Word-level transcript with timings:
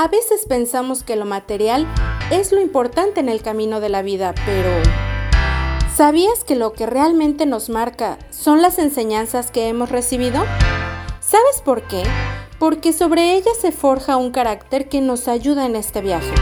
A 0.00 0.06
veces 0.06 0.46
pensamos 0.48 1.02
que 1.02 1.16
lo 1.16 1.24
material 1.24 1.84
es 2.30 2.52
lo 2.52 2.60
importante 2.60 3.18
en 3.18 3.28
el 3.28 3.42
camino 3.42 3.80
de 3.80 3.88
la 3.88 4.02
vida, 4.02 4.32
pero 4.46 4.70
¿sabías 5.92 6.44
que 6.44 6.54
lo 6.54 6.72
que 6.72 6.86
realmente 6.86 7.46
nos 7.46 7.68
marca 7.68 8.16
son 8.30 8.62
las 8.62 8.78
enseñanzas 8.78 9.50
que 9.50 9.66
hemos 9.66 9.90
recibido? 9.90 10.44
¿Sabes 11.18 11.60
por 11.64 11.82
qué? 11.82 12.04
Porque 12.60 12.92
sobre 12.92 13.34
ellas 13.34 13.56
se 13.60 13.72
forja 13.72 14.16
un 14.16 14.30
carácter 14.30 14.88
que 14.88 15.00
nos 15.00 15.26
ayuda 15.26 15.66
en 15.66 15.74
este 15.74 16.00
viaje. 16.00 16.32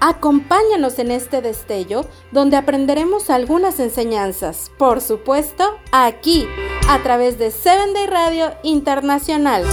Acompáñanos 0.00 0.98
en 0.98 1.12
este 1.12 1.40
destello 1.40 2.02
donde 2.30 2.58
aprenderemos 2.58 3.30
algunas 3.30 3.80
enseñanzas, 3.80 4.70
por 4.76 5.00
supuesto, 5.00 5.64
aquí, 5.92 6.46
a 6.90 7.02
través 7.02 7.38
de 7.38 7.52
Seven 7.52 7.94
Day 7.94 8.06
Radio 8.06 8.52
Internacional. 8.62 9.64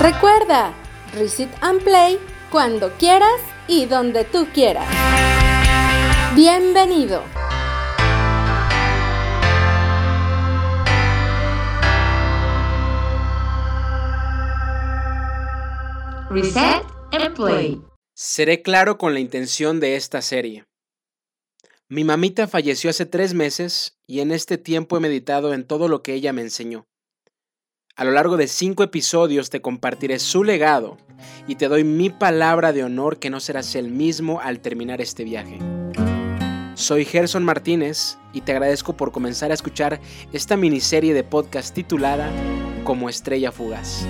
Recuerda, 0.00 0.74
Reset 1.18 1.50
and 1.62 1.82
Play 1.82 2.20
cuando 2.48 2.92
quieras 2.96 3.40
y 3.66 3.86
donde 3.86 4.24
tú 4.24 4.46
quieras. 4.54 4.86
Bienvenido. 6.36 7.24
Reset 16.30 16.84
and 17.10 17.34
Play. 17.34 17.82
Seré 18.14 18.62
claro 18.62 18.96
con 18.96 19.12
la 19.12 19.18
intención 19.18 19.80
de 19.80 19.96
esta 19.96 20.22
serie. 20.22 20.66
Mi 21.88 22.04
mamita 22.04 22.46
falleció 22.46 22.90
hace 22.90 23.06
tres 23.06 23.34
meses 23.34 23.98
y 24.06 24.20
en 24.20 24.30
este 24.30 24.56
tiempo 24.56 24.96
he 24.96 25.00
meditado 25.00 25.52
en 25.52 25.66
todo 25.66 25.88
lo 25.88 26.02
que 26.04 26.14
ella 26.14 26.32
me 26.32 26.42
enseñó. 26.42 26.87
A 27.98 28.04
lo 28.04 28.12
largo 28.12 28.36
de 28.36 28.46
cinco 28.46 28.84
episodios 28.84 29.50
te 29.50 29.60
compartiré 29.60 30.20
su 30.20 30.44
legado 30.44 30.98
y 31.48 31.56
te 31.56 31.66
doy 31.66 31.82
mi 31.82 32.10
palabra 32.10 32.72
de 32.72 32.84
honor 32.84 33.18
que 33.18 33.28
no 33.28 33.40
serás 33.40 33.74
el 33.74 33.90
mismo 33.90 34.38
al 34.40 34.60
terminar 34.60 35.00
este 35.00 35.24
viaje. 35.24 35.58
Soy 36.74 37.04
Gerson 37.04 37.42
Martínez 37.42 38.16
y 38.32 38.42
te 38.42 38.52
agradezco 38.52 38.96
por 38.96 39.10
comenzar 39.10 39.50
a 39.50 39.54
escuchar 39.54 40.00
esta 40.32 40.56
miniserie 40.56 41.12
de 41.12 41.24
podcast 41.24 41.74
titulada 41.74 42.30
Como 42.84 43.08
Estrella 43.08 43.50
Fugaz, 43.50 44.06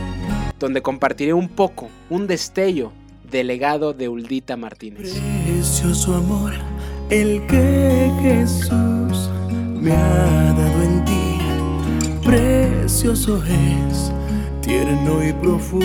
donde 0.58 0.82
compartiré 0.82 1.32
un 1.32 1.48
poco, 1.48 1.88
un 2.10 2.26
destello 2.26 2.92
del 3.30 3.46
legado 3.46 3.94
de 3.94 4.10
Uldita 4.10 4.58
Martínez. 4.58 5.18
Precioso 5.46 6.14
amor, 6.14 6.52
el 7.08 7.46
que 7.46 8.12
Jesús 8.20 9.30
me 9.80 9.92
ha 9.92 10.52
dado 10.52 10.82
en 10.82 11.04
ti 11.06 11.17
precioso 12.28 13.42
es, 13.44 14.12
tierno 14.60 15.24
y 15.26 15.32
profundo. 15.32 15.84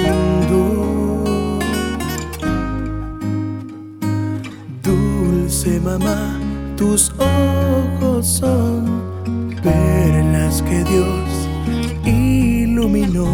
Dulce 4.83 5.80
mamá, 5.80 6.38
tus 6.75 7.13
ojos 7.17 8.27
son 8.27 9.03
perlas 9.63 10.61
que 10.63 10.83
Dios 10.83 11.30
iluminó 12.03 13.31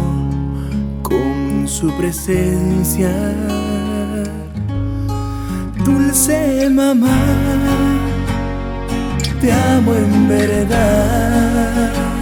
con 1.02 1.66
su 1.66 1.90
presencia. 1.98 3.10
Dulce 5.84 6.70
mamá, 6.70 7.18
te 9.40 9.52
amo 9.52 9.94
en 9.94 10.28
verdad 10.28 12.19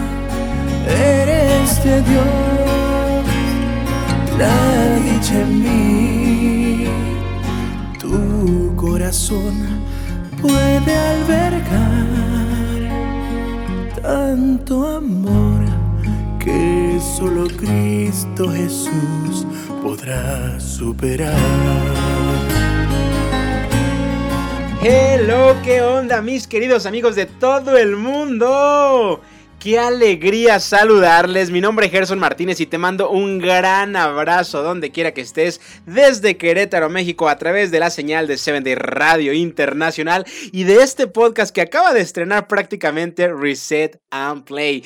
eres 0.88 1.84
de 1.84 2.02
Dios, 2.02 3.24
la 4.38 4.96
dicha 4.96 5.40
en 5.40 5.62
mí, 5.62 6.86
tu 7.98 8.74
corazón 8.76 9.54
puede 10.40 10.94
albergar 10.94 12.08
tanto 14.02 14.96
amor 14.96 15.60
que 16.38 16.98
solo 17.16 17.46
Cristo 17.48 18.50
Jesús 18.50 19.46
podrá 19.82 20.58
superar. 20.58 21.34
Hello, 24.80 25.56
¿qué 25.64 25.82
onda 25.82 26.22
mis 26.22 26.46
queridos 26.46 26.86
amigos 26.86 27.16
de 27.16 27.26
todo 27.26 27.76
el 27.76 27.96
mundo? 27.96 29.20
Qué 29.58 29.76
alegría 29.76 30.60
saludarles. 30.60 31.50
Mi 31.50 31.60
nombre 31.60 31.86
es 31.86 31.92
Gerson 31.92 32.20
Martínez 32.20 32.60
y 32.60 32.66
te 32.66 32.78
mando 32.78 33.10
un 33.10 33.40
gran 33.40 33.96
abrazo 33.96 34.62
donde 34.62 34.92
quiera 34.92 35.12
que 35.12 35.20
estés 35.20 35.60
desde 35.84 36.36
Querétaro, 36.36 36.88
México, 36.88 37.28
a 37.28 37.38
través 37.38 37.72
de 37.72 37.80
la 37.80 37.90
señal 37.90 38.28
de 38.28 38.38
Seven 38.38 38.62
de 38.62 38.76
Radio 38.76 39.32
Internacional 39.32 40.24
y 40.52 40.62
de 40.62 40.84
este 40.84 41.08
podcast 41.08 41.52
que 41.52 41.60
acaba 41.60 41.92
de 41.92 42.02
estrenar 42.02 42.46
prácticamente 42.46 43.26
Reset 43.32 44.00
and 44.10 44.44
Play. 44.44 44.84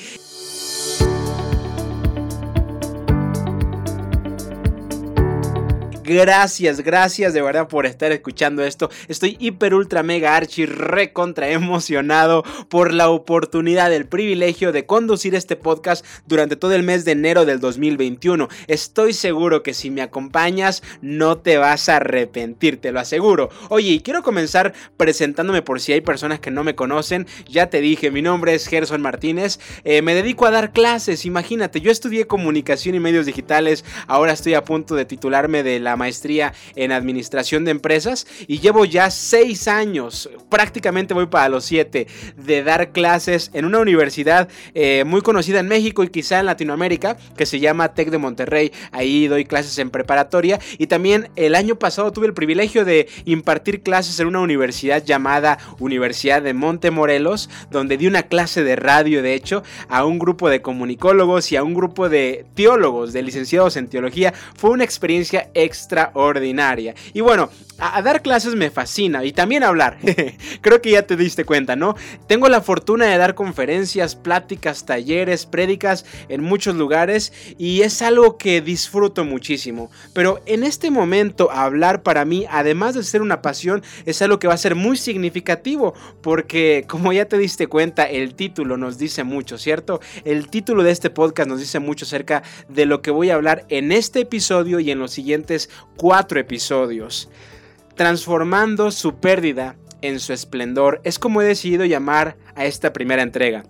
Gracias, 6.03 6.81
gracias 6.81 7.33
de 7.33 7.41
verdad 7.41 7.69
por 7.69 7.85
estar 7.85 8.11
escuchando 8.11 8.61
esto. 8.61 8.89
Estoy 9.07 9.37
hiper, 9.39 9.73
ultra, 9.73 10.03
mega, 10.03 10.35
archi, 10.35 10.65
recontra 10.65 11.47
emocionado 11.49 12.43
por 12.67 12.93
la 12.93 13.09
oportunidad, 13.09 13.93
el 13.93 14.05
privilegio 14.05 14.73
de 14.73 14.85
conducir 14.85 15.33
este 15.33 15.55
podcast 15.55 16.05
durante 16.25 16.57
todo 16.57 16.73
el 16.73 16.83
mes 16.83 17.05
de 17.05 17.13
enero 17.13 17.45
del 17.45 17.61
2021. 17.61 18.49
Estoy 18.67 19.13
seguro 19.13 19.63
que 19.63 19.73
si 19.73 19.91
me 19.91 20.01
acompañas 20.01 20.83
no 21.01 21.37
te 21.37 21.55
vas 21.55 21.87
a 21.87 21.97
arrepentir, 21.97 22.81
te 22.81 22.91
lo 22.91 22.99
aseguro. 22.99 23.49
Oye, 23.69 23.91
y 23.91 23.99
quiero 24.01 24.23
comenzar 24.23 24.73
presentándome 24.97 25.61
por 25.61 25.79
si 25.79 25.93
hay 25.93 26.01
personas 26.01 26.41
que 26.41 26.51
no 26.51 26.65
me 26.65 26.75
conocen. 26.75 27.27
Ya 27.47 27.69
te 27.69 27.79
dije, 27.79 28.11
mi 28.11 28.21
nombre 28.21 28.55
es 28.55 28.67
Gerson 28.67 29.01
Martínez. 29.01 29.57
Eh, 29.85 30.01
me 30.01 30.15
dedico 30.15 30.45
a 30.47 30.51
dar 30.51 30.73
clases, 30.73 31.25
imagínate, 31.25 31.79
yo 31.79 31.91
estudié 31.91 32.27
comunicación 32.27 32.93
y 32.93 32.99
medios 32.99 33.25
digitales. 33.25 33.85
Ahora 34.07 34.33
estoy 34.33 34.53
a 34.55 34.65
punto 34.65 34.95
de 34.95 35.05
titularme 35.05 35.63
de 35.63 35.79
la 35.79 35.92
maestría 35.95 36.53
en 36.75 36.91
administración 36.91 37.65
de 37.65 37.71
empresas 37.71 38.27
y 38.47 38.59
llevo 38.59 38.85
ya 38.85 39.09
seis 39.11 39.67
años, 39.67 40.29
prácticamente 40.49 41.13
voy 41.13 41.27
para 41.27 41.49
los 41.49 41.65
siete, 41.65 42.07
de 42.37 42.63
dar 42.63 42.91
clases 42.91 43.51
en 43.53 43.65
una 43.65 43.79
universidad 43.79 44.49
eh, 44.73 45.03
muy 45.05 45.21
conocida 45.21 45.59
en 45.59 45.67
México 45.67 46.03
y 46.03 46.09
quizá 46.09 46.39
en 46.39 46.45
Latinoamérica, 46.45 47.17
que 47.37 47.45
se 47.45 47.59
llama 47.59 47.93
Tec 47.93 48.09
de 48.09 48.17
Monterrey. 48.17 48.71
Ahí 48.91 49.27
doy 49.27 49.45
clases 49.45 49.77
en 49.77 49.89
preparatoria 49.89 50.59
y 50.77 50.87
también 50.87 51.29
el 51.35 51.55
año 51.55 51.75
pasado 51.77 52.11
tuve 52.11 52.27
el 52.27 52.33
privilegio 52.33 52.85
de 52.85 53.07
impartir 53.25 53.81
clases 53.81 54.19
en 54.19 54.27
una 54.27 54.39
universidad 54.39 55.03
llamada 55.03 55.57
Universidad 55.79 56.41
de 56.41 56.53
Montemorelos, 56.53 57.49
donde 57.71 57.97
di 57.97 58.07
una 58.07 58.23
clase 58.23 58.63
de 58.63 58.75
radio, 58.75 59.21
de 59.21 59.33
hecho, 59.33 59.63
a 59.89 60.05
un 60.05 60.19
grupo 60.19 60.49
de 60.49 60.61
comunicólogos 60.61 61.51
y 61.51 61.55
a 61.55 61.63
un 61.63 61.73
grupo 61.73 62.09
de 62.09 62.45
teólogos, 62.55 63.13
de 63.13 63.23
licenciados 63.23 63.77
en 63.77 63.87
teología. 63.87 64.33
Fue 64.55 64.71
una 64.71 64.83
experiencia 64.83 65.49
extra 65.53 65.82
extraordinaria. 65.83 66.95
Y 67.13 67.21
bueno, 67.21 67.49
a, 67.77 68.01
dar 68.01 68.21
clases 68.21 68.55
me 68.55 68.71
fascina 68.71 69.25
y 69.25 69.33
también 69.33 69.63
hablar. 69.63 69.97
Creo 70.61 70.81
que 70.81 70.91
ya 70.91 71.05
te 71.05 71.17
diste 71.17 71.43
cuenta, 71.43 71.75
¿no? 71.75 71.95
Tengo 72.27 72.47
la 72.47 72.61
fortuna 72.61 73.05
de 73.05 73.17
dar 73.17 73.35
conferencias, 73.35 74.15
pláticas, 74.15 74.85
talleres, 74.85 75.45
prédicas 75.45 76.05
en 76.29 76.41
muchos 76.41 76.75
lugares 76.75 77.33
y 77.57 77.81
es 77.81 78.01
algo 78.01 78.37
que 78.37 78.61
disfruto 78.61 79.25
muchísimo. 79.25 79.91
Pero 80.13 80.41
en 80.45 80.63
este 80.63 80.91
momento 80.91 81.51
hablar 81.51 82.03
para 82.03 82.25
mí, 82.25 82.45
además 82.49 82.95
de 82.95 83.03
ser 83.03 83.21
una 83.21 83.41
pasión, 83.41 83.83
es 84.05 84.21
algo 84.21 84.39
que 84.39 84.47
va 84.47 84.53
a 84.53 84.57
ser 84.57 84.75
muy 84.75 84.97
significativo 84.97 85.93
porque 86.21 86.85
como 86.87 87.11
ya 87.11 87.25
te 87.25 87.37
diste 87.37 87.67
cuenta, 87.67 88.03
el 88.03 88.35
título 88.35 88.77
nos 88.77 88.97
dice 88.97 89.23
mucho, 89.23 89.57
¿cierto? 89.57 89.99
El 90.23 90.47
título 90.47 90.83
de 90.83 90.91
este 90.91 91.09
podcast 91.09 91.49
nos 91.49 91.59
dice 91.59 91.79
mucho 91.79 92.05
acerca 92.05 92.43
de 92.69 92.85
lo 92.85 93.01
que 93.01 93.11
voy 93.11 93.29
a 93.29 93.35
hablar 93.35 93.65
en 93.69 93.91
este 93.91 94.21
episodio 94.21 94.79
y 94.79 94.91
en 94.91 94.99
los 94.99 95.11
siguientes 95.11 95.69
cuatro 95.97 96.39
episodios 96.39 97.29
transformando 97.95 98.91
su 98.91 99.15
pérdida 99.15 99.75
en 100.01 100.19
su 100.19 100.33
esplendor. 100.33 101.01
Es 101.03 101.19
como 101.19 101.41
he 101.41 101.45
decidido 101.45 101.85
llamar 101.85 102.37
a 102.55 102.65
esta 102.65 102.93
primera 102.93 103.21
entrega. 103.21 103.63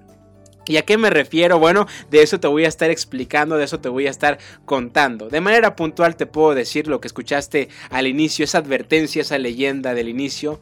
¿Y 0.66 0.78
a 0.78 0.84
qué 0.84 0.98
me 0.98 1.10
refiero? 1.10 1.60
Bueno, 1.60 1.88
de 2.10 2.22
eso 2.22 2.40
te 2.40 2.48
voy 2.48 2.64
a 2.64 2.70
estar 2.70 2.90
explicando, 2.90 3.58
de 3.58 3.66
eso 3.66 3.82
te 3.82 3.90
voy 3.90 4.08
a 4.08 4.10
estar 4.10 4.40
contando. 4.64 5.28
De 5.28 5.42
manera 5.42 5.76
puntual 5.76 6.16
te 6.16 6.26
puedo 6.26 6.56
decir 6.56 6.88
lo 6.88 7.02
que 7.02 7.08
escuchaste 7.08 7.68
al 7.90 8.08
inicio, 8.08 8.46
esa 8.46 8.60
advertencia, 8.60 9.22
esa 9.22 9.38
leyenda 9.38 9.94
del 9.94 10.08
inicio. 10.08 10.62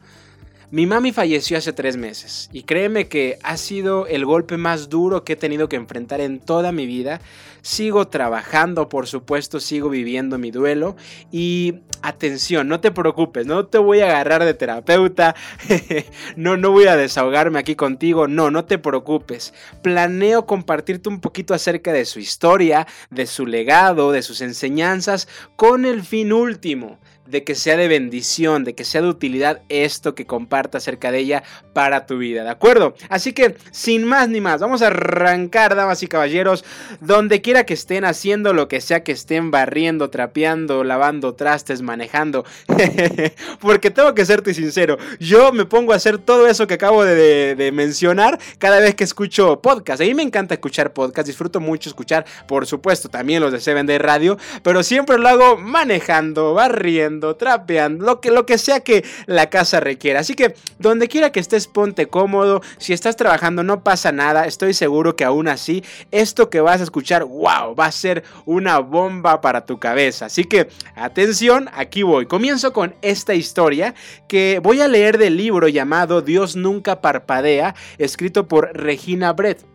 Mi 0.71 0.85
mami 0.85 1.11
falleció 1.11 1.57
hace 1.57 1.73
tres 1.73 1.97
meses 1.97 2.49
y 2.53 2.63
créeme 2.63 3.09
que 3.09 3.37
ha 3.43 3.57
sido 3.57 4.07
el 4.07 4.25
golpe 4.25 4.55
más 4.55 4.87
duro 4.87 5.25
que 5.25 5.33
he 5.33 5.35
tenido 5.35 5.67
que 5.67 5.75
enfrentar 5.75 6.21
en 6.21 6.39
toda 6.39 6.71
mi 6.71 6.85
vida. 6.85 7.19
Sigo 7.61 8.07
trabajando, 8.07 8.87
por 8.87 9.05
supuesto, 9.05 9.59
sigo 9.59 9.89
viviendo 9.89 10.37
mi 10.37 10.49
duelo 10.49 10.95
y 11.29 11.81
atención, 12.01 12.69
no 12.69 12.79
te 12.79 12.91
preocupes, 12.91 13.45
no 13.45 13.65
te 13.65 13.79
voy 13.79 13.99
a 13.99 14.05
agarrar 14.05 14.45
de 14.45 14.53
terapeuta, 14.53 15.35
no, 16.37 16.55
no 16.55 16.71
voy 16.71 16.85
a 16.85 16.95
desahogarme 16.95 17.59
aquí 17.59 17.75
contigo, 17.75 18.29
no, 18.29 18.49
no 18.49 18.63
te 18.63 18.77
preocupes. 18.77 19.53
Planeo 19.81 20.45
compartirte 20.45 21.09
un 21.09 21.19
poquito 21.19 21.53
acerca 21.53 21.91
de 21.91 22.05
su 22.05 22.19
historia, 22.19 22.87
de 23.09 23.27
su 23.27 23.45
legado, 23.45 24.13
de 24.13 24.21
sus 24.21 24.39
enseñanzas, 24.39 25.27
con 25.57 25.85
el 25.85 26.01
fin 26.01 26.31
último 26.31 26.97
de 27.25 27.43
que 27.43 27.55
sea 27.55 27.77
de 27.77 27.87
bendición, 27.87 28.63
de 28.63 28.75
que 28.75 28.83
sea 28.83 29.01
de 29.01 29.07
utilidad 29.07 29.61
esto 29.69 30.15
que 30.15 30.25
comparta 30.25 30.79
acerca 30.79 31.11
de 31.11 31.19
ella 31.19 31.43
para 31.73 32.05
tu 32.05 32.17
vida, 32.17 32.43
¿de 32.43 32.49
acuerdo? 32.49 32.95
Así 33.09 33.33
que 33.33 33.55
sin 33.71 34.03
más 34.03 34.27
ni 34.29 34.41
más, 34.41 34.59
vamos 34.59 34.81
a 34.81 34.87
arrancar, 34.87 35.75
damas 35.75 36.03
y 36.03 36.07
caballeros, 36.07 36.65
donde 36.99 37.41
quiera 37.41 37.65
que 37.65 37.73
estén 37.73 38.05
haciendo 38.05 38.53
lo 38.53 38.67
que 38.67 38.81
sea 38.81 39.03
que 39.03 39.11
estén 39.11 39.51
barriendo, 39.51 40.09
trapeando, 40.09 40.83
lavando 40.83 41.33
trastes, 41.35 41.81
manejando, 41.81 42.45
porque 43.59 43.91
tengo 43.91 44.13
que 44.13 44.25
serte 44.25 44.53
sincero, 44.53 44.97
yo 45.19 45.53
me 45.53 45.65
pongo 45.65 45.93
a 45.93 45.97
hacer 45.97 46.17
todo 46.17 46.47
eso 46.47 46.67
que 46.67 46.73
acabo 46.75 47.05
de, 47.05 47.71
mencionar 47.71 48.39
cada 48.57 48.79
vez 48.79 48.95
que 48.95 49.03
escucho 49.03 49.61
podcast. 49.61 50.01
A 50.01 50.05
mí 50.05 50.13
me 50.13 50.23
encanta 50.23 50.55
escuchar 50.55 50.91
podcast, 50.93 51.27
disfruto 51.27 51.59
mucho 51.59 51.89
escuchar, 51.89 52.25
por 52.47 52.65
supuesto, 52.65 53.07
también 53.07 53.41
los 53.41 53.51
de 53.51 53.61
Seven 53.61 53.85
Day 53.85 53.97
Radio, 53.97 54.37
pero 54.63 54.83
siempre 54.83 55.17
lo 55.17 55.29
hago 55.29 55.57
manejando, 55.57 56.53
barriendo, 56.53 57.10
trapeando, 57.19 58.05
lo 58.05 58.21
que, 58.21 58.31
lo 58.31 58.45
que 58.45 58.57
sea 58.57 58.79
que 58.79 59.03
la 59.25 59.49
casa 59.49 59.79
requiera. 59.79 60.21
Así 60.21 60.33
que 60.33 60.55
donde 60.79 61.07
quiera 61.07 61.31
que 61.31 61.39
estés, 61.39 61.67
ponte 61.67 62.07
cómodo. 62.07 62.61
Si 62.77 62.93
estás 62.93 63.15
trabajando, 63.15 63.63
no 63.63 63.83
pasa 63.83 64.11
nada. 64.11 64.45
Estoy 64.45 64.73
seguro 64.73 65.15
que 65.15 65.23
aún 65.23 65.47
así, 65.47 65.83
esto 66.11 66.49
que 66.49 66.61
vas 66.61 66.79
a 66.81 66.83
escuchar, 66.83 67.23
wow, 67.23 67.75
va 67.75 67.85
a 67.85 67.91
ser 67.91 68.23
una 68.45 68.79
bomba 68.79 69.41
para 69.41 69.65
tu 69.65 69.79
cabeza. 69.79 70.25
Así 70.25 70.45
que 70.45 70.69
atención, 70.95 71.69
aquí 71.73 72.03
voy. 72.03 72.25
Comienzo 72.25 72.73
con 72.73 72.95
esta 73.01 73.33
historia 73.33 73.93
que 74.27 74.59
voy 74.63 74.81
a 74.81 74.87
leer 74.87 75.17
del 75.17 75.37
libro 75.37 75.67
llamado 75.67 76.21
Dios 76.21 76.55
nunca 76.55 77.01
parpadea, 77.01 77.75
escrito 77.97 78.47
por 78.47 78.71
Regina 78.73 79.33
Brett. 79.33 79.65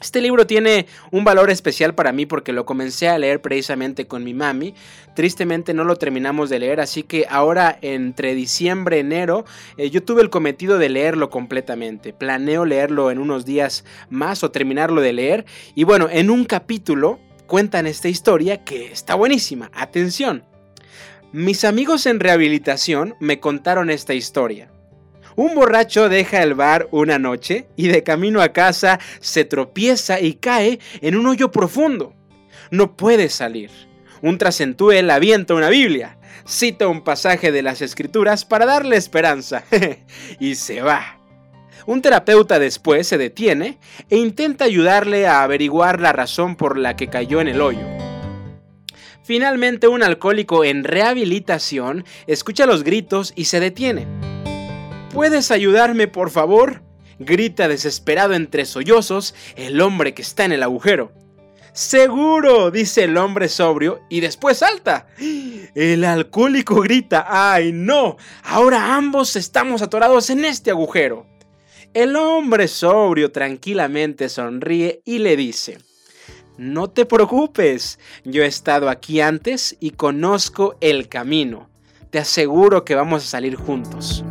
Este 0.00 0.20
libro 0.20 0.46
tiene 0.46 0.86
un 1.10 1.24
valor 1.24 1.50
especial 1.50 1.94
para 1.94 2.12
mí 2.12 2.24
porque 2.24 2.52
lo 2.52 2.64
comencé 2.64 3.08
a 3.08 3.18
leer 3.18 3.42
precisamente 3.42 4.06
con 4.06 4.22
mi 4.22 4.32
mami. 4.32 4.74
Tristemente 5.14 5.74
no 5.74 5.82
lo 5.82 5.96
terminamos 5.96 6.50
de 6.50 6.60
leer, 6.60 6.80
así 6.80 7.02
que 7.02 7.26
ahora 7.28 7.78
entre 7.82 8.36
diciembre 8.36 8.98
y 8.98 9.00
enero 9.00 9.44
eh, 9.76 9.90
yo 9.90 10.04
tuve 10.04 10.22
el 10.22 10.30
cometido 10.30 10.78
de 10.78 10.88
leerlo 10.88 11.30
completamente. 11.30 12.12
Planeo 12.12 12.64
leerlo 12.64 13.10
en 13.10 13.18
unos 13.18 13.44
días 13.44 13.84
más 14.08 14.44
o 14.44 14.52
terminarlo 14.52 15.00
de 15.00 15.12
leer. 15.12 15.46
Y 15.74 15.82
bueno, 15.82 16.08
en 16.10 16.30
un 16.30 16.44
capítulo 16.44 17.18
cuentan 17.48 17.86
esta 17.86 18.08
historia 18.08 18.62
que 18.64 18.92
está 18.92 19.16
buenísima. 19.16 19.70
Atención. 19.74 20.44
Mis 21.32 21.64
amigos 21.64 22.06
en 22.06 22.20
rehabilitación 22.20 23.16
me 23.18 23.40
contaron 23.40 23.90
esta 23.90 24.14
historia. 24.14 24.70
Un 25.38 25.54
borracho 25.54 26.08
deja 26.08 26.42
el 26.42 26.54
bar 26.54 26.88
una 26.90 27.20
noche 27.20 27.68
y 27.76 27.86
de 27.86 28.02
camino 28.02 28.42
a 28.42 28.48
casa 28.48 28.98
se 29.20 29.44
tropieza 29.44 30.18
y 30.18 30.34
cae 30.34 30.80
en 31.00 31.14
un 31.14 31.28
hoyo 31.28 31.52
profundo. 31.52 32.12
No 32.72 32.96
puede 32.96 33.28
salir. 33.28 33.70
Un 34.20 34.36
trasentúe 34.36 34.94
avienta 35.08 35.54
una 35.54 35.68
Biblia, 35.68 36.18
cita 36.44 36.88
un 36.88 37.04
pasaje 37.04 37.52
de 37.52 37.62
las 37.62 37.82
escrituras 37.82 38.44
para 38.44 38.66
darle 38.66 38.96
esperanza 38.96 39.62
y 40.40 40.56
se 40.56 40.82
va. 40.82 41.20
Un 41.86 42.02
terapeuta 42.02 42.58
después 42.58 43.06
se 43.06 43.16
detiene 43.16 43.78
e 44.10 44.16
intenta 44.16 44.64
ayudarle 44.64 45.28
a 45.28 45.44
averiguar 45.44 46.00
la 46.00 46.12
razón 46.12 46.56
por 46.56 46.76
la 46.76 46.96
que 46.96 47.10
cayó 47.10 47.40
en 47.40 47.46
el 47.46 47.60
hoyo. 47.60 47.86
Finalmente 49.22 49.86
un 49.86 50.02
alcohólico 50.02 50.64
en 50.64 50.82
rehabilitación 50.82 52.04
escucha 52.26 52.66
los 52.66 52.82
gritos 52.82 53.32
y 53.36 53.44
se 53.44 53.60
detiene. 53.60 54.27
¿Puedes 55.12 55.50
ayudarme, 55.50 56.06
por 56.08 56.30
favor? 56.30 56.82
grita 57.18 57.68
desesperado 57.68 58.34
entre 58.34 58.64
sollozos 58.64 59.34
el 59.56 59.80
hombre 59.80 60.14
que 60.14 60.22
está 60.22 60.44
en 60.44 60.52
el 60.52 60.62
agujero. 60.62 61.12
Seguro, 61.72 62.70
dice 62.70 63.04
el 63.04 63.16
hombre 63.16 63.48
sobrio 63.48 64.00
y 64.08 64.20
después 64.20 64.58
salta. 64.58 65.06
El 65.74 66.04
alcohólico 66.04 66.80
grita, 66.80 67.26
¡ay 67.28 67.72
no! 67.72 68.16
Ahora 68.42 68.96
ambos 68.96 69.36
estamos 69.36 69.82
atorados 69.82 70.30
en 70.30 70.44
este 70.44 70.70
agujero. 70.70 71.26
El 71.94 72.16
hombre 72.16 72.68
sobrio 72.68 73.30
tranquilamente 73.30 74.28
sonríe 74.28 75.02
y 75.04 75.18
le 75.18 75.36
dice, 75.36 75.78
No 76.56 76.90
te 76.90 77.06
preocupes, 77.06 77.98
yo 78.24 78.42
he 78.42 78.46
estado 78.46 78.88
aquí 78.88 79.20
antes 79.20 79.76
y 79.78 79.90
conozco 79.90 80.76
el 80.80 81.08
camino. 81.08 81.70
Te 82.10 82.18
aseguro 82.18 82.84
que 82.84 82.94
vamos 82.94 83.24
a 83.24 83.28
salir 83.28 83.54
juntos. 83.54 84.24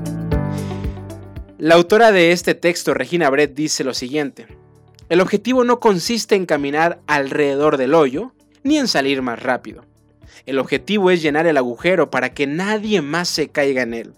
La 1.60 1.74
autora 1.74 2.12
de 2.12 2.34
este 2.34 2.54
texto, 2.54 2.94
Regina 2.94 3.32
Brett, 3.32 3.56
dice 3.56 3.84
lo 3.84 3.96
siguiente. 3.96 4.46
El 5.10 5.22
objetivo 5.22 5.64
no 5.64 5.80
consiste 5.80 6.36
en 6.36 6.46
caminar 6.46 7.00
alrededor 7.08 7.78
del 7.78 7.96
hoyo, 7.96 8.32
ni 8.62 8.78
en 8.78 8.88
salir 8.88 9.24
más 9.24 9.42
rápido. 9.42 9.84
El 10.46 10.60
objetivo 10.60 11.10
es 11.10 11.24
llenar 11.24 11.48
el 11.48 11.58
agujero 11.58 12.12
para 12.12 12.32
que 12.36 12.46
nadie 12.46 13.02
más 13.02 13.28
se 13.28 13.50
caiga 13.50 13.82
en 13.82 13.96
él. 13.96 14.14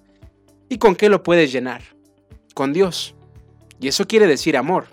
¿Y 0.68 0.80
con 0.80 0.98
qué 0.98 1.08
lo 1.08 1.24
puedes 1.24 1.50
llenar? 1.50 1.82
Con 2.54 2.74
Dios. 2.74 3.16
Y 3.80 3.88
eso 3.88 4.06
quiere 4.06 4.28
decir 4.28 4.58
amor. 4.58 4.88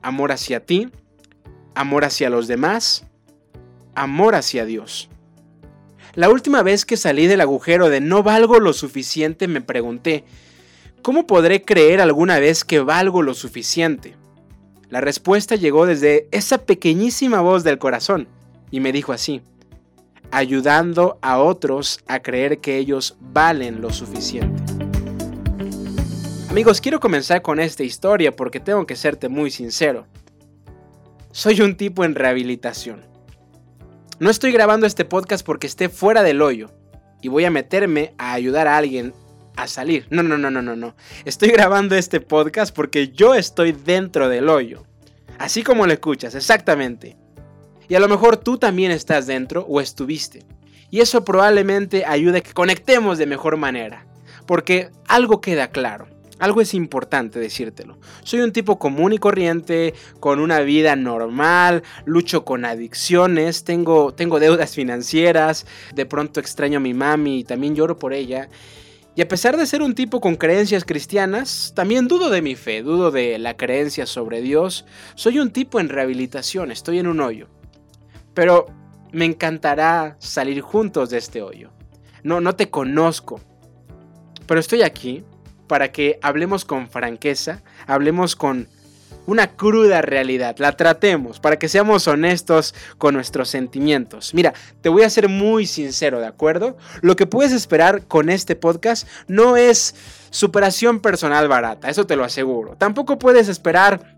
Amor 0.00 0.32
hacia 0.32 0.60
ti, 0.60 0.88
amor 1.74 2.06
hacia 2.06 2.30
los 2.30 2.48
demás, 2.48 3.04
amor 3.94 4.36
hacia 4.36 4.64
Dios. 4.64 5.10
La 6.14 6.30
última 6.30 6.62
vez 6.62 6.86
que 6.86 6.96
salí 6.96 7.26
del 7.26 7.42
agujero 7.42 7.90
de 7.90 8.00
no 8.00 8.22
valgo 8.22 8.58
lo 8.58 8.72
suficiente 8.72 9.48
me 9.48 9.60
pregunté, 9.60 10.24
¿Cómo 11.04 11.26
podré 11.26 11.60
creer 11.60 12.00
alguna 12.00 12.38
vez 12.38 12.64
que 12.64 12.80
valgo 12.80 13.20
lo 13.20 13.34
suficiente? 13.34 14.16
La 14.88 15.02
respuesta 15.02 15.54
llegó 15.54 15.84
desde 15.84 16.28
esa 16.30 16.64
pequeñísima 16.64 17.42
voz 17.42 17.62
del 17.62 17.76
corazón 17.76 18.26
y 18.70 18.80
me 18.80 18.90
dijo 18.90 19.12
así, 19.12 19.42
ayudando 20.30 21.18
a 21.20 21.40
otros 21.40 22.00
a 22.06 22.20
creer 22.20 22.60
que 22.60 22.78
ellos 22.78 23.18
valen 23.20 23.82
lo 23.82 23.92
suficiente. 23.92 24.62
Amigos, 26.48 26.80
quiero 26.80 27.00
comenzar 27.00 27.42
con 27.42 27.60
esta 27.60 27.82
historia 27.82 28.34
porque 28.34 28.58
tengo 28.58 28.86
que 28.86 28.96
serte 28.96 29.28
muy 29.28 29.50
sincero. 29.50 30.06
Soy 31.32 31.60
un 31.60 31.76
tipo 31.76 32.06
en 32.06 32.14
rehabilitación. 32.14 33.02
No 34.20 34.30
estoy 34.30 34.52
grabando 34.52 34.86
este 34.86 35.04
podcast 35.04 35.44
porque 35.44 35.66
esté 35.66 35.90
fuera 35.90 36.22
del 36.22 36.40
hoyo 36.40 36.70
y 37.20 37.28
voy 37.28 37.44
a 37.44 37.50
meterme 37.50 38.14
a 38.16 38.32
ayudar 38.32 38.66
a 38.68 38.78
alguien 38.78 39.12
a 39.56 39.66
salir. 39.66 40.06
No, 40.10 40.22
no, 40.22 40.38
no, 40.38 40.50
no, 40.50 40.62
no, 40.62 40.76
no. 40.76 40.94
Estoy 41.24 41.50
grabando 41.50 41.94
este 41.94 42.20
podcast 42.20 42.74
porque 42.74 43.08
yo 43.08 43.34
estoy 43.34 43.72
dentro 43.72 44.28
del 44.28 44.48
hoyo. 44.48 44.84
Así 45.38 45.62
como 45.62 45.86
lo 45.86 45.92
escuchas, 45.92 46.34
exactamente. 46.34 47.16
Y 47.88 47.94
a 47.94 48.00
lo 48.00 48.08
mejor 48.08 48.36
tú 48.36 48.58
también 48.58 48.90
estás 48.90 49.26
dentro 49.26 49.66
o 49.68 49.80
estuviste. 49.80 50.44
Y 50.90 51.00
eso 51.00 51.24
probablemente 51.24 52.04
ayude 52.06 52.38
a 52.38 52.40
que 52.40 52.52
conectemos 52.52 53.18
de 53.18 53.26
mejor 53.26 53.56
manera. 53.56 54.06
Porque 54.46 54.90
algo 55.08 55.40
queda 55.40 55.68
claro. 55.68 56.08
Algo 56.38 56.60
es 56.60 56.74
importante 56.74 57.38
decírtelo. 57.38 57.96
Soy 58.24 58.40
un 58.40 58.52
tipo 58.52 58.78
común 58.78 59.12
y 59.12 59.18
corriente, 59.18 59.94
con 60.18 60.40
una 60.40 60.60
vida 60.60 60.96
normal, 60.96 61.84
lucho 62.04 62.44
con 62.44 62.64
adicciones, 62.64 63.64
tengo, 63.64 64.12
tengo 64.12 64.40
deudas 64.40 64.74
financieras, 64.74 65.64
de 65.94 66.06
pronto 66.06 66.40
extraño 66.40 66.78
a 66.78 66.80
mi 66.80 66.92
mami 66.92 67.40
y 67.40 67.44
también 67.44 67.76
lloro 67.76 67.98
por 67.98 68.12
ella. 68.12 68.48
Y 69.16 69.22
a 69.22 69.28
pesar 69.28 69.56
de 69.56 69.66
ser 69.66 69.82
un 69.82 69.94
tipo 69.94 70.20
con 70.20 70.34
creencias 70.34 70.84
cristianas, 70.84 71.72
también 71.76 72.08
dudo 72.08 72.30
de 72.30 72.42
mi 72.42 72.56
fe, 72.56 72.82
dudo 72.82 73.12
de 73.12 73.38
la 73.38 73.56
creencia 73.56 74.06
sobre 74.06 74.40
Dios. 74.40 74.86
Soy 75.14 75.38
un 75.38 75.52
tipo 75.52 75.78
en 75.78 75.88
rehabilitación, 75.88 76.72
estoy 76.72 76.98
en 76.98 77.06
un 77.06 77.20
hoyo. 77.20 77.48
Pero 78.34 78.66
me 79.12 79.24
encantará 79.24 80.16
salir 80.18 80.60
juntos 80.60 81.10
de 81.10 81.18
este 81.18 81.42
hoyo. 81.42 81.70
No, 82.24 82.40
no 82.40 82.56
te 82.56 82.70
conozco. 82.70 83.40
Pero 84.46 84.58
estoy 84.58 84.82
aquí 84.82 85.22
para 85.68 85.92
que 85.92 86.18
hablemos 86.20 86.64
con 86.64 86.88
franqueza, 86.88 87.62
hablemos 87.86 88.34
con 88.34 88.68
una 89.26 89.56
cruda 89.56 90.02
realidad, 90.02 90.56
la 90.58 90.76
tratemos 90.76 91.40
para 91.40 91.58
que 91.58 91.68
seamos 91.68 92.06
honestos 92.08 92.74
con 92.98 93.14
nuestros 93.14 93.48
sentimientos. 93.48 94.34
Mira, 94.34 94.54
te 94.80 94.88
voy 94.88 95.02
a 95.02 95.10
ser 95.10 95.28
muy 95.28 95.66
sincero, 95.66 96.20
¿de 96.20 96.26
acuerdo? 96.26 96.76
Lo 97.00 97.16
que 97.16 97.26
puedes 97.26 97.52
esperar 97.52 98.06
con 98.06 98.28
este 98.28 98.56
podcast 98.56 99.08
no 99.28 99.56
es 99.56 99.94
superación 100.30 101.00
personal 101.00 101.48
barata, 101.48 101.88
eso 101.88 102.06
te 102.06 102.16
lo 102.16 102.24
aseguro. 102.24 102.76
Tampoco 102.76 103.18
puedes 103.18 103.48
esperar 103.48 104.14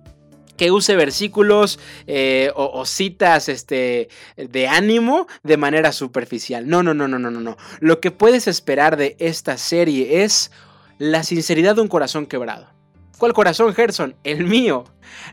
que 0.57 0.71
use 0.71 0.97
versículos 0.97 1.79
eh, 2.07 2.51
o, 2.55 2.71
o, 2.73 2.87
citas 2.87 3.49
este, 3.49 4.09
de 4.37 4.69
ánimo 4.69 5.27
de 5.43 5.57
manera 5.57 5.93
superficial. 5.93 6.67
No, 6.67 6.83
no, 6.83 6.95
no, 6.95 7.07
no, 7.09 7.19
no, 7.19 7.31
no, 7.31 7.41
no. 7.41 7.57
Lo 7.81 8.01
que 8.01 8.11
puedes 8.11 8.49
esperar 8.49 8.97
de 8.97 9.17
esta 9.19 9.59
serie 9.59 10.25
es 10.25 10.51
la 10.99 11.23
sinceridad 11.23 11.77
de 11.77 11.83
un 11.83 11.89
corazón 11.89 12.27
quebrado. 12.27 12.75
¿Cuál 13.19 13.33
corazón, 13.33 13.73
Gerson? 13.73 14.15
El 14.25 14.45
mío. 14.45 14.85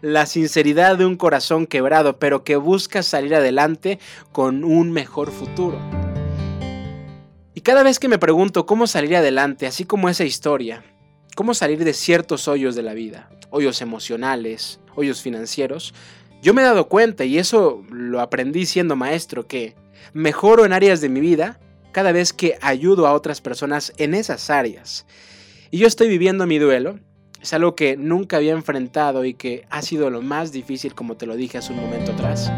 La 0.02 0.26
sinceridad 0.26 0.98
de 0.98 1.06
un 1.06 1.18
corazón 1.18 1.68
quebrado, 1.68 2.18
pero 2.18 2.46
que 2.46 2.56
busca 2.56 3.04
salir 3.04 3.36
adelante 3.36 4.00
con 4.32 4.64
un 4.64 4.92
mejor 4.92 5.32
futuro. 5.32 5.78
Y 7.54 7.60
cada 7.60 7.84
vez 7.84 8.00
que 8.00 8.08
me 8.08 8.20
pregunto 8.20 8.66
cómo 8.66 8.88
salir 8.88 9.18
adelante, 9.18 9.68
así 9.68 9.84
como 9.84 10.08
esa 10.08 10.24
historia, 10.24 10.86
cómo 11.36 11.54
salir 11.54 11.84
de 11.84 11.94
ciertos 11.94 12.48
hoyos 12.48 12.76
de 12.76 12.84
la 12.84 12.94
vida, 12.94 13.30
hoyos 13.50 13.82
emocionales, 13.82 14.80
hoyos 14.96 15.22
financieros, 15.22 15.94
yo 16.42 16.54
me 16.54 16.62
he 16.62 16.66
dado 16.66 16.88
cuenta, 16.88 17.26
y 17.26 17.38
eso 17.38 17.84
lo 17.90 18.22
aprendí 18.22 18.66
siendo 18.66 18.96
maestro, 18.96 19.46
que 19.46 19.76
mejoro 20.14 20.64
en 20.64 20.72
áreas 20.72 21.02
de 21.02 21.10
mi 21.10 21.20
vida 21.20 21.60
cada 21.92 22.14
vez 22.14 22.32
que 22.32 22.58
ayudo 22.62 23.08
a 23.08 23.14
otras 23.14 23.42
personas 23.42 23.92
en 23.98 24.14
esas 24.14 24.50
áreas. 24.50 25.06
Y 25.70 25.80
yo 25.80 25.88
estoy 25.88 26.08
viviendo 26.08 26.48
mi 26.48 26.60
duelo. 26.60 27.00
Es 27.44 27.52
algo 27.52 27.76
que 27.76 27.98
nunca 27.98 28.38
había 28.38 28.54
enfrentado 28.54 29.26
y 29.26 29.34
que 29.34 29.66
ha 29.70 29.82
sido 29.82 30.10
lo 30.10 30.22
más 30.22 30.54
difícil, 30.54 30.96
como 30.96 31.18
te 31.18 31.26
lo 31.26 31.36
dije 31.36 31.58
hace 31.58 31.74
un 31.74 31.82
momento 31.82 32.14
atrás. 32.14 32.50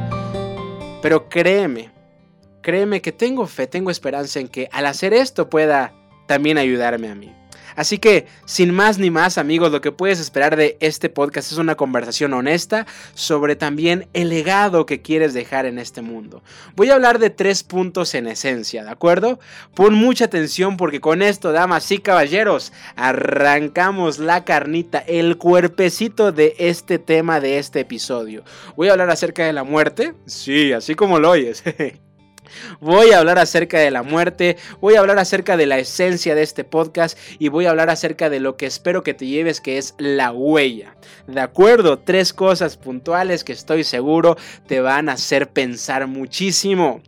Pero 1.02 1.28
créeme, 1.28 1.90
créeme 2.62 3.02
que 3.02 3.12
tengo 3.12 3.48
fe, 3.48 3.66
tengo 3.66 3.90
esperanza 3.90 4.40
en 4.40 4.48
que 4.48 4.70
al 4.72 4.86
hacer 4.86 5.12
esto 5.12 5.50
pueda 5.50 5.92
también 6.28 6.60
ayudarme 6.60 7.10
a 7.10 7.16
mí. 7.16 7.34
Así 7.76 7.98
que, 7.98 8.28
sin 8.46 8.74
más 8.74 8.98
ni 8.98 9.12
más, 9.12 9.38
amigos, 9.38 9.72
lo 9.72 9.82
que 9.82 9.92
puedes 9.92 10.20
esperar 10.20 10.56
de 10.56 10.78
este 10.80 11.10
podcast 11.10 11.52
es 11.52 11.58
una 11.58 11.76
conversación 11.76 12.34
honesta 12.34 12.86
sobre 13.14 13.56
también 13.56 14.08
el 14.14 14.30
legado 14.30 14.86
que 14.86 15.02
quieres 15.02 15.34
dejar 15.34 15.66
en 15.66 15.80
este 15.80 16.02
mundo. 16.02 16.44
Voy 16.76 16.90
a 16.90 16.96
hablar 16.96 17.20
de 17.20 17.30
tres 17.30 17.64
puntos 17.64 18.16
en 18.16 18.28
esencia, 18.28 18.84
¿de 18.84 18.90
acuerdo? 18.90 19.40
Pon 19.74 19.94
mucha 19.94 20.26
atención 20.26 20.78
porque 20.78 21.02
con 21.02 21.22
esto, 21.22 21.52
damas 21.52 21.92
y 21.92 22.00
caballeros, 22.00 22.72
arrancamos 22.96 24.20
la 24.20 24.46
carnita, 24.46 25.00
el 25.00 25.38
cuerpecito 25.38 26.32
de 26.32 26.56
este 26.60 27.00
tema 27.00 27.40
de 27.40 27.60
este 27.60 27.82
episodio. 27.82 28.44
Voy 28.76 28.90
a 28.90 28.94
hablar 28.94 29.10
acerca 29.10 29.46
de 29.46 29.54
la 29.54 29.64
muerte. 29.64 30.14
Sí, 30.26 30.74
así 30.74 30.96
como 30.96 31.20
lo 31.20 31.32
oyes. 31.32 31.64
Voy 32.80 33.12
a 33.12 33.20
hablar 33.20 33.40
acerca 33.40 33.80
de 33.80 33.92
la 33.92 34.04
muerte, 34.04 34.58
voy 34.82 34.96
a 34.96 35.00
hablar 35.00 35.20
acerca 35.20 35.58
de 35.58 35.66
la 35.66 35.78
esencia 35.78 36.36
de 36.36 36.44
este 36.44 36.64
podcast 36.64 37.18
y 37.40 37.50
voy 37.50 37.66
a 37.66 37.72
hablar 37.72 37.90
acerca 37.90 38.30
de 38.30 38.40
lo 38.40 38.58
que 38.58 38.66
espero 38.66 39.04
que 39.04 39.14
te 39.14 39.28
lleves 39.28 39.62
que 39.62 39.78
es 39.78 39.96
la 39.98 40.32
huella. 40.32 40.96
¿De 41.28 41.42
acuerdo? 41.42 42.00
Tres 42.00 42.34
cosas 42.34 42.78
puntuales 42.78 43.44
que 43.44 43.54
estoy 43.54 43.84
seguro 43.84 44.38
te 44.68 44.82
van 44.82 45.10
a 45.10 45.14
hacer 45.14 45.50
pensar 45.50 46.08
muchísimo. 46.08 47.02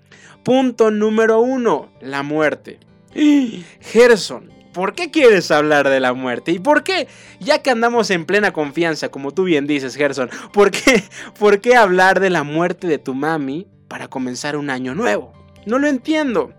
Punto 0.44 0.92
número 0.92 1.42
uno, 1.42 1.90
la 2.02 2.24
muerte. 2.24 2.80
Gerson, 3.82 4.52
¿por 4.74 4.94
qué 4.94 5.12
quieres 5.12 5.52
hablar 5.52 5.90
de 5.90 6.00
la 6.00 6.14
muerte? 6.14 6.52
¿Y 6.52 6.60
por 6.60 6.84
qué? 6.84 7.08
Ya 7.40 7.62
que 7.62 7.70
andamos 7.70 8.10
en 8.12 8.26
plena 8.26 8.54
confianza, 8.54 9.10
como 9.10 9.34
tú 9.34 9.44
bien 9.44 9.68
dices, 9.68 9.96
Gerson, 9.96 10.30
¿por 10.54 10.72
qué, 10.72 11.04
¿por 11.40 11.62
qué 11.62 11.76
hablar 11.76 12.20
de 12.20 12.30
la 12.30 12.44
muerte 12.44 12.88
de 12.88 12.98
tu 12.98 13.14
mami 13.14 13.68
para 13.88 14.08
comenzar 14.08 14.58
un 14.58 14.70
año 14.70 14.96
nuevo? 14.96 15.34
No 15.66 15.80
lo 15.80 15.88
entiendo. 15.88 16.54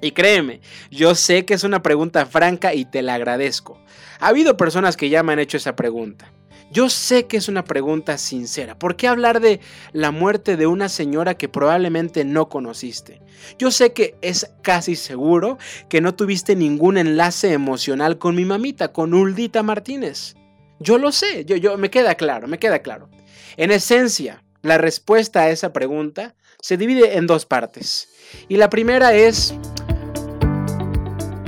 Y 0.00 0.12
créeme, 0.12 0.60
yo 0.90 1.14
sé 1.14 1.44
que 1.44 1.54
es 1.54 1.64
una 1.64 1.82
pregunta 1.82 2.24
franca 2.26 2.74
y 2.74 2.84
te 2.84 3.02
la 3.02 3.14
agradezco. 3.14 3.78
Ha 4.18 4.28
habido 4.28 4.56
personas 4.56 4.96
que 4.96 5.10
ya 5.10 5.22
me 5.22 5.32
han 5.32 5.38
hecho 5.38 5.56
esa 5.56 5.76
pregunta. 5.76 6.32
Yo 6.72 6.88
sé 6.88 7.26
que 7.26 7.36
es 7.36 7.48
una 7.48 7.64
pregunta 7.64 8.16
sincera. 8.16 8.78
¿Por 8.78 8.94
qué 8.94 9.08
hablar 9.08 9.40
de 9.40 9.60
la 9.92 10.12
muerte 10.12 10.56
de 10.56 10.68
una 10.68 10.88
señora 10.88 11.34
que 11.34 11.48
probablemente 11.48 12.24
no 12.24 12.48
conociste? 12.48 13.20
Yo 13.58 13.72
sé 13.72 13.92
que 13.92 14.16
es 14.22 14.52
casi 14.62 14.94
seguro 14.94 15.58
que 15.88 16.00
no 16.00 16.14
tuviste 16.14 16.54
ningún 16.54 16.96
enlace 16.96 17.52
emocional 17.52 18.18
con 18.18 18.36
mi 18.36 18.44
mamita, 18.44 18.92
con 18.92 19.14
Uldita 19.14 19.64
Martínez. 19.64 20.36
Yo 20.78 20.96
lo 20.96 21.10
sé, 21.10 21.44
yo, 21.44 21.56
yo, 21.56 21.76
me 21.76 21.90
queda 21.90 22.14
claro, 22.14 22.46
me 22.46 22.60
queda 22.60 22.78
claro. 22.78 23.10
En 23.56 23.72
esencia, 23.72 24.44
la 24.62 24.78
respuesta 24.78 25.42
a 25.42 25.50
esa 25.50 25.72
pregunta 25.72 26.36
se 26.62 26.76
divide 26.76 27.16
en 27.16 27.26
dos 27.26 27.46
partes. 27.46 28.08
Y 28.48 28.56
la 28.56 28.70
primera 28.70 29.14
es, 29.14 29.54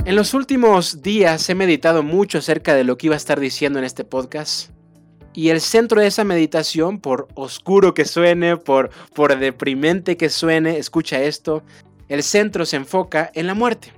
en 0.05 0.15
los 0.15 0.33
últimos 0.33 1.01
días 1.01 1.49
he 1.49 1.55
meditado 1.55 2.03
mucho 2.03 2.39
acerca 2.39 2.75
de 2.75 2.83
lo 2.83 2.97
que 2.97 3.07
iba 3.07 3.15
a 3.15 3.17
estar 3.17 3.39
diciendo 3.39 3.79
en 3.79 3.85
este 3.85 4.03
podcast. 4.03 4.69
Y 5.33 5.49
el 5.49 5.61
centro 5.61 5.99
de 5.99 6.07
esa 6.07 6.23
meditación, 6.23 6.99
por 6.99 7.27
oscuro 7.33 7.93
que 7.93 8.05
suene, 8.05 8.57
por, 8.57 8.91
por 9.15 9.37
deprimente 9.39 10.15
que 10.15 10.29
suene, 10.29 10.77
escucha 10.77 11.23
esto, 11.23 11.63
el 12.07 12.21
centro 12.21 12.65
se 12.65 12.75
enfoca 12.75 13.31
en 13.33 13.47
la 13.47 13.55
muerte. 13.55 13.93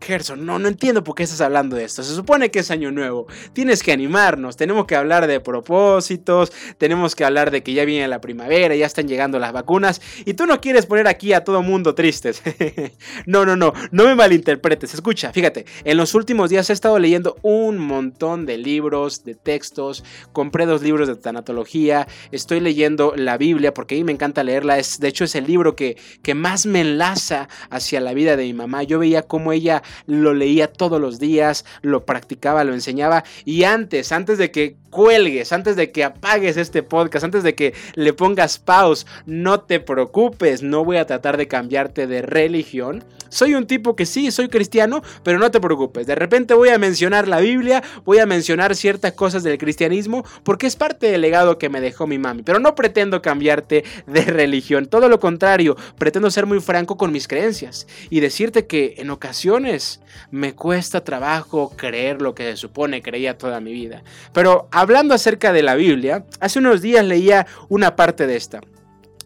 Gerson, 0.00 0.46
no, 0.46 0.58
no 0.58 0.68
entiendo 0.68 1.02
por 1.04 1.14
qué 1.14 1.24
estás 1.24 1.40
hablando 1.40 1.76
de 1.76 1.84
esto. 1.84 2.02
Se 2.02 2.14
supone 2.14 2.50
que 2.50 2.60
es 2.60 2.70
año 2.70 2.90
nuevo. 2.90 3.26
Tienes 3.52 3.82
que 3.82 3.92
animarnos. 3.92 4.56
Tenemos 4.56 4.86
que 4.86 4.96
hablar 4.96 5.26
de 5.26 5.40
propósitos. 5.40 6.52
Tenemos 6.78 7.14
que 7.14 7.24
hablar 7.24 7.50
de 7.50 7.62
que 7.62 7.72
ya 7.72 7.84
viene 7.84 8.06
la 8.08 8.20
primavera, 8.20 8.74
ya 8.74 8.86
están 8.86 9.08
llegando 9.08 9.38
las 9.38 9.52
vacunas. 9.52 10.00
Y 10.24 10.34
tú 10.34 10.46
no 10.46 10.60
quieres 10.60 10.86
poner 10.86 11.08
aquí 11.08 11.32
a 11.32 11.44
todo 11.44 11.62
mundo 11.62 11.94
tristes. 11.94 12.42
no, 13.26 13.44
no, 13.44 13.56
no. 13.56 13.72
No 13.90 14.04
me 14.04 14.14
malinterpretes. 14.14 14.94
Escucha, 14.94 15.32
fíjate. 15.32 15.66
En 15.84 15.96
los 15.96 16.14
últimos 16.14 16.50
días 16.50 16.70
he 16.70 16.72
estado 16.72 16.98
leyendo 16.98 17.36
un 17.42 17.78
montón 17.78 18.46
de 18.46 18.58
libros, 18.58 19.24
de 19.24 19.34
textos. 19.34 20.04
Compré 20.32 20.66
dos 20.66 20.82
libros 20.82 21.08
de 21.08 21.16
tanatología. 21.16 22.06
Estoy 22.30 22.60
leyendo 22.60 23.14
la 23.16 23.36
Biblia 23.36 23.74
porque 23.74 23.96
a 23.96 23.98
mí 23.98 24.04
me 24.04 24.12
encanta 24.12 24.44
leerla. 24.44 24.78
Es, 24.78 25.00
de 25.00 25.08
hecho, 25.08 25.24
es 25.24 25.34
el 25.34 25.46
libro 25.46 25.76
que, 25.76 25.96
que 26.22 26.34
más 26.34 26.66
me 26.66 26.80
enlaza 26.80 27.48
hacia 27.70 28.00
la 28.00 28.14
vida 28.14 28.36
de 28.36 28.44
mi 28.44 28.54
mamá. 28.54 28.82
Yo 28.82 28.98
veía 28.98 29.22
cómo 29.22 29.52
ella 29.52 29.82
lo 30.06 30.34
leía 30.34 30.72
todos 30.72 31.00
los 31.00 31.18
días, 31.18 31.64
lo 31.82 32.04
practicaba, 32.04 32.64
lo 32.64 32.74
enseñaba. 32.74 33.24
Y 33.44 33.64
antes, 33.64 34.12
antes 34.12 34.38
de 34.38 34.50
que 34.50 34.76
cuelgues, 34.90 35.52
antes 35.52 35.76
de 35.76 35.90
que 35.90 36.04
apagues 36.04 36.56
este 36.56 36.82
podcast, 36.82 37.24
antes 37.24 37.42
de 37.42 37.54
que 37.54 37.74
le 37.94 38.12
pongas 38.12 38.58
pause, 38.58 39.06
no 39.26 39.60
te 39.60 39.80
preocupes, 39.80 40.62
no 40.62 40.84
voy 40.84 40.96
a 40.96 41.06
tratar 41.06 41.36
de 41.36 41.48
cambiarte 41.48 42.06
de 42.06 42.22
religión. 42.22 43.04
Soy 43.30 43.54
un 43.54 43.66
tipo 43.66 43.94
que 43.94 44.06
sí, 44.06 44.30
soy 44.30 44.48
cristiano, 44.48 45.02
pero 45.22 45.38
no 45.38 45.50
te 45.50 45.60
preocupes, 45.60 46.06
de 46.06 46.14
repente 46.14 46.54
voy 46.54 46.70
a 46.70 46.78
mencionar 46.78 47.28
la 47.28 47.40
Biblia, 47.40 47.82
voy 48.06 48.20
a 48.20 48.26
mencionar 48.26 48.74
ciertas 48.74 49.12
cosas 49.12 49.42
del 49.42 49.58
cristianismo, 49.58 50.24
porque 50.44 50.66
es 50.66 50.76
parte 50.76 51.10
del 51.10 51.20
legado 51.20 51.58
que 51.58 51.68
me 51.68 51.82
dejó 51.82 52.06
mi 52.06 52.16
mami, 52.16 52.42
pero 52.42 52.58
no 52.58 52.74
pretendo 52.74 53.20
cambiarte 53.20 53.84
de 54.06 54.22
religión, 54.22 54.86
todo 54.86 55.10
lo 55.10 55.20
contrario, 55.20 55.76
pretendo 55.98 56.30
ser 56.30 56.46
muy 56.46 56.60
franco 56.60 56.96
con 56.96 57.12
mis 57.12 57.28
creencias 57.28 57.86
y 58.08 58.20
decirte 58.20 58.66
que 58.66 58.94
en 58.96 59.10
ocasiones 59.10 60.00
me 60.30 60.54
cuesta 60.54 61.04
trabajo 61.04 61.72
creer 61.76 62.22
lo 62.22 62.34
que 62.34 62.44
se 62.44 62.56
supone 62.56 63.02
creía 63.02 63.36
toda 63.36 63.60
mi 63.60 63.72
vida. 63.72 64.02
Pero 64.32 64.68
hablando 64.80 65.14
acerca 65.14 65.52
de 65.52 65.62
la 65.62 65.74
Biblia, 65.74 66.24
hace 66.40 66.58
unos 66.58 66.80
días 66.80 67.04
leía 67.04 67.46
una 67.68 67.96
parte 67.96 68.26
de 68.26 68.36
esta. 68.36 68.60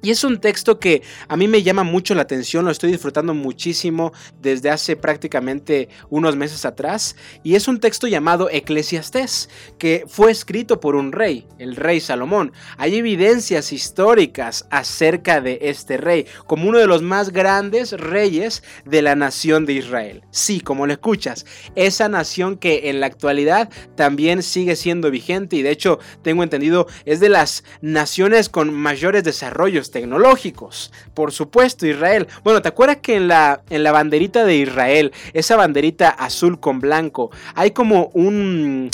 Y 0.04 0.10
es 0.10 0.24
un 0.24 0.40
texto 0.40 0.80
que 0.80 1.02
a 1.28 1.36
mí 1.36 1.46
me 1.46 1.62
llama 1.62 1.84
mucho 1.84 2.16
la 2.16 2.22
atención, 2.22 2.64
lo 2.64 2.72
estoy 2.72 2.90
disfrutando 2.90 3.34
muchísimo 3.34 4.12
desde 4.40 4.68
hace 4.68 4.96
prácticamente 4.96 5.88
unos 6.10 6.34
meses 6.34 6.64
atrás. 6.64 7.14
Y 7.44 7.54
es 7.54 7.68
un 7.68 7.78
texto 7.78 8.08
llamado 8.08 8.50
Eclesiastés, 8.50 9.48
que 9.78 10.04
fue 10.08 10.32
escrito 10.32 10.80
por 10.80 10.96
un 10.96 11.12
rey, 11.12 11.46
el 11.60 11.76
rey 11.76 12.00
Salomón. 12.00 12.52
Hay 12.78 12.96
evidencias 12.96 13.72
históricas 13.72 14.66
acerca 14.70 15.40
de 15.40 15.60
este 15.62 15.98
rey, 15.98 16.26
como 16.48 16.68
uno 16.68 16.78
de 16.78 16.88
los 16.88 17.02
más 17.02 17.30
grandes 17.30 17.92
reyes 17.92 18.64
de 18.84 19.02
la 19.02 19.14
nación 19.14 19.66
de 19.66 19.74
Israel. 19.74 20.22
Sí, 20.32 20.60
como 20.60 20.88
lo 20.88 20.92
escuchas, 20.92 21.46
esa 21.76 22.08
nación 22.08 22.56
que 22.56 22.90
en 22.90 22.98
la 22.98 23.06
actualidad 23.06 23.70
también 23.94 24.42
sigue 24.42 24.74
siendo 24.74 25.12
vigente 25.12 25.54
y 25.54 25.62
de 25.62 25.70
hecho 25.70 26.00
tengo 26.22 26.42
entendido 26.42 26.88
es 27.04 27.20
de 27.20 27.28
las 27.28 27.62
naciones 27.80 28.48
con 28.48 28.74
mayores 28.74 29.22
desarrollos 29.22 29.91
tecnológicos. 29.92 30.92
Por 31.14 31.30
supuesto, 31.30 31.86
Israel. 31.86 32.26
Bueno, 32.42 32.60
¿te 32.60 32.68
acuerdas 32.68 32.96
que 32.96 33.14
en 33.14 33.28
la, 33.28 33.62
en 33.70 33.84
la 33.84 33.92
banderita 33.92 34.44
de 34.44 34.56
Israel, 34.56 35.12
esa 35.32 35.54
banderita 35.54 36.08
azul 36.08 36.58
con 36.58 36.80
blanco, 36.80 37.30
hay 37.54 37.70
como 37.70 38.10
un 38.14 38.90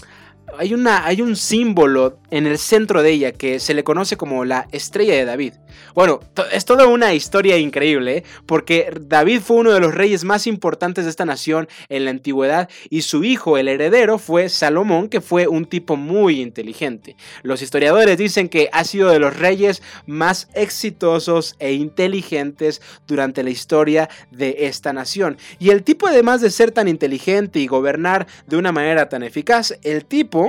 hay, 0.59 0.75
una, 0.75 1.07
hay 1.07 1.23
un 1.23 1.37
símbolo 1.37 2.19
en 2.31 2.47
el 2.47 2.59
centro 2.59 3.03
de 3.03 3.11
ella 3.11 3.33
que 3.33 3.61
se 3.61 3.75
le 3.75 3.85
conoce 3.85 4.17
como 4.17 4.45
la 4.45 4.67
estrella 4.73 5.15
de 5.15 5.25
David. 5.25 5.55
Bueno, 5.95 6.21
es 6.53 6.65
toda 6.65 6.87
una 6.87 7.15
historia 7.15 7.57
increíble, 7.57 8.19
¿eh? 8.19 8.25
porque 8.47 8.93
David 9.01 9.41
fue 9.41 9.59
uno 9.59 9.73
de 9.73 9.81
los 9.81 9.95
reyes 9.95 10.25
más 10.25 10.47
importantes 10.47 11.05
de 11.05 11.11
esta 11.11 11.25
nación 11.25 11.69
en 11.89 12.05
la 12.05 12.11
antigüedad 12.11 12.69
y 12.91 13.03
su 13.03 13.25
hijo, 13.25 13.57
el 13.57 13.69
heredero, 13.69 14.19
fue 14.19 14.49
Salomón, 14.49 15.09
que 15.09 15.21
fue 15.21 15.47
un 15.47 15.65
tipo 15.65 15.97
muy 15.97 16.41
inteligente. 16.41 17.17
Los 17.43 17.63
historiadores 17.63 18.19
dicen 18.19 18.49
que 18.49 18.69
ha 18.73 18.85
sido 18.85 19.11
de 19.11 19.21
los 19.21 19.37
reyes 19.37 19.83
más 20.07 20.49
exitosos 20.55 21.55
e 21.59 21.73
inteligentes 21.73 22.83
durante 23.07 23.43
la 23.43 23.51
historia 23.51 24.09
de 24.31 24.57
esta 24.61 24.93
nación. 24.93 25.37
Y 25.59 25.71
el 25.71 25.85
tipo, 25.85 26.09
además 26.09 26.41
de 26.41 26.51
ser 26.51 26.73
tan 26.73 26.89
inteligente 26.89 27.61
y 27.61 27.67
gobernar 27.69 28.27
de 28.47 28.57
una 28.57 28.73
manera 28.73 29.09
tan 29.09 29.23
eficaz, 29.23 29.79
el 29.83 30.05
tipo 30.05 30.48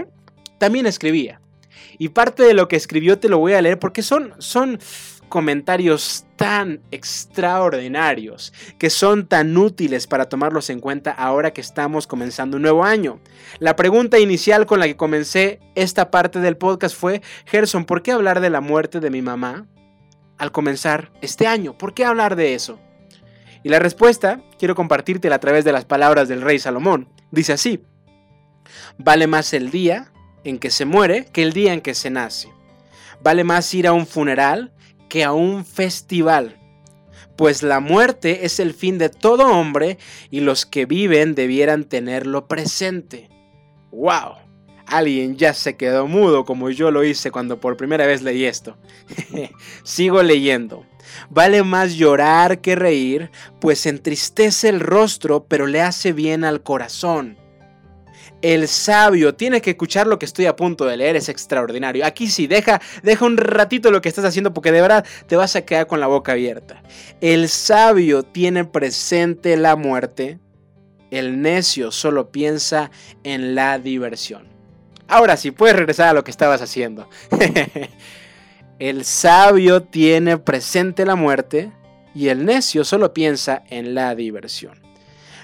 también 0.59 0.85
escribía. 0.85 1.41
Y 1.97 2.09
parte 2.09 2.43
de 2.43 2.53
lo 2.53 2.67
que 2.67 2.75
escribió 2.75 3.17
te 3.17 3.29
lo 3.29 3.39
voy 3.39 3.53
a 3.53 3.61
leer 3.61 3.79
porque 3.79 4.03
son, 4.03 4.33
son 4.37 4.79
comentarios 5.27 6.25
tan 6.35 6.81
extraordinarios 6.91 8.53
que 8.77 8.89
son 8.89 9.27
tan 9.27 9.55
útiles 9.57 10.07
para 10.07 10.29
tomarlos 10.29 10.69
en 10.69 10.79
cuenta 10.79 11.11
ahora 11.11 11.51
que 11.51 11.61
estamos 11.61 12.07
comenzando 12.07 12.57
un 12.57 12.63
nuevo 12.63 12.83
año. 12.83 13.19
La 13.59 13.75
pregunta 13.75 14.19
inicial 14.19 14.65
con 14.65 14.79
la 14.79 14.87
que 14.87 14.97
comencé 14.97 15.59
esta 15.75 16.11
parte 16.11 16.39
del 16.39 16.57
podcast 16.57 16.95
fue, 16.95 17.21
Gerson, 17.45 17.85
¿por 17.85 18.01
qué 18.01 18.11
hablar 18.11 18.39
de 18.39 18.49
la 18.49 18.61
muerte 18.61 18.99
de 18.99 19.09
mi 19.09 19.21
mamá 19.21 19.67
al 20.37 20.51
comenzar 20.51 21.11
este 21.21 21.47
año? 21.47 21.77
¿Por 21.77 21.93
qué 21.93 22.05
hablar 22.05 22.35
de 22.35 22.53
eso? 22.53 22.79
Y 23.63 23.69
la 23.69 23.79
respuesta 23.79 24.41
quiero 24.57 24.75
compartírtela 24.75 25.35
a 25.35 25.39
través 25.39 25.65
de 25.65 25.73
las 25.73 25.85
palabras 25.85 26.27
del 26.27 26.41
rey 26.41 26.59
Salomón. 26.59 27.09
Dice 27.31 27.53
así, 27.53 27.83
Vale 28.97 29.27
más 29.27 29.53
el 29.53 29.71
día 29.71 30.11
en 30.43 30.59
que 30.59 30.69
se 30.69 30.85
muere 30.85 31.25
que 31.31 31.43
el 31.43 31.53
día 31.53 31.73
en 31.73 31.81
que 31.81 31.93
se 31.93 32.09
nace. 32.09 32.49
Vale 33.21 33.43
más 33.43 33.73
ir 33.73 33.87
a 33.87 33.93
un 33.93 34.07
funeral 34.07 34.71
que 35.09 35.23
a 35.23 35.33
un 35.33 35.65
festival. 35.65 36.55
pues 37.35 37.63
la 37.63 37.79
muerte 37.79 38.45
es 38.45 38.59
el 38.59 38.73
fin 38.73 38.97
de 38.97 39.07
todo 39.07 39.47
hombre 39.47 39.97
y 40.29 40.41
los 40.41 40.65
que 40.65 40.85
viven 40.85 41.35
debieran 41.35 41.85
tenerlo 41.85 42.49
presente. 42.49 43.29
¡Wow! 43.91 44.35
Alguien 44.85 45.37
ya 45.37 45.53
se 45.53 45.77
quedó 45.77 46.05
mudo 46.07 46.43
como 46.43 46.69
yo 46.69 46.91
lo 46.91 47.03
hice 47.03 47.31
cuando 47.31 47.59
por 47.61 47.77
primera 47.77 48.05
vez 48.05 48.23
leí 48.23 48.43
esto. 48.43 48.75
Sigo 49.83 50.21
leyendo. 50.21 50.85
Vale 51.29 51.63
más 51.63 51.93
llorar 51.93 52.59
que 52.59 52.75
reír, 52.75 53.31
pues 53.61 53.85
entristece 53.85 54.67
el 54.67 54.79
rostro, 54.79 55.45
pero 55.45 55.65
le 55.65 55.81
hace 55.81 56.11
bien 56.11 56.43
al 56.43 56.61
corazón. 56.61 57.37
El 58.41 58.67
sabio 58.69 59.35
tiene 59.35 59.61
que 59.61 59.71
escuchar 59.71 60.07
lo 60.07 60.17
que 60.17 60.25
estoy 60.25 60.45
a 60.45 60.55
punto 60.55 60.85
de 60.85 60.95
leer, 60.95 61.17
es 61.17 61.27
extraordinario. 61.27 62.05
Aquí 62.05 62.27
sí, 62.27 62.47
deja, 62.47 62.81
deja 63.03 63.25
un 63.25 63.35
ratito 63.35 63.91
lo 63.91 64.01
que 64.01 64.07
estás 64.07 64.23
haciendo 64.23 64.53
porque 64.53 64.71
de 64.71 64.81
verdad 64.81 65.05
te 65.27 65.35
vas 65.35 65.55
a 65.55 65.65
quedar 65.65 65.87
con 65.87 65.99
la 65.99 66.07
boca 66.07 66.31
abierta. 66.31 66.81
El 67.19 67.49
sabio 67.49 68.23
tiene 68.23 68.63
presente 68.63 69.57
la 69.57 69.75
muerte, 69.75 70.39
el 71.11 71.41
necio 71.41 71.91
solo 71.91 72.31
piensa 72.31 72.91
en 73.23 73.55
la 73.55 73.77
diversión. 73.77 74.47
Ahora 75.07 75.37
sí, 75.37 75.51
puedes 75.51 75.75
regresar 75.75 76.09
a 76.09 76.13
lo 76.13 76.23
que 76.23 76.31
estabas 76.31 76.61
haciendo. 76.61 77.09
el 78.79 79.03
sabio 79.03 79.83
tiene 79.83 80.37
presente 80.37 81.05
la 81.05 81.15
muerte 81.15 81.71
y 82.13 82.29
el 82.29 82.45
necio 82.45 82.85
solo 82.85 83.13
piensa 83.13 83.63
en 83.69 83.95
la 83.95 84.15
diversión. 84.15 84.88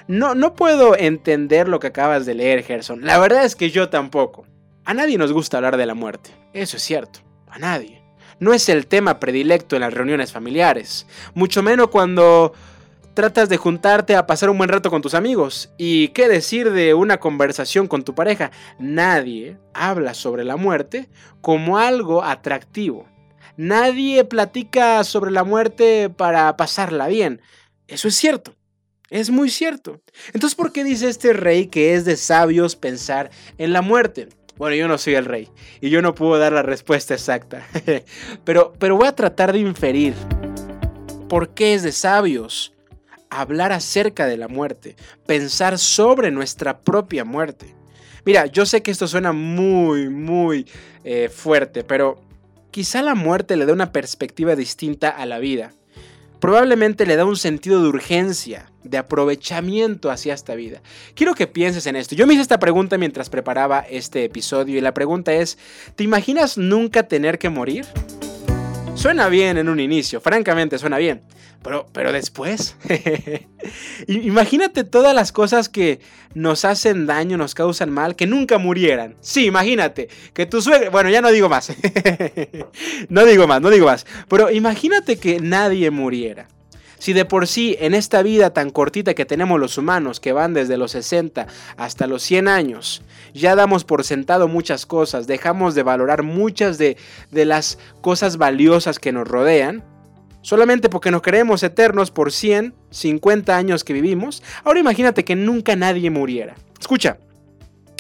No, 0.08 0.36
no 0.36 0.54
puedo 0.54 0.96
entender 0.98 1.68
lo 1.68 1.80
que 1.80 1.88
acabas 1.88 2.26
de 2.26 2.36
leer, 2.36 2.64
Gerson. 2.64 3.06
La 3.06 3.18
verdad 3.18 3.44
es 3.44 3.56
que 3.56 3.72
yo 3.72 3.90
tampoco. 3.90 4.46
A 4.84 4.94
nadie 4.94 5.18
nos 5.18 5.34
gusta 5.34 5.58
hablar 5.58 5.78
de 5.78 5.86
la 5.88 5.96
muerte. 5.96 6.30
Eso 6.54 6.78
es 6.78 6.84
cierto. 6.84 7.22
A 7.50 7.58
nadie. 7.58 8.04
No 8.40 8.54
es 8.54 8.70
el 8.70 8.86
tema 8.86 9.20
predilecto 9.20 9.76
en 9.76 9.82
las 9.82 9.94
reuniones 9.94 10.32
familiares. 10.32 11.08
Mucho 11.34 11.64
menos 11.64 11.88
cuando 11.88 12.54
tratas 13.16 13.50
de 13.50 13.58
juntarte 13.58 14.16
a 14.16 14.28
pasar 14.28 14.50
un 14.50 14.58
buen 14.58 14.70
rato 14.70 14.92
con 14.92 15.02
tus 15.02 15.16
amigos. 15.16 15.72
¿Y 15.78 16.10
qué 16.10 16.28
decir 16.28 16.72
de 16.72 16.94
una 16.94 17.18
conversación 17.18 17.88
con 17.88 18.04
tu 18.04 18.14
pareja? 18.14 18.52
Nadie 18.78 19.58
habla 19.74 20.14
sobre 20.14 20.44
la 20.44 20.58
muerte 20.58 21.10
como 21.42 21.80
algo 21.80 22.24
atractivo. 22.24 23.08
Nadie 23.58 24.26
platica 24.26 25.04
sobre 25.04 25.32
la 25.32 25.44
muerte 25.44 26.10
para 26.10 26.56
pasarla 26.58 27.08
bien. 27.08 27.42
Eso 27.88 28.08
es 28.10 28.16
cierto. 28.16 28.54
Es 29.10 29.30
muy 29.30 29.50
cierto. 29.50 30.02
Entonces, 30.34 30.56
¿por 30.56 30.72
qué 30.72 30.84
dice 30.84 31.08
este 31.08 31.34
rey 31.34 31.68
que 31.68 31.94
es 31.94 32.06
de 32.06 32.18
sabios 32.18 32.76
pensar 32.76 33.30
en 33.58 33.72
la 33.72 33.82
muerte? 33.82 34.30
Bueno, 34.58 34.76
yo 34.76 34.88
no 34.88 34.98
soy 34.98 35.16
el 35.16 35.26
rey 35.26 35.50
y 35.82 35.90
yo 35.90 36.02
no 36.02 36.16
puedo 36.16 36.40
dar 36.40 36.54
la 36.54 36.64
respuesta 36.64 37.14
exacta. 37.14 37.68
pero, 38.46 38.74
pero 38.80 38.96
voy 38.96 39.08
a 39.08 39.16
tratar 39.16 39.54
de 39.54 39.60
inferir 39.60 40.14
por 41.30 41.54
qué 41.54 41.74
es 41.74 41.84
de 41.84 41.92
sabios 41.92 42.74
hablar 43.30 43.72
acerca 43.72 44.28
de 44.28 44.38
la 44.38 44.48
muerte, 44.48 44.96
pensar 45.26 45.78
sobre 45.78 46.32
nuestra 46.32 46.80
propia 46.80 47.26
muerte. 47.26 47.76
Mira, 48.24 48.48
yo 48.48 48.66
sé 48.66 48.82
que 48.82 48.92
esto 48.92 49.08
suena 49.08 49.34
muy, 49.34 50.10
muy 50.10 50.66
eh, 51.04 51.30
fuerte, 51.30 51.84
pero 51.84 52.24
quizá 52.72 53.02
la 53.02 53.14
muerte 53.14 53.56
le 53.58 53.66
dé 53.66 53.74
una 53.74 53.92
perspectiva 53.92 54.56
distinta 54.56 55.10
a 55.10 55.26
la 55.26 55.38
vida 55.40 55.74
probablemente 56.40 57.06
le 57.06 57.16
da 57.16 57.26
un 57.26 57.38
sentido 57.38 57.82
de 57.82 57.90
urgencia, 57.90 58.72
de 58.84 58.98
aprovechamiento 58.98 60.12
hacia 60.12 60.34
esta 60.34 60.56
vida. 60.56 60.82
Quiero 61.16 61.36
que 61.36 61.48
pienses 61.48 61.88
en 61.88 61.96
esto. 61.96 62.16
Yo 62.16 62.28
me 62.28 62.34
hice 62.34 62.44
esta 62.44 62.60
pregunta 62.60 62.98
mientras 62.98 63.30
preparaba 63.30 63.80
este 63.80 64.24
episodio 64.24 64.78
y 64.78 64.82
la 64.82 64.94
pregunta 64.94 65.34
es, 65.34 65.58
¿te 65.96 66.04
imaginas 66.04 66.58
nunca 66.58 67.04
tener 67.04 67.40
que 67.40 67.50
morir? 67.50 67.86
Suena 68.96 69.28
bien 69.28 69.58
en 69.58 69.70
un 69.70 69.80
inicio, 69.80 70.22
francamente 70.22 70.80
suena 70.80 70.98
bien. 70.98 71.22
Pero, 71.62 71.88
pero 71.92 72.12
después, 72.12 72.76
imagínate 74.08 74.84
todas 74.84 75.14
las 75.14 75.32
cosas 75.32 75.68
que 75.68 76.00
nos 76.34 76.64
hacen 76.64 77.06
daño, 77.06 77.38
nos 77.38 77.56
causan 77.56 77.90
mal, 77.92 78.16
que 78.16 78.26
nunca 78.26 78.58
murieran. 78.58 79.16
Sí, 79.20 79.46
imagínate 79.46 80.08
que 80.34 80.46
tu 80.46 80.62
suegra, 80.62 80.90
bueno, 80.90 81.10
ya 81.10 81.22
no 81.22 81.32
digo 81.32 81.50
más. 81.50 81.74
no 83.10 83.26
digo 83.26 83.48
más, 83.48 83.62
no 83.62 83.70
digo 83.70 83.88
más. 83.88 84.06
Pero 84.30 84.50
imagínate 84.52 85.18
que 85.18 85.40
nadie 85.40 85.90
muriera. 85.92 86.48
Si 87.06 87.14
de 87.14 87.24
por 87.24 87.46
sí 87.46 87.78
en 87.82 87.94
esta 87.94 88.24
vida 88.24 88.50
tan 88.50 88.72
cortita 88.72 89.14
que 89.14 89.26
tenemos 89.26 89.60
los 89.60 89.78
humanos, 89.78 90.20
que 90.20 90.34
van 90.34 90.56
desde 90.56 90.76
los 90.76 90.94
60 90.94 91.46
hasta 91.78 92.08
los 92.08 92.24
100 92.24 92.48
años, 92.48 93.04
ya 93.32 93.56
damos 93.56 93.84
por 93.84 94.04
sentado 94.04 94.48
muchas 94.48 94.88
cosas, 94.88 95.28
dejamos 95.28 95.76
de 95.76 95.84
valorar 95.84 96.24
muchas 96.24 96.80
de, 96.80 96.98
las 97.30 97.78
cosas 98.02 98.38
valiosas 98.38 98.98
que 98.98 99.12
nos 99.12 99.28
rodean, 99.28 99.84
solamente 100.42 100.90
porque 100.90 101.12
nos 101.12 101.22
creemos 101.22 101.62
eternos 101.62 102.10
por 102.10 102.32
100, 102.32 102.74
50 102.90 103.56
años 103.56 103.84
que 103.84 103.94
vivimos, 103.94 104.42
ahora 104.64 104.80
imagínate 104.80 105.24
que 105.24 105.36
nunca 105.36 105.76
nadie 105.76 106.10
muriera. 106.10 106.56
Escucha, 106.80 107.20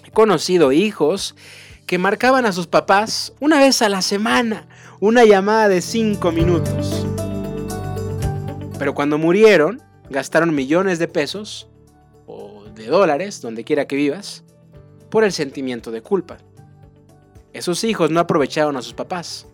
he 0.03 0.09
conocido 0.09 0.71
hijos 0.71 1.35
que 1.85 1.99
marcaban 1.99 2.47
a 2.47 2.51
sus 2.51 2.65
papás 2.65 3.33
una 3.39 3.59
vez 3.59 3.83
a 3.83 3.89
la 3.89 4.01
semana, 4.01 4.65
una 4.99 5.25
llamada 5.25 5.69
de 5.69 5.81
5 5.81 6.31
minutos. 6.31 7.04
Pero 8.77 8.93
cuando 8.93 9.17
murieron, 9.17 9.81
gastaron 10.09 10.53
millones 10.53 10.99
de 10.99 11.07
pesos 11.07 11.69
o 12.27 12.65
de 12.75 12.87
dólares, 12.87 13.41
donde 13.41 13.63
quiera 13.63 13.87
que 13.87 13.95
vivas, 13.95 14.43
por 15.09 15.23
el 15.23 15.31
sentimiento 15.31 15.91
de 15.91 16.01
culpa. 16.01 16.37
Esos 17.53 17.83
hijos 17.85 18.11
no 18.11 18.19
aprovecharon 18.19 18.75
a 18.75 18.81
sus 18.81 18.93
papás. 18.93 19.47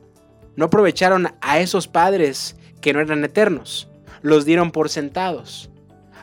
No 0.55 0.65
aprovecharon 0.65 1.27
a 1.39 1.59
esos 1.59 1.87
padres 1.87 2.55
que 2.81 2.93
no 2.93 2.99
eran 2.99 3.23
eternos. 3.23 3.87
Los 4.23 4.43
dieron 4.43 4.71
por 4.71 4.89
sentados. 4.89 5.69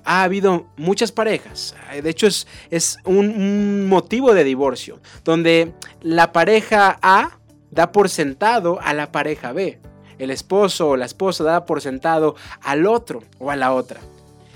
Ha 0.05 0.25
habido 0.25 0.67
muchas 0.77 1.13
parejas, 1.13 1.75
de 2.03 2.09
hecho 2.09 2.27
es, 2.27 2.47
es 2.71 2.97
un, 3.05 3.29
un 3.29 3.87
motivo 3.89 4.33
de 4.33 4.43
divorcio, 4.43 5.01
donde 5.23 5.75
la 6.01 6.33
pareja 6.33 6.99
A 7.03 7.39
da 7.71 7.93
por 7.93 8.09
sentado 8.09 8.81
a 8.81 8.95
la 8.95 9.13
pareja 9.13 9.53
B 9.53 9.79
el 10.19 10.31
esposo 10.31 10.89
o 10.91 10.97
la 10.97 11.07
esposa 11.07 11.45
da 11.45 11.67
por 11.67 11.81
sentado 11.81 12.37
al 12.63 12.87
otro 12.87 13.23
o 13.39 13.51
a 13.51 13.57
la 13.57 13.73
otra. 13.73 14.01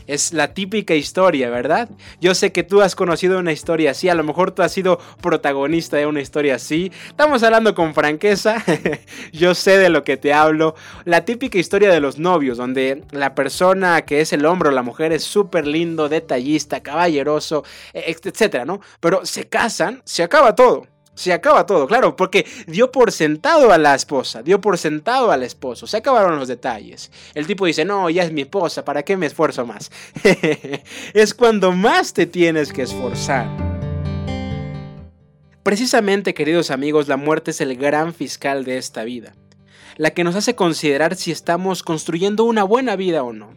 Es 0.07 0.33
la 0.33 0.53
típica 0.53 0.95
historia, 0.95 1.49
¿verdad? 1.51 1.89
Yo 2.21 2.35
sé 2.35 2.53
que 2.53 2.63
tú 2.63 2.83
has 2.83 2.97
conocido 2.97 3.39
una 3.39 3.53
historia 3.53 3.93
así, 3.93 4.09
a 4.09 4.15
lo 4.15 4.25
mejor 4.25 4.51
tú 4.51 4.63
has 4.63 4.73
sido 4.73 4.99
protagonista 5.21 5.97
de 5.97 6.07
una 6.07 6.21
historia 6.21 6.57
así. 6.57 6.91
Estamos 7.07 7.43
hablando 7.43 7.75
con 7.75 7.95
franqueza, 7.95 8.63
yo 9.33 9.55
sé 9.55 9.79
de 9.79 9.91
lo 9.91 10.05
que 10.05 10.17
te 10.17 10.33
hablo. 10.33 10.75
La 11.05 11.25
típica 11.25 11.59
historia 11.59 11.91
de 11.91 12.01
los 12.01 12.19
novios, 12.19 12.59
donde 12.59 13.05
la 13.11 13.35
persona 13.35 14.03
que 14.03 14.21
es 14.21 14.33
el 14.33 14.45
hombre 14.45 14.71
o 14.71 14.73
la 14.73 14.83
mujer 14.83 15.13
es 15.13 15.25
súper 15.25 15.67
lindo, 15.67 16.09
detallista, 16.09 16.83
caballeroso, 16.83 17.65
etcétera, 17.93 18.65
¿no? 18.65 18.81
Pero 19.01 19.25
se 19.25 19.49
casan, 19.49 20.03
se 20.05 20.23
acaba 20.23 20.55
todo. 20.55 20.92
Se 21.15 21.33
acaba 21.33 21.67
todo, 21.67 21.87
claro, 21.87 22.17
porque 22.17 22.47
dio 22.67 22.91
por 22.91 23.13
sentado 23.13 23.71
a 23.71 23.77
la 23.77 23.95
esposa, 23.95 24.43
dio 24.43 24.63
por 24.63 24.79
sentado 24.79 25.31
al 25.31 25.43
esposo, 25.43 25.87
se 25.87 25.99
acabaron 25.99 26.39
los 26.39 26.49
detalles. 26.49 27.11
El 27.35 27.47
tipo 27.47 27.67
dice, 27.67 27.85
no, 27.85 28.09
ya 28.09 28.23
es 28.23 28.33
mi 28.33 28.43
esposa, 28.43 28.85
¿para 28.85 29.03
qué 29.03 29.19
me 29.19 29.27
esfuerzo 29.27 29.67
más? 29.67 29.91
es 31.13 31.35
cuando 31.35 31.73
más 31.73 32.15
te 32.15 32.25
tienes 32.25 32.73
que 32.73 32.83
esforzar. 32.83 33.47
Precisamente, 35.63 36.33
queridos 36.33 36.71
amigos, 36.71 37.09
la 37.09 37.19
muerte 37.19 37.51
es 37.51 37.61
el 37.61 37.77
gran 37.77 38.15
fiscal 38.15 38.65
de 38.65 38.79
esta 38.79 39.05
vida, 39.05 39.35
la 39.99 40.13
que 40.13 40.25
nos 40.25 40.35
hace 40.35 40.57
considerar 40.57 41.15
si 41.15 41.31
estamos 41.31 41.83
construyendo 41.83 42.45
una 42.45 42.65
buena 42.65 42.97
vida 42.97 43.23
o 43.23 43.35
no. 43.35 43.55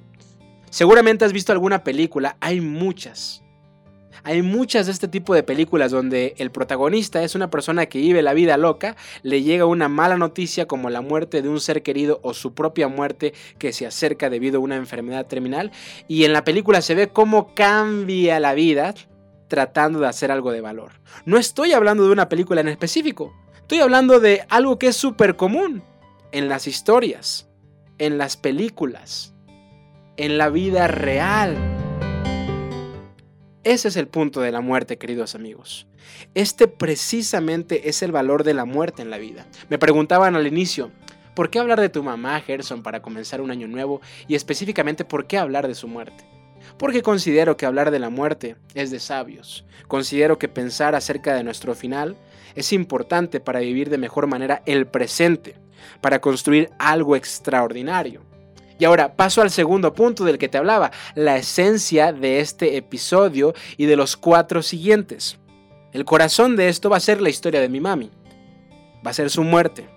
Seguramente 0.70 1.24
has 1.24 1.32
visto 1.32 1.54
alguna 1.54 1.86
película, 1.86 2.36
hay 2.42 2.60
muchas, 2.60 3.45
hay 4.24 4.42
muchas 4.42 4.86
de 4.86 4.92
este 4.92 5.08
tipo 5.08 5.34
de 5.34 5.44
películas 5.44 5.92
donde 5.92 6.36
el 6.38 6.52
protagonista 6.52 7.24
es 7.24 7.36
una 7.36 7.50
persona 7.50 7.86
que 7.86 8.00
vive 8.00 8.22
la 8.22 8.34
vida 8.34 8.58
loca, 8.58 8.96
le 9.24 9.44
llega 9.44 9.66
una 9.66 9.90
mala 9.90 10.18
noticia 10.18 10.68
como 10.68 10.90
la 10.90 11.02
muerte 11.02 11.42
de 11.42 11.50
un 11.50 11.60
ser 11.60 11.84
querido 11.84 12.20
o 12.24 12.34
su 12.34 12.54
propia 12.54 12.88
muerte 12.88 13.34
que 13.58 13.74
se 13.74 13.86
acerca 13.86 14.30
debido 14.30 14.58
a 14.58 14.62
una 14.62 14.76
enfermedad 14.76 15.26
terminal 15.26 15.72
y 16.08 16.26
en 16.26 16.34
la 16.34 16.44
película 16.44 16.82
se 16.82 16.96
ve 16.96 17.10
cómo 17.10 17.54
cambia 17.54 18.40
la 18.40 18.54
vida 18.54 18.94
tratando 19.48 20.00
de 20.00 20.08
hacer 20.08 20.32
algo 20.32 20.52
de 20.52 20.62
valor. 20.62 20.94
No 21.26 21.38
estoy 21.38 21.74
hablando 21.74 22.06
de 22.06 22.12
una 22.12 22.30
película 22.30 22.62
en 22.62 22.68
específico, 22.68 23.34
estoy 23.58 23.80
hablando 23.80 24.20
de 24.20 24.46
algo 24.50 24.80
que 24.80 24.88
es 24.88 24.96
súper 24.96 25.36
común 25.36 25.84
en 26.32 26.50
las 26.50 26.68
historias, 26.68 27.48
en 27.98 28.18
las 28.18 28.38
películas, 28.38 29.34
en 30.18 30.38
la 30.38 30.50
vida 30.50 30.88
real. 30.88 31.85
Ese 33.66 33.88
es 33.88 33.96
el 33.96 34.08
punto 34.08 34.42
de 34.42 34.52
la 34.52 34.62
muerte, 34.62 35.00
queridos 35.00 35.34
amigos. 35.34 35.88
Este 36.36 36.68
precisamente 36.68 37.90
es 37.90 38.04
el 38.04 38.12
valor 38.12 38.44
de 38.44 38.54
la 38.54 38.64
muerte 38.64 39.02
en 39.02 39.10
la 39.10 39.18
vida. 39.18 39.48
Me 39.70 39.80
preguntaban 39.80 40.36
al 40.36 40.46
inicio, 40.46 40.92
¿por 41.34 41.50
qué 41.50 41.58
hablar 41.58 41.82
de 41.82 41.90
tu 41.90 42.04
mamá, 42.04 42.40
Gerson, 42.42 42.84
para 42.84 43.02
comenzar 43.02 43.42
un 43.42 43.50
año 43.50 43.68
nuevo? 43.68 44.02
Y 44.28 44.36
específicamente, 44.36 45.04
¿por 45.04 45.26
qué 45.26 45.40
hablar 45.40 45.68
de 45.68 45.74
su 45.74 45.88
muerte? 45.88 46.26
Porque 46.78 47.02
considero 47.02 47.58
que 47.58 47.66
hablar 47.66 47.90
de 47.90 47.98
la 47.98 48.12
muerte 48.12 48.56
es 48.76 48.92
de 48.92 49.00
sabios. 49.00 49.66
Considero 49.88 50.38
que 50.38 50.48
pensar 50.48 50.94
acerca 50.94 51.34
de 51.34 51.44
nuestro 51.44 51.74
final 51.74 52.16
es 52.54 52.72
importante 52.72 53.40
para 53.40 53.62
vivir 53.62 53.90
de 53.90 53.98
mejor 53.98 54.28
manera 54.28 54.62
el 54.68 54.86
presente, 54.86 55.56
para 56.02 56.22
construir 56.22 56.70
algo 56.78 57.16
extraordinario. 57.16 58.22
Y 58.78 58.86
ahora 58.86 59.16
paso 59.16 59.42
al 59.42 59.52
segundo 59.52 59.94
punto 59.94 60.26
del 60.26 60.38
que 60.38 60.50
te 60.50 60.58
hablaba, 60.58 60.92
la 61.16 61.38
esencia 61.38 62.12
de 62.12 62.40
este 62.40 62.78
episodio 62.78 63.54
y 63.78 63.86
de 63.86 63.96
los 63.96 64.18
cuatro 64.18 64.62
siguientes. 64.62 65.38
El 65.94 66.04
corazón 66.04 66.56
de 66.56 66.68
esto 66.68 66.90
va 66.90 66.98
a 66.98 67.02
ser 67.02 67.22
la 67.22 67.30
historia 67.30 67.62
de 67.62 67.70
mi 67.70 67.80
mami. 67.80 68.12
Va 69.06 69.12
a 69.12 69.14
ser 69.14 69.30
su 69.30 69.44
muerte. 69.44 69.88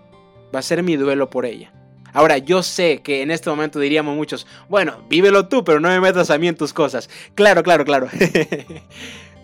Va 0.54 0.60
a 0.60 0.62
ser 0.62 0.82
mi 0.82 0.96
duelo 0.96 1.28
por 1.28 1.44
ella. 1.44 1.72
Ahora, 2.12 2.38
yo 2.38 2.62
sé 2.62 3.02
que 3.02 3.22
en 3.22 3.30
este 3.30 3.50
momento 3.50 3.80
diríamos 3.80 4.16
muchos, 4.16 4.46
bueno, 4.68 5.04
vívelo 5.08 5.48
tú, 5.48 5.64
pero 5.64 5.80
no 5.80 5.88
me 5.88 6.00
metas 6.00 6.30
a 6.30 6.38
mí 6.38 6.48
en 6.48 6.56
tus 6.56 6.72
cosas. 6.72 7.10
Claro, 7.34 7.62
claro, 7.62 7.84
claro. 7.84 8.08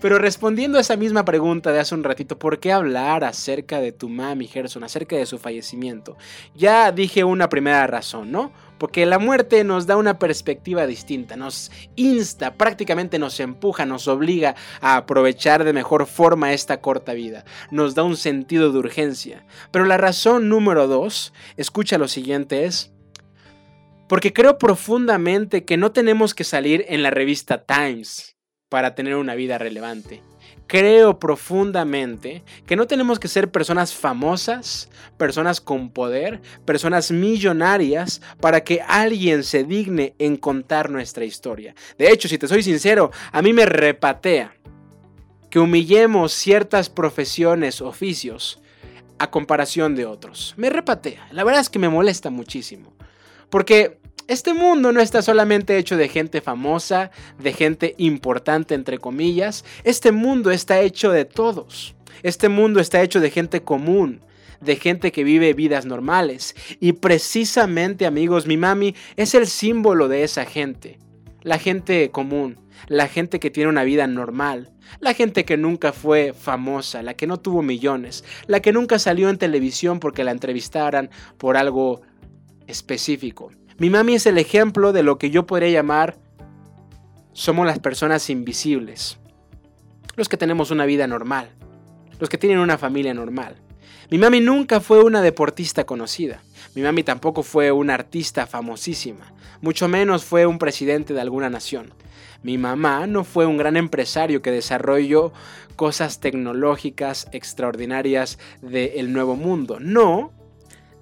Pero 0.04 0.18
respondiendo 0.18 0.76
a 0.76 0.82
esa 0.82 0.98
misma 0.98 1.24
pregunta 1.24 1.72
de 1.72 1.80
hace 1.80 1.94
un 1.94 2.04
ratito, 2.04 2.38
¿por 2.38 2.60
qué 2.60 2.72
hablar 2.72 3.24
acerca 3.24 3.80
de 3.80 3.90
tu 3.90 4.10
mami 4.10 4.46
Gerson, 4.46 4.84
acerca 4.84 5.16
de 5.16 5.24
su 5.24 5.38
fallecimiento? 5.38 6.18
Ya 6.54 6.92
dije 6.92 7.24
una 7.24 7.48
primera 7.48 7.86
razón, 7.86 8.30
¿no? 8.30 8.52
Porque 8.78 9.06
la 9.06 9.18
muerte 9.18 9.62
nos 9.64 9.86
da 9.86 9.96
una 9.96 10.18
perspectiva 10.18 10.86
distinta, 10.86 11.36
nos 11.36 11.70
insta, 11.96 12.54
prácticamente 12.54 13.18
nos 13.18 13.38
empuja, 13.40 13.86
nos 13.86 14.08
obliga 14.08 14.56
a 14.80 14.96
aprovechar 14.96 15.64
de 15.64 15.72
mejor 15.72 16.06
forma 16.06 16.52
esta 16.52 16.80
corta 16.80 17.14
vida, 17.14 17.44
nos 17.70 17.94
da 17.94 18.02
un 18.02 18.16
sentido 18.16 18.72
de 18.72 18.78
urgencia. 18.78 19.44
Pero 19.70 19.84
la 19.84 19.96
razón 19.96 20.48
número 20.48 20.86
dos, 20.86 21.32
escucha 21.56 21.98
lo 21.98 22.08
siguiente, 22.08 22.64
es... 22.64 22.90
Porque 24.08 24.32
creo 24.32 24.58
profundamente 24.58 25.64
que 25.64 25.78
no 25.78 25.92
tenemos 25.92 26.34
que 26.34 26.44
salir 26.44 26.84
en 26.88 27.02
la 27.02 27.10
revista 27.10 27.64
Times 27.64 28.36
para 28.68 28.94
tener 28.94 29.16
una 29.16 29.34
vida 29.34 29.56
relevante. 29.56 30.20
Creo 30.66 31.18
profundamente 31.18 32.42
que 32.66 32.76
no 32.76 32.86
tenemos 32.86 33.18
que 33.18 33.28
ser 33.28 33.50
personas 33.50 33.94
famosas, 33.94 34.88
personas 35.18 35.60
con 35.60 35.90
poder, 35.90 36.40
personas 36.64 37.10
millonarias 37.10 38.22
para 38.40 38.64
que 38.64 38.80
alguien 38.80 39.44
se 39.44 39.64
digne 39.64 40.14
en 40.18 40.36
contar 40.36 40.90
nuestra 40.90 41.24
historia. 41.24 41.74
De 41.98 42.10
hecho, 42.10 42.28
si 42.28 42.38
te 42.38 42.48
soy 42.48 42.62
sincero, 42.62 43.10
a 43.30 43.42
mí 43.42 43.52
me 43.52 43.66
repatea 43.66 44.54
que 45.50 45.58
humillemos 45.60 46.32
ciertas 46.32 46.88
profesiones, 46.88 47.80
oficios, 47.80 48.60
a 49.18 49.30
comparación 49.30 49.94
de 49.94 50.06
otros. 50.06 50.54
Me 50.56 50.70
repatea. 50.70 51.28
La 51.30 51.44
verdad 51.44 51.60
es 51.60 51.70
que 51.70 51.78
me 51.78 51.88
molesta 51.88 52.30
muchísimo. 52.30 52.92
Porque 53.50 53.98
este 54.26 54.54
mundo 54.54 54.90
no 54.92 55.00
está 55.00 55.20
solamente 55.20 55.76
hecho 55.76 55.96
de 55.96 56.08
gente 56.08 56.40
famosa, 56.40 57.10
de 57.38 57.52
gente 57.52 57.94
importante 57.98 58.74
entre 58.74 58.98
comillas, 58.98 59.64
este 59.84 60.12
mundo 60.12 60.50
está 60.50 60.80
hecho 60.80 61.10
de 61.10 61.26
todos. 61.26 61.94
Este 62.22 62.48
mundo 62.48 62.80
está 62.80 63.02
hecho 63.02 63.20
de 63.20 63.30
gente 63.30 63.62
común, 63.62 64.22
de 64.62 64.76
gente 64.76 65.12
que 65.12 65.24
vive 65.24 65.52
vidas 65.52 65.84
normales. 65.84 66.54
Y 66.80 66.94
precisamente 66.94 68.06
amigos, 68.06 68.46
mi 68.46 68.56
mami 68.56 68.94
es 69.16 69.34
el 69.34 69.46
símbolo 69.46 70.08
de 70.08 70.24
esa 70.24 70.46
gente. 70.46 70.98
La 71.42 71.58
gente 71.58 72.10
común, 72.10 72.58
la 72.88 73.08
gente 73.08 73.38
que 73.38 73.50
tiene 73.50 73.68
una 73.68 73.84
vida 73.84 74.06
normal, 74.06 74.72
la 75.00 75.12
gente 75.12 75.44
que 75.44 75.58
nunca 75.58 75.92
fue 75.92 76.32
famosa, 76.32 77.02
la 77.02 77.12
que 77.12 77.26
no 77.26 77.38
tuvo 77.38 77.60
millones, 77.60 78.24
la 78.46 78.60
que 78.60 78.72
nunca 78.72 78.98
salió 78.98 79.28
en 79.28 79.36
televisión 79.36 80.00
porque 80.00 80.24
la 80.24 80.30
entrevistaran 80.30 81.10
por 81.36 81.58
algo 81.58 82.00
específico. 82.66 83.50
Mi 83.76 83.90
mami 83.90 84.14
es 84.14 84.26
el 84.26 84.38
ejemplo 84.38 84.92
de 84.92 85.02
lo 85.02 85.18
que 85.18 85.30
yo 85.30 85.46
podría 85.46 85.70
llamar 85.70 86.16
somos 87.32 87.66
las 87.66 87.80
personas 87.80 88.30
invisibles. 88.30 89.18
Los 90.14 90.28
que 90.28 90.36
tenemos 90.36 90.70
una 90.70 90.86
vida 90.86 91.08
normal. 91.08 91.50
Los 92.20 92.28
que 92.28 92.38
tienen 92.38 92.60
una 92.60 92.78
familia 92.78 93.12
normal. 93.12 93.56
Mi 94.10 94.18
mami 94.18 94.40
nunca 94.40 94.80
fue 94.80 95.02
una 95.02 95.22
deportista 95.22 95.84
conocida. 95.84 96.42
Mi 96.76 96.82
mami 96.82 97.02
tampoco 97.02 97.42
fue 97.42 97.72
una 97.72 97.94
artista 97.94 98.46
famosísima. 98.46 99.32
Mucho 99.60 99.88
menos 99.88 100.24
fue 100.24 100.46
un 100.46 100.58
presidente 100.58 101.12
de 101.12 101.20
alguna 101.20 101.50
nación. 101.50 101.92
Mi 102.44 102.58
mamá 102.58 103.08
no 103.08 103.24
fue 103.24 103.46
un 103.46 103.56
gran 103.56 103.76
empresario 103.76 104.40
que 104.40 104.52
desarrolló 104.52 105.32
cosas 105.74 106.20
tecnológicas 106.20 107.26
extraordinarias 107.32 108.38
del 108.62 109.12
nuevo 109.12 109.34
mundo. 109.34 109.78
No, 109.80 110.32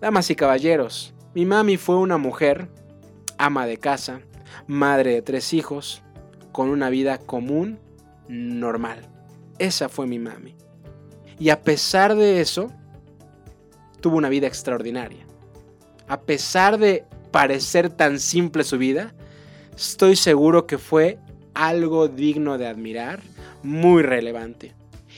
damas 0.00 0.30
y 0.30 0.36
caballeros, 0.36 1.12
mi 1.34 1.46
mami 1.46 1.76
fue 1.76 1.96
una 1.96 2.18
mujer, 2.18 2.68
ama 3.38 3.66
de 3.66 3.78
casa, 3.78 4.20
madre 4.66 5.12
de 5.14 5.22
tres 5.22 5.54
hijos, 5.54 6.02
con 6.52 6.68
una 6.68 6.90
vida 6.90 7.18
común, 7.18 7.78
normal. 8.28 9.08
Esa 9.58 9.88
fue 9.88 10.06
mi 10.06 10.18
mami. 10.18 10.54
Y 11.38 11.50
a 11.50 11.62
pesar 11.62 12.14
de 12.14 12.40
eso, 12.40 12.70
tuvo 14.00 14.16
una 14.16 14.28
vida 14.28 14.46
extraordinaria. 14.46 15.24
A 16.06 16.20
pesar 16.20 16.78
de 16.78 17.04
parecer 17.30 17.88
tan 17.88 18.20
simple 18.20 18.64
su 18.64 18.76
vida, 18.76 19.14
estoy 19.74 20.16
seguro 20.16 20.66
que 20.66 20.76
fue 20.76 21.18
algo 21.54 22.08
digno 22.08 22.58
de 22.58 22.66
admirar, 22.66 23.20
muy 23.62 24.02
relevante. 24.02 24.74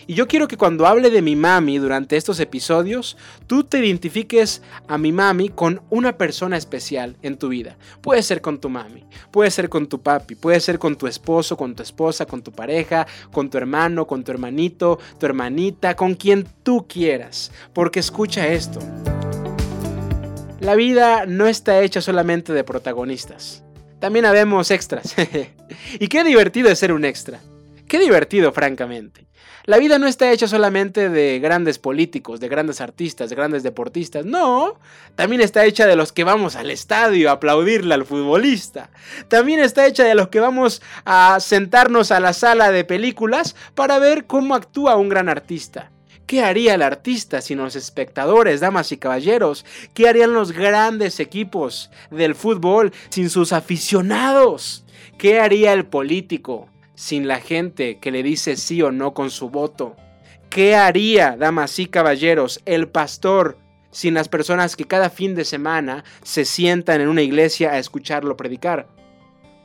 Y 0.07 0.15
yo 0.15 0.29
quiero 0.29 0.49
que 0.49 0.57
cuando 0.57 0.87
hable 0.87 1.11
de 1.11 1.23
mi 1.23 1.35
mami 1.35 1.79
durante 1.79 2.17
estos 2.17 2.39
episodios, 2.41 3.17
tú 3.47 3.65
te 3.65 3.79
identifiques 3.79 4.63
a 4.87 4.99
mi 4.99 5.13
mami 5.13 5.49
con 5.49 5.81
una 5.91 6.19
persona 6.19 6.57
especial 6.57 7.17
en 7.23 7.39
tu 7.39 7.49
vida. 7.49 7.77
Puede 8.03 8.23
ser 8.23 8.41
con 8.41 8.61
tu 8.61 8.69
mami, 8.69 9.05
puede 9.31 9.51
ser 9.51 9.69
con 9.69 9.87
tu 9.87 10.03
papi, 10.03 10.35
puede 10.35 10.61
ser 10.61 10.79
con 10.79 10.97
tu 10.97 11.07
esposo, 11.07 11.57
con 11.57 11.75
tu 11.75 11.83
esposa, 11.83 12.27
con 12.27 12.43
tu 12.43 12.53
pareja, 12.53 13.07
con 13.33 13.49
tu 13.49 13.57
hermano, 13.57 14.07
con 14.07 14.25
tu 14.25 14.33
hermanito, 14.33 14.99
tu 15.19 15.27
hermanita, 15.27 15.97
con 15.97 16.15
quien 16.15 16.47
tú 16.63 16.87
quieras. 16.87 17.51
Porque 17.73 18.01
escucha 18.01 18.49
esto. 18.49 18.81
La 20.61 20.75
vida 20.75 21.25
no 21.27 21.47
está 21.47 21.83
hecha 21.83 22.01
solamente 22.01 22.53
de 22.53 22.65
protagonistas. 22.65 23.63
También 24.01 24.27
habemos 24.27 24.71
extras. 24.71 25.15
y 25.99 26.09
qué 26.09 26.25
divertido 26.25 26.71
es 26.71 26.79
ser 26.79 26.93
un 26.93 27.05
extra. 27.05 27.41
Qué 27.89 27.99
divertido, 27.99 28.53
francamente. 28.53 29.27
La 29.67 29.79
vida 29.79 29.99
no 29.99 30.07
está 30.07 30.31
hecha 30.31 30.47
solamente 30.47 31.09
de 31.09 31.39
grandes 31.39 31.79
políticos, 31.79 32.39
de 32.39 32.49
grandes 32.49 32.83
artistas, 32.83 33.31
de 33.31 33.37
grandes 33.37 33.63
deportistas. 33.63 34.27
No, 34.27 34.79
también 35.15 35.41
está 35.41 35.65
hecha 35.65 35.87
de 35.87 35.97
los 35.97 36.13
que 36.13 36.23
vamos 36.23 36.55
al 36.55 36.71
estadio 36.71 37.31
a 37.31 37.35
aplaudirle 37.35 37.95
al 37.95 38.05
futbolista. 38.05 38.91
También 39.29 39.61
está 39.61 39.87
hecha 39.87 40.05
de 40.05 40.15
los 40.15 40.29
que 40.29 40.41
vamos 40.41 40.83
a 41.07 41.41
sentarnos 41.41 42.11
a 42.11 42.21
la 42.21 42.35
sala 42.35 42.73
de 42.73 42.85
películas 42.85 43.57
para 43.75 43.99
ver 43.99 44.27
cómo 44.27 44.55
actúa 44.55 44.97
un 44.97 45.09
gran 45.09 45.31
artista. 45.31 45.91
¿Qué 46.27 46.43
haría 46.43 46.75
el 46.75 46.83
artista 46.83 47.41
sin 47.41 47.59
los 47.59 47.75
espectadores, 47.75 48.61
damas 48.61 48.93
y 48.93 48.99
caballeros? 48.99 49.65
¿Qué 49.95 50.09
harían 50.09 50.35
los 50.35 50.53
grandes 50.53 51.21
equipos 51.21 51.91
del 52.11 52.35
fútbol 52.35 52.93
sin 53.09 53.31
sus 53.31 53.55
aficionados? 53.55 54.85
¿Qué 55.17 55.41
haría 55.41 55.73
el 55.73 55.87
político 55.87 56.69
sin 56.95 57.29
la 57.29 57.41
gente 57.41 57.99
que 57.99 58.11
le 58.11 58.23
dice 58.23 58.57
sí 58.57 58.83
o 58.83 58.93
no 58.93 59.15
con 59.15 59.31
su 59.31 59.51
voto? 59.51 59.97
¿Qué 60.51 60.77
haría, 60.77 61.37
damas 61.37 61.79
y 61.79 61.87
caballeros, 61.87 62.61
el 62.65 62.89
pastor 62.89 63.59
sin 63.91 64.15
las 64.15 64.29
personas 64.29 64.77
que 64.77 64.85
cada 64.85 65.11
fin 65.11 65.35
de 65.35 65.45
semana 65.45 66.05
se 66.23 66.45
sientan 66.45 67.01
en 67.01 67.09
una 67.09 67.23
iglesia 67.23 67.73
a 67.73 67.79
escucharlo 67.79 68.37
predicar? 68.37 68.89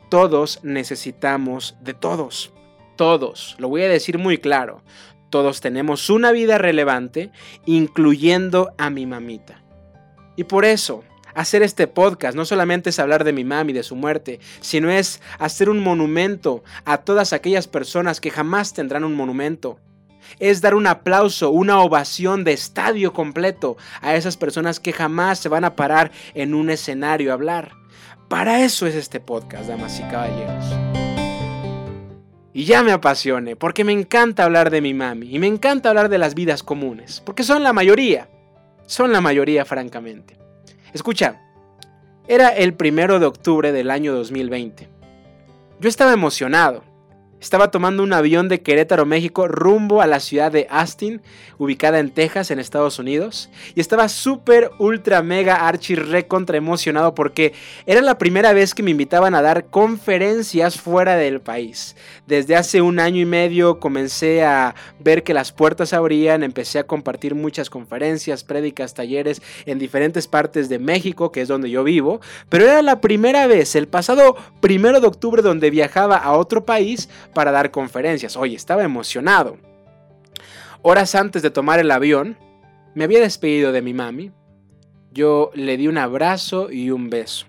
Todos 0.09 0.59
necesitamos 0.63 1.75
de 1.81 1.93
todos. 1.93 2.51
Todos, 2.95 3.55
lo 3.59 3.69
voy 3.69 3.83
a 3.83 3.87
decir 3.87 4.17
muy 4.17 4.39
claro, 4.39 4.83
todos 5.29 5.61
tenemos 5.61 6.09
una 6.09 6.31
vida 6.31 6.57
relevante, 6.57 7.31
incluyendo 7.65 8.73
a 8.77 8.89
mi 8.89 9.05
mamita. 9.05 9.63
Y 10.35 10.45
por 10.45 10.65
eso, 10.65 11.03
hacer 11.33 11.63
este 11.63 11.87
podcast 11.87 12.35
no 12.35 12.45
solamente 12.45 12.89
es 12.89 12.99
hablar 12.99 13.23
de 13.23 13.33
mi 13.33 13.43
mami, 13.43 13.73
de 13.73 13.83
su 13.83 13.95
muerte, 13.95 14.39
sino 14.61 14.89
es 14.89 15.21
hacer 15.37 15.69
un 15.69 15.79
monumento 15.79 16.63
a 16.85 16.97
todas 16.97 17.33
aquellas 17.33 17.67
personas 17.67 18.19
que 18.19 18.31
jamás 18.31 18.73
tendrán 18.73 19.03
un 19.03 19.15
monumento. 19.15 19.79
Es 20.39 20.61
dar 20.61 20.75
un 20.75 20.85
aplauso, 20.85 21.49
una 21.49 21.79
ovación 21.79 22.43
de 22.43 22.53
estadio 22.53 23.13
completo 23.13 23.77
a 24.01 24.15
esas 24.15 24.37
personas 24.37 24.79
que 24.79 24.93
jamás 24.93 25.39
se 25.39 25.49
van 25.49 25.65
a 25.65 25.75
parar 25.75 26.11
en 26.33 26.53
un 26.53 26.69
escenario 26.69 27.31
a 27.31 27.33
hablar. 27.33 27.71
Para 28.27 28.63
eso 28.63 28.85
es 28.85 28.93
este 28.93 29.19
podcast, 29.19 29.67
damas 29.67 29.99
y 29.99 30.03
caballeros. 30.03 30.65
Y 32.53 32.65
ya 32.65 32.83
me 32.83 32.91
apasione, 32.91 33.55
porque 33.55 33.83
me 33.83 33.93
encanta 33.93 34.43
hablar 34.43 34.69
de 34.69 34.81
mi 34.81 34.93
mami 34.93 35.33
y 35.33 35.39
me 35.39 35.47
encanta 35.47 35.89
hablar 35.89 36.09
de 36.09 36.17
las 36.17 36.35
vidas 36.35 36.61
comunes, 36.61 37.21
porque 37.25 37.43
son 37.43 37.63
la 37.63 37.73
mayoría, 37.73 38.29
son 38.85 39.11
la 39.11 39.21
mayoría 39.21 39.65
francamente. 39.65 40.37
Escucha, 40.93 41.41
era 42.27 42.49
el 42.49 42.73
primero 42.73 43.19
de 43.19 43.25
octubre 43.25 43.71
del 43.71 43.89
año 43.89 44.13
2020. 44.13 44.87
Yo 45.79 45.89
estaba 45.89 46.13
emocionado. 46.13 46.83
Estaba 47.41 47.71
tomando 47.71 48.03
un 48.03 48.11
avión 48.11 48.49
de 48.49 48.61
Querétaro, 48.61 49.05
México, 49.05 49.47
rumbo 49.47 50.01
a 50.01 50.07
la 50.07 50.19
ciudad 50.19 50.51
de 50.51 50.67
Austin, 50.69 51.21
ubicada 51.57 51.99
en 51.99 52.11
Texas, 52.11 52.51
en 52.51 52.59
Estados 52.59 52.99
Unidos. 52.99 53.49
Y 53.75 53.79
estaba 53.79 54.09
súper, 54.09 54.71
ultra, 54.77 55.23
mega, 55.23 55.67
archi, 55.67 55.95
recontra 55.95 56.57
emocionado 56.57 57.15
porque 57.15 57.53
era 57.85 58.01
la 58.01 58.17
primera 58.17 58.51
vez 58.51 58.75
que 58.75 58.83
me 58.83 58.91
invitaban 58.91 59.35
a 59.35 59.41
dar 59.41 59.67
conferencias 59.67 60.81
fuera 60.81 61.15
del 61.15 61.39
país. 61.39 61.95
Desde 62.27 62.57
hace 62.57 62.81
un 62.81 62.99
año 62.99 63.21
y 63.21 63.25
medio 63.25 63.79
comencé 63.79 64.43
a 64.43 64.75
ver 64.99 65.23
que 65.23 65.33
las 65.33 65.53
puertas 65.53 65.93
abrían, 65.93 66.43
empecé 66.43 66.79
a 66.79 66.87
compartir 66.87 67.35
muchas 67.35 67.69
conferencias, 67.69 68.43
prédicas, 68.43 68.93
talleres 68.93 69.41
en 69.65 69.79
diferentes 69.79 70.27
partes 70.27 70.67
de 70.67 70.79
México, 70.79 71.31
que 71.31 71.39
es 71.39 71.47
donde 71.47 71.69
yo 71.69 71.85
vivo. 71.85 72.19
Pero 72.49 72.65
era 72.65 72.81
la 72.81 72.99
primera 72.99 73.47
vez, 73.47 73.75
el 73.75 73.87
pasado 73.87 74.35
primero 74.59 74.99
de 74.99 75.07
octubre, 75.07 75.41
donde 75.41 75.69
viajaba 75.69 76.17
a 76.17 76.33
otro 76.33 76.65
país 76.65 77.07
para 77.33 77.51
dar 77.51 77.71
conferencias. 77.71 78.35
Oye, 78.37 78.55
estaba 78.55 78.83
emocionado. 78.83 79.57
Horas 80.81 81.15
antes 81.15 81.41
de 81.41 81.51
tomar 81.51 81.79
el 81.79 81.91
avión, 81.91 82.37
me 82.95 83.03
había 83.03 83.19
despedido 83.19 83.71
de 83.71 83.81
mi 83.81 83.93
mami. 83.93 84.31
Yo 85.11 85.51
le 85.53 85.77
di 85.77 85.87
un 85.87 85.97
abrazo 85.97 86.71
y 86.71 86.91
un 86.91 87.09
beso. 87.09 87.47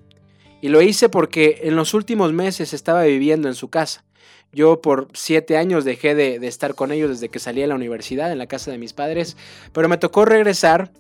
Y 0.61 0.69
lo 0.69 0.83
hice 0.83 1.09
porque 1.09 1.61
en 1.63 1.77
los 1.77 1.95
últimos 1.95 2.33
meses 2.33 2.75
estaba 2.75 3.05
viviendo 3.05 3.49
en 3.49 3.55
su 3.55 3.69
casa. 3.69 4.05
Yo 4.53 4.81
por 4.81 5.09
siete 5.15 5.57
años 5.57 5.85
dejé 5.85 6.15
de, 6.15 6.37
estar 6.47 6.75
con 6.75 6.91
ellos 6.91 7.11
desde 7.11 7.29
que 7.29 7.39
salí 7.39 7.63
a 7.63 7.69
la 7.69 7.77
universidad 7.77 8.33
en 8.33 8.39
la 8.39 8.49
casa 8.49 8.71
de 8.71 8.79
mis 8.79 8.93
padres, 8.93 9.37
pero 9.73 9.89
me 9.89 9.97
tocó 9.97 10.25
regresar 10.25 10.91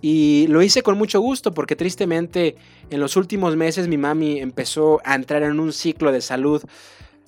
y 0.00 0.46
lo 0.48 0.62
hice 0.62 0.82
con 0.82 0.98
mucho 0.98 1.20
gusto 1.20 1.54
porque 1.54 1.76
tristemente 1.76 2.56
en 2.90 3.00
los 3.00 3.16
últimos 3.16 3.56
meses 3.56 3.86
mi 3.86 3.98
mami 3.98 4.40
empezó 4.40 5.00
a 5.04 5.14
entrar 5.14 5.44
en 5.44 5.60
un 5.60 5.72
ciclo 5.72 6.10
de 6.10 6.20
salud 6.20 6.62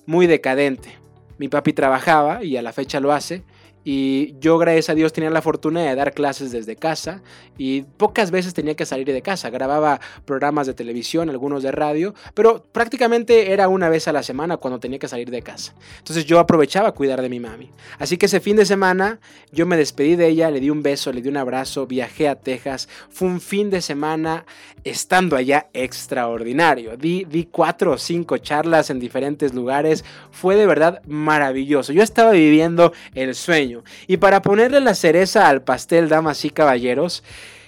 muy 0.05 0.27
decadente. 0.27 0.97
Mi 1.37 1.47
papi 1.47 1.73
trabajaba 1.73 2.43
y 2.43 2.57
a 2.57 2.61
la 2.61 2.73
fecha 2.73 2.99
lo 2.99 3.11
hace, 3.11 3.43
y 3.83 4.35
yo, 4.39 4.57
gracias 4.59 4.89
a 4.89 4.95
Dios, 4.95 5.11
tenía 5.11 5.31
la 5.31 5.41
fortuna 5.41 5.81
de 5.81 5.95
dar 5.95 6.13
clases 6.13 6.51
desde 6.51 6.75
casa 6.75 7.21
y 7.57 7.81
pocas 7.81 8.29
veces 8.29 8.53
tenía 8.53 8.75
que 8.75 8.85
salir 8.85 9.11
de 9.11 9.21
casa. 9.21 9.49
Grababa 9.49 9.99
programas 10.25 10.67
de 10.67 10.73
televisión, 10.73 11.29
algunos 11.29 11.63
de 11.63 11.71
radio, 11.71 12.13
pero 12.35 12.63
prácticamente 12.71 13.51
era 13.51 13.67
una 13.67 13.89
vez 13.89 14.07
a 14.07 14.13
la 14.13 14.21
semana 14.21 14.57
cuando 14.57 14.79
tenía 14.79 14.99
que 14.99 15.07
salir 15.07 15.31
de 15.31 15.41
casa. 15.41 15.73
Entonces 15.97 16.25
yo 16.25 16.39
aprovechaba 16.39 16.91
cuidar 16.91 17.21
de 17.21 17.29
mi 17.29 17.39
mami. 17.39 17.71
Así 17.97 18.17
que 18.17 18.27
ese 18.27 18.39
fin 18.39 18.55
de 18.55 18.65
semana 18.65 19.19
yo 19.51 19.65
me 19.65 19.77
despedí 19.77 20.15
de 20.15 20.27
ella, 20.27 20.51
le 20.51 20.59
di 20.59 20.69
un 20.69 20.83
beso, 20.83 21.11
le 21.11 21.21
di 21.21 21.29
un 21.29 21.37
abrazo, 21.37 21.87
viajé 21.87 22.29
a 22.29 22.35
Texas. 22.35 22.87
Fue 23.09 23.27
un 23.27 23.41
fin 23.41 23.71
de 23.71 23.81
semana 23.81 24.45
estando 24.83 25.35
allá 25.35 25.69
extraordinario. 25.73 26.97
Di, 26.97 27.25
di 27.25 27.45
cuatro 27.45 27.93
o 27.93 27.97
cinco 27.97 28.37
charlas 28.37 28.91
en 28.91 28.99
diferentes 28.99 29.55
lugares. 29.55 30.05
Fue 30.29 30.55
de 30.55 30.67
verdad 30.67 31.01
maravilloso. 31.07 31.93
Yo 31.93 32.03
estaba 32.03 32.31
viviendo 32.31 32.93
el 33.15 33.33
sueño. 33.33 33.70
Y 34.07 34.17
para 34.17 34.41
ponerle 34.41 34.81
la 34.81 34.95
cereza 34.95 35.47
al 35.47 35.61
pastel, 35.63 36.09
damas 36.09 36.45
y 36.45 36.49
caballeros, 36.49 37.23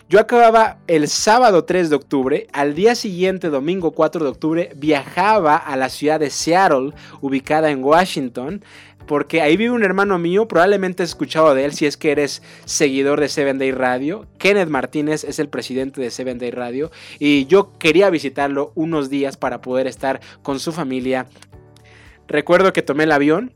yo 0.10 0.20
acababa 0.20 0.78
el 0.88 1.08
sábado 1.08 1.64
3 1.64 1.90
de 1.90 1.96
octubre, 1.96 2.48
al 2.52 2.76
día 2.76 2.94
siguiente, 2.94 3.50
domingo 3.50 3.92
4 3.92 4.24
de 4.24 4.30
octubre, 4.30 4.72
viajaba 4.76 5.56
a 5.56 5.76
la 5.76 5.90
ciudad 5.90 6.20
de 6.20 6.30
Seattle, 6.30 6.92
ubicada 7.22 7.72
en 7.72 7.84
Washington, 7.84 8.64
porque 9.08 9.42
ahí 9.42 9.58
vive 9.58 9.72
un 9.72 9.84
hermano 9.84 10.20
mío, 10.20 10.48
probablemente 10.48 11.04
has 11.04 11.10
escuchado 11.10 11.56
de 11.56 11.66
él 11.66 11.74
si 11.74 11.86
es 11.86 11.98
que 11.98 12.12
eres 12.12 12.42
seguidor 12.66 13.20
de 13.20 13.30
Seven 13.30 13.58
Day 13.58 13.72
Radio. 13.72 14.28
Kenneth 14.38 14.70
Martínez 14.70 15.24
es 15.24 15.40
el 15.40 15.50
presidente 15.50 16.02
de 16.02 16.12
Seven 16.12 16.38
Day 16.38 16.52
Radio 16.52 16.92
y 17.20 17.46
yo 17.46 17.72
quería 17.80 18.10
visitarlo 18.10 18.72
unos 18.76 19.10
días 19.10 19.38
para 19.38 19.62
poder 19.62 19.88
estar 19.88 20.22
con 20.42 20.60
su 20.60 20.72
familia. 20.72 21.28
Recuerdo 22.28 22.72
que 22.72 22.82
tomé 22.82 23.04
el 23.04 23.12
avión, 23.12 23.52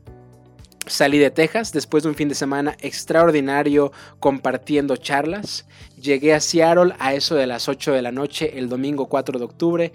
Salí 0.88 1.18
de 1.18 1.30
Texas 1.30 1.72
después 1.72 2.02
de 2.02 2.08
un 2.08 2.14
fin 2.14 2.28
de 2.28 2.34
semana 2.34 2.76
extraordinario 2.80 3.92
compartiendo 4.20 4.96
charlas. 4.96 5.66
Llegué 6.00 6.32
a 6.32 6.40
Seattle 6.40 6.94
a 6.98 7.14
eso 7.14 7.34
de 7.34 7.46
las 7.46 7.68
8 7.68 7.92
de 7.92 8.02
la 8.02 8.10
noche 8.10 8.58
el 8.58 8.68
domingo 8.68 9.06
4 9.06 9.38
de 9.38 9.44
octubre. 9.44 9.92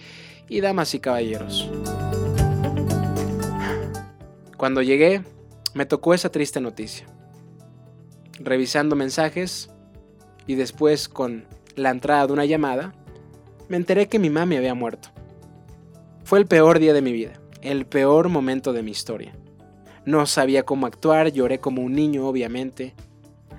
Y 0.50 0.62
damas 0.62 0.94
y 0.94 1.00
caballeros, 1.00 1.70
cuando 4.58 4.82
llegué 4.82 5.24
me 5.74 5.86
tocó 5.86 6.14
esa 6.14 6.30
triste 6.30 6.60
noticia. 6.62 7.08
Revisando 8.40 8.96
mensajes 8.96 9.70
y 10.46 10.56
después 10.56 11.08
con 11.08 11.46
la 11.76 11.90
entrada 11.90 12.28
de 12.28 12.34
una 12.34 12.46
llamada, 12.46 12.94
me 13.70 13.78
enteré 13.78 14.08
que 14.08 14.20
mi 14.20 14.30
mami 14.30 14.58
había 14.58 14.76
muerto. 14.76 15.10
Fue 16.24 16.40
el 16.40 16.46
peor 16.46 16.80
día 16.80 16.94
de 16.94 17.02
mi 17.02 17.14
vida, 17.14 17.34
el 17.62 17.86
peor 17.86 18.30
momento 18.30 18.74
de 18.74 18.84
mi 18.84 18.92
historia. 18.92 19.34
No 20.06 20.26
sabía 20.26 20.64
cómo 20.64 20.86
actuar, 20.86 21.32
lloré 21.32 21.60
como 21.60 21.82
un 21.82 21.94
niño, 21.94 22.28
obviamente. 22.28 22.94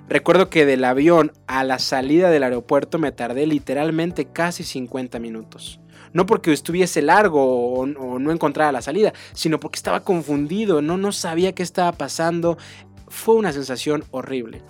Recuerdo 0.07 0.49
que 0.49 0.65
del 0.65 0.83
avión 0.83 1.31
a 1.47 1.63
la 1.63 1.79
salida 1.79 2.29
del 2.29 2.43
aeropuerto 2.43 2.99
me 2.99 3.11
tardé 3.11 3.47
literalmente 3.47 4.25
casi 4.25 4.63
50 4.63 5.17
minutos. 5.19 5.79
No 6.13 6.27
porque 6.27 6.53
estuviese 6.53 7.01
largo 7.01 7.73
o, 7.73 7.85
no 7.85 8.31
encontrara 8.31 8.71
la 8.71 8.83
salida, 8.83 9.13
sino 9.33 9.59
porque 9.59 9.77
estaba 9.77 10.01
confundido, 10.01 10.81
no, 10.81 10.97
no 10.97 11.11
sabía 11.11 11.53
qué 11.53 11.63
estaba 11.63 11.91
pasando. 11.91 12.57
Fue 13.07 13.35
una 13.35 13.51
sensación 13.51 14.03
horrible. 14.11 14.61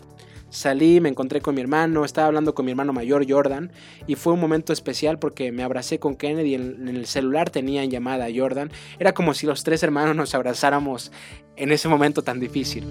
Salí, 0.56 1.02
me 1.02 1.10
encontré 1.10 1.42
con 1.42 1.54
mi 1.54 1.60
hermano, 1.60 2.06
estaba 2.06 2.28
hablando 2.28 2.56
con 2.56 2.64
mi 2.64 2.72
hermano 2.72 2.94
mayor 2.94 3.30
Jordan 3.30 3.74
y 4.08 4.16
fue 4.16 4.32
un 4.32 4.40
momento 4.40 4.72
especial 4.72 5.20
porque 5.20 5.52
me 5.52 5.64
abracé 5.64 6.00
con 6.00 6.16
Kennedy 6.16 6.52
y 6.52 6.56
en, 6.56 6.88
el 6.88 7.08
celular 7.08 7.50
tenía 7.50 7.84
en 7.84 7.92
llamada 7.92 8.24
a 8.24 8.30
Jordan. 8.34 8.72
Era 8.98 9.14
como 9.14 9.34
si 9.34 9.46
los 9.46 9.66
tres 9.66 9.84
hermanos 9.84 10.16
nos 10.16 10.34
abrazáramos 10.34 11.12
en 11.58 11.74
ese 11.74 11.90
momento 11.90 12.22
tan 12.22 12.40
difícil. 12.40 12.86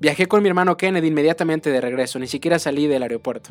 Viajé 0.00 0.26
con 0.26 0.42
mi 0.42 0.48
hermano 0.48 0.76
Kennedy 0.76 1.06
inmediatamente 1.06 1.70
de 1.70 1.80
regreso, 1.80 2.18
ni 2.18 2.26
siquiera 2.26 2.58
salí 2.58 2.88
del 2.88 3.04
aeropuerto. 3.04 3.50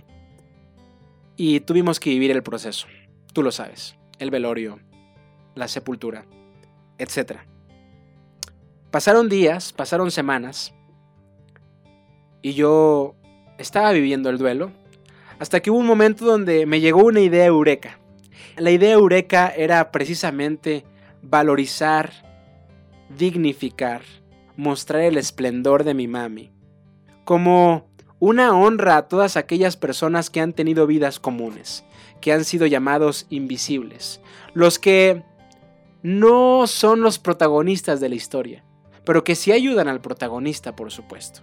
Y 1.38 1.62
tuvimos 1.62 2.02
que 2.02 2.10
vivir 2.10 2.32
el 2.32 2.44
proceso, 2.44 2.88
tú 3.32 3.42
lo 3.42 3.54
sabes, 3.54 3.96
el 4.20 4.32
velorio, 4.32 4.82
la 5.56 5.70
sepultura, 5.70 6.26
etc. 6.98 7.38
Pasaron 8.92 9.30
días, 9.30 9.72
pasaron 9.72 10.12
semanas, 10.12 10.74
y 12.46 12.54
yo 12.54 13.16
estaba 13.58 13.92
viviendo 13.92 14.30
el 14.30 14.38
duelo, 14.38 14.72
hasta 15.40 15.62
que 15.62 15.72
hubo 15.72 15.80
un 15.80 15.88
momento 15.88 16.26
donde 16.26 16.68
me 16.68 16.80
llegó 16.80 17.04
una 17.04 17.22
idea 17.22 17.44
eureka. 17.44 17.98
La 18.58 18.70
idea 18.70 18.92
eureka 18.92 19.50
era 19.50 19.92
precisamente 19.92 20.86
valorizar, 21.24 22.12
dignificar, 23.18 24.04
mostrar 24.58 25.02
el 25.02 25.18
esplendor 25.18 25.84
de 25.84 25.96
mi 25.96 26.08
mami, 26.08 26.52
como 27.24 27.90
una 28.20 28.56
honra 28.56 28.98
a 28.98 29.08
todas 29.08 29.38
aquellas 29.38 29.76
personas 29.76 30.30
que 30.30 30.40
han 30.40 30.54
tenido 30.54 30.86
vidas 30.86 31.20
comunes, 31.20 31.84
que 32.22 32.32
han 32.32 32.46
sido 32.46 32.68
llamados 32.68 33.26
invisibles, 33.32 34.22
los 34.54 34.78
que 34.78 35.24
no 36.04 36.68
son 36.68 37.02
los 37.02 37.18
protagonistas 37.18 38.00
de 38.00 38.10
la 38.10 38.16
historia, 38.16 38.64
pero 39.04 39.24
que 39.24 39.34
sí 39.34 39.52
ayudan 39.52 39.88
al 39.88 40.00
protagonista, 40.00 40.76
por 40.76 40.92
supuesto. 40.92 41.42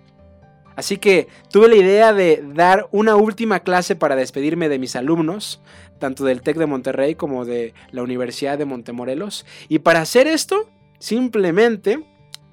Así 0.76 0.96
que 0.96 1.28
tuve 1.50 1.68
la 1.68 1.76
idea 1.76 2.12
de 2.12 2.42
dar 2.54 2.88
una 2.92 3.16
última 3.16 3.60
clase 3.60 3.96
para 3.96 4.16
despedirme 4.16 4.68
de 4.68 4.78
mis 4.78 4.96
alumnos, 4.96 5.60
tanto 5.98 6.24
del 6.24 6.42
TEC 6.42 6.56
de 6.56 6.66
Monterrey 6.66 7.14
como 7.14 7.44
de 7.44 7.74
la 7.90 8.02
Universidad 8.02 8.58
de 8.58 8.64
Montemorelos. 8.64 9.46
Y 9.68 9.80
para 9.80 10.00
hacer 10.00 10.26
esto, 10.26 10.68
simplemente 10.98 12.04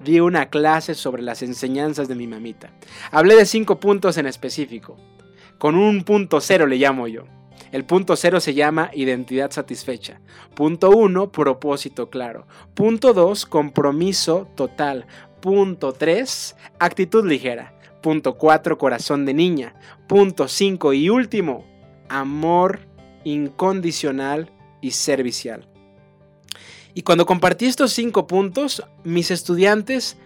di 0.02 0.20
una 0.20 0.48
clase 0.48 0.94
sobre 0.94 1.22
las 1.22 1.42
enseñanzas 1.42 2.08
de 2.08 2.14
mi 2.14 2.26
mamita. 2.26 2.70
Hablé 3.10 3.36
de 3.36 3.46
cinco 3.46 3.80
puntos 3.80 4.16
en 4.16 4.26
específico. 4.26 4.96
Con 5.58 5.74
un 5.74 6.04
punto 6.04 6.40
cero 6.40 6.66
le 6.66 6.76
llamo 6.76 7.06
yo. 7.06 7.24
El 7.70 7.84
punto 7.84 8.16
cero 8.16 8.40
se 8.40 8.54
llama 8.54 8.90
identidad 8.94 9.50
satisfecha. 9.50 10.20
Punto 10.54 10.90
uno, 10.90 11.30
propósito 11.30 12.10
claro. 12.10 12.46
Punto 12.74 13.12
dos, 13.12 13.46
compromiso 13.46 14.48
total. 14.56 15.06
Punto 15.40 15.92
tres, 15.92 16.56
actitud 16.78 17.26
ligera. 17.26 17.74
Punto 18.02 18.34
4, 18.34 18.78
corazón 18.78 19.26
de 19.26 19.34
niña. 19.34 19.74
Punto 20.06 20.48
5 20.48 20.92
y 20.94 21.10
último, 21.10 21.66
amor 22.08 22.80
incondicional 23.24 24.50
y 24.80 24.92
servicial. 24.92 25.66
Y 26.94 27.02
cuando 27.02 27.26
compartí 27.26 27.66
estos 27.66 27.92
cinco 27.92 28.26
puntos, 28.26 28.82
mis 29.04 29.30
estudiantes 29.30 30.16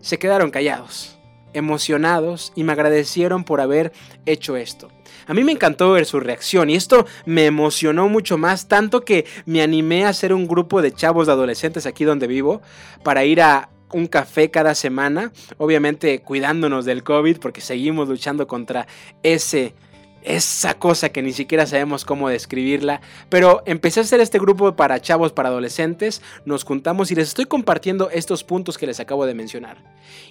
se 0.00 0.18
quedaron 0.18 0.50
callados, 0.50 1.18
emocionados 1.52 2.52
y 2.56 2.64
me 2.64 2.72
agradecieron 2.72 3.44
por 3.44 3.60
haber 3.60 3.92
hecho 4.24 4.56
esto. 4.56 4.88
A 5.26 5.34
mí 5.34 5.44
me 5.44 5.52
encantó 5.52 5.92
ver 5.92 6.06
su 6.06 6.20
reacción 6.20 6.70
y 6.70 6.74
esto 6.74 7.06
me 7.26 7.46
emocionó 7.46 8.08
mucho 8.08 8.38
más, 8.38 8.68
tanto 8.68 9.04
que 9.04 9.26
me 9.44 9.62
animé 9.62 10.04
a 10.04 10.10
hacer 10.10 10.32
un 10.32 10.46
grupo 10.46 10.80
de 10.80 10.92
chavos 10.92 11.26
de 11.26 11.32
adolescentes 11.34 11.86
aquí 11.86 12.04
donde 12.04 12.26
vivo 12.26 12.62
para 13.02 13.24
ir 13.24 13.42
a 13.42 13.68
un 13.92 14.06
café 14.06 14.50
cada 14.50 14.74
semana, 14.74 15.32
obviamente 15.58 16.20
cuidándonos 16.20 16.84
del 16.84 17.02
COVID 17.02 17.38
porque 17.38 17.60
seguimos 17.60 18.08
luchando 18.08 18.46
contra 18.46 18.86
ese 19.22 19.74
esa 20.26 20.74
cosa 20.74 21.10
que 21.10 21.22
ni 21.22 21.32
siquiera 21.32 21.66
sabemos 21.66 22.04
cómo 22.04 22.28
describirla, 22.28 23.00
pero 23.28 23.62
empecé 23.64 24.00
a 24.00 24.02
hacer 24.02 24.20
este 24.20 24.40
grupo 24.40 24.74
para 24.74 25.00
chavos, 25.00 25.32
para 25.32 25.50
adolescentes, 25.50 26.20
nos 26.44 26.64
juntamos 26.64 27.12
y 27.12 27.14
les 27.14 27.28
estoy 27.28 27.44
compartiendo 27.44 28.10
estos 28.10 28.42
puntos 28.42 28.76
que 28.76 28.88
les 28.88 28.98
acabo 28.98 29.24
de 29.24 29.34
mencionar. 29.34 29.84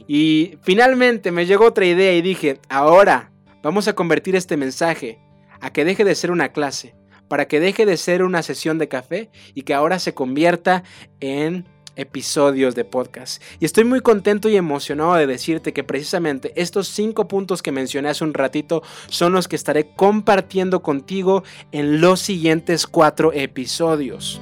Y 0.06 0.58
finalmente 0.64 1.32
me 1.32 1.46
llegó 1.46 1.68
otra 1.68 1.86
idea 1.86 2.14
y 2.14 2.22
dije, 2.22 2.60
ahora 2.68 3.32
vamos 3.64 3.88
a 3.88 3.94
convertir 3.94 4.36
este 4.36 4.58
mensaje 4.58 5.18
a 5.62 5.72
que 5.72 5.86
deje 5.86 6.04
de 6.04 6.16
ser 6.16 6.30
una 6.30 6.50
clase, 6.50 6.94
para 7.30 7.48
que 7.48 7.62
deje 7.62 7.86
de 7.86 7.96
ser 7.96 8.22
una 8.22 8.44
sesión 8.44 8.78
de 8.78 8.90
café 8.90 9.30
y 9.54 9.62
que 9.62 9.74
ahora 9.74 10.00
se 10.00 10.14
convierta 10.14 10.84
en 11.22 11.70
episodios 11.96 12.76
de 12.76 12.86
podcast. 12.86 13.42
Y 13.60 13.66
estoy 13.66 13.84
muy 13.84 14.02
contento 14.02 14.50
y 14.50 14.56
emocionado 14.56 15.16
de 15.16 15.28
decirte 15.28 15.74
que 15.74 15.84
precisamente 15.84 16.54
estos 16.56 16.88
cinco 16.88 17.28
puntos 17.28 17.62
que 17.62 17.72
mencioné 17.72 18.10
hace 18.10 18.24
un 18.24 18.34
ratito 18.34 18.84
son 19.08 19.34
los 19.34 19.48
que 19.48 19.56
estaré 19.56 19.88
compartiendo 19.96 20.82
contigo 20.82 21.44
en 21.72 22.02
los 22.02 22.20
siguientes 22.20 22.88
cuatro 22.88 23.34
episodios. 23.34 24.42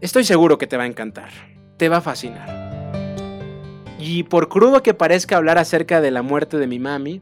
Estoy 0.00 0.24
seguro 0.24 0.58
que 0.58 0.66
te 0.66 0.76
va 0.76 0.84
a 0.84 0.86
encantar, 0.86 1.30
te 1.76 1.88
va 1.88 1.98
a 1.98 2.00
fascinar. 2.00 2.70
Y 3.98 4.22
por 4.22 4.48
crudo 4.48 4.82
que 4.82 4.94
parezca 4.94 5.36
hablar 5.36 5.58
acerca 5.58 6.00
de 6.00 6.10
la 6.10 6.22
muerte 6.22 6.56
de 6.56 6.66
mi 6.66 6.78
mami, 6.78 7.20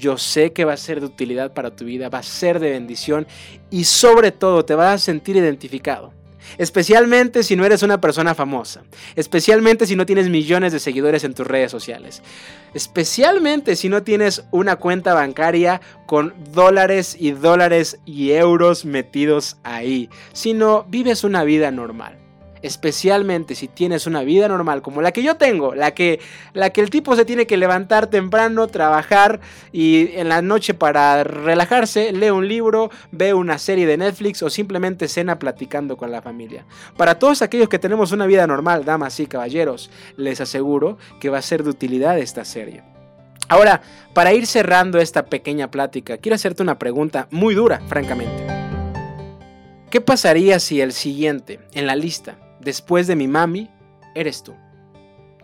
yo 0.00 0.16
sé 0.16 0.52
que 0.52 0.64
va 0.64 0.72
a 0.72 0.78
ser 0.78 1.00
de 1.00 1.06
utilidad 1.06 1.52
para 1.52 1.76
tu 1.76 1.84
vida, 1.84 2.08
va 2.08 2.18
a 2.18 2.22
ser 2.22 2.60
de 2.60 2.70
bendición 2.70 3.26
y 3.70 3.84
sobre 3.84 4.32
todo 4.32 4.64
te 4.64 4.74
vas 4.74 4.94
a 4.94 4.98
sentir 4.98 5.36
identificado. 5.36 6.12
Especialmente 6.58 7.42
si 7.42 7.56
no 7.56 7.64
eres 7.64 7.82
una 7.82 8.00
persona 8.00 8.34
famosa. 8.34 8.82
Especialmente 9.16 9.86
si 9.86 9.96
no 9.96 10.06
tienes 10.06 10.28
millones 10.28 10.72
de 10.72 10.80
seguidores 10.80 11.24
en 11.24 11.34
tus 11.34 11.46
redes 11.46 11.70
sociales. 11.70 12.22
Especialmente 12.74 13.76
si 13.76 13.88
no 13.88 14.02
tienes 14.02 14.44
una 14.50 14.76
cuenta 14.76 15.14
bancaria 15.14 15.80
con 16.06 16.34
dólares 16.52 17.16
y 17.18 17.32
dólares 17.32 17.98
y 18.04 18.32
euros 18.32 18.84
metidos 18.84 19.56
ahí. 19.62 20.08
Si 20.32 20.54
no 20.54 20.84
vives 20.88 21.24
una 21.24 21.44
vida 21.44 21.70
normal 21.70 22.23
especialmente 22.64 23.54
si 23.54 23.68
tienes 23.68 24.06
una 24.06 24.22
vida 24.22 24.48
normal 24.48 24.80
como 24.80 25.02
la 25.02 25.12
que 25.12 25.22
yo 25.22 25.36
tengo, 25.36 25.74
la 25.74 25.92
que, 25.92 26.18
la 26.54 26.70
que 26.70 26.80
el 26.80 26.88
tipo 26.88 27.14
se 27.14 27.26
tiene 27.26 27.46
que 27.46 27.58
levantar 27.58 28.06
temprano, 28.06 28.68
trabajar 28.68 29.40
y 29.70 30.16
en 30.16 30.30
la 30.30 30.40
noche 30.40 30.72
para 30.72 31.24
relajarse 31.24 32.12
lee 32.12 32.30
un 32.30 32.48
libro, 32.48 32.90
ve 33.12 33.34
una 33.34 33.58
serie 33.58 33.86
de 33.86 33.98
Netflix 33.98 34.42
o 34.42 34.48
simplemente 34.48 35.08
cena 35.08 35.38
platicando 35.38 35.98
con 35.98 36.10
la 36.10 36.22
familia. 36.22 36.64
Para 36.96 37.18
todos 37.18 37.42
aquellos 37.42 37.68
que 37.68 37.78
tenemos 37.78 38.12
una 38.12 38.24
vida 38.24 38.46
normal, 38.46 38.86
damas 38.86 39.20
y 39.20 39.26
caballeros, 39.26 39.90
les 40.16 40.40
aseguro 40.40 40.96
que 41.20 41.28
va 41.28 41.38
a 41.38 41.42
ser 41.42 41.64
de 41.64 41.70
utilidad 41.70 42.18
esta 42.18 42.46
serie. 42.46 42.82
Ahora, 43.48 43.82
para 44.14 44.32
ir 44.32 44.46
cerrando 44.46 44.98
esta 44.98 45.26
pequeña 45.26 45.70
plática, 45.70 46.16
quiero 46.16 46.36
hacerte 46.36 46.62
una 46.62 46.78
pregunta 46.78 47.28
muy 47.30 47.54
dura, 47.54 47.82
francamente. 47.88 48.46
¿Qué 49.90 50.00
pasaría 50.00 50.58
si 50.60 50.80
el 50.80 50.92
siguiente 50.92 51.60
en 51.72 51.86
la 51.86 51.94
lista 51.94 52.38
después 52.64 53.06
de 53.06 53.16
mi 53.16 53.28
mami, 53.28 53.70
eres 54.14 54.42
tú. 54.42 54.54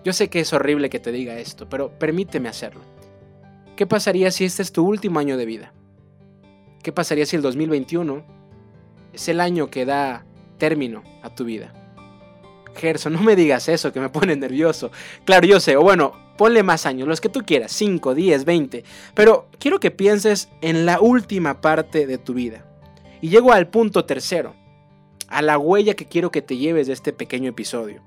Yo 0.04 0.12
sé 0.12 0.28
que 0.28 0.40
es 0.40 0.52
horrible 0.52 0.88
que 0.88 0.98
te 0.98 1.12
diga 1.12 1.38
esto, 1.38 1.68
pero 1.68 1.90
permíteme 1.98 2.48
hacerlo. 2.48 2.80
¿Qué 3.76 3.87
pasaría 3.87 4.30
si 4.30 4.44
este 4.44 4.62
es 4.62 4.72
tu 4.72 4.87
último 4.87 5.18
año 5.18 5.37
de 5.37 5.46
vida? 5.46 5.72
¿Qué 6.83 6.92
pasaría 6.92 7.26
si 7.26 7.37
el 7.37 7.42
2021 7.42 8.24
es 9.12 9.28
el 9.28 9.40
año 9.40 9.70
que 9.70 9.85
da 9.85 10.24
término 10.59 11.02
a 11.22 11.35
tu 11.35 11.44
vida? 11.44 11.74
Gerson, 12.74 13.12
no 13.12 13.22
me 13.22 13.37
digas 13.37 13.68
eso, 13.68 13.92
que 13.92 14.00
me 14.00 14.09
pone 14.09 14.37
nervioso. 14.37 14.90
Claro, 15.24 15.46
yo 15.46 15.61
sé, 15.61 15.76
o 15.76 15.83
bueno, 15.83 16.12
ponle 16.38 16.62
más 16.62 16.87
años, 16.87 17.06
los 17.06 17.20
que 17.20 17.28
tú 17.28 17.40
quieras, 17.44 17.72
5, 17.72 18.14
10, 18.14 18.44
20. 18.46 18.85
Pero 19.14 19.48
quiero 19.59 19.80
que 19.80 19.90
pienses 19.90 20.48
en 20.62 20.87
la 20.87 21.00
última 21.00 21.61
parte 21.61 22.06
de 22.06 22.16
tu 22.16 22.33
vida. 22.33 22.64
Y 23.20 23.28
llego 23.28 23.52
al 23.52 23.68
punto 23.68 24.06
tercero 24.06 24.54
a 25.31 25.43
la 25.43 25.57
huella 25.57 25.95
que 25.95 26.07
quiero 26.07 26.31
que 26.31 26.43
te 26.43 26.57
lleves 26.57 26.88
de 26.88 26.93
este 26.93 27.12
pequeño 27.12 27.49
episodio. 27.51 28.03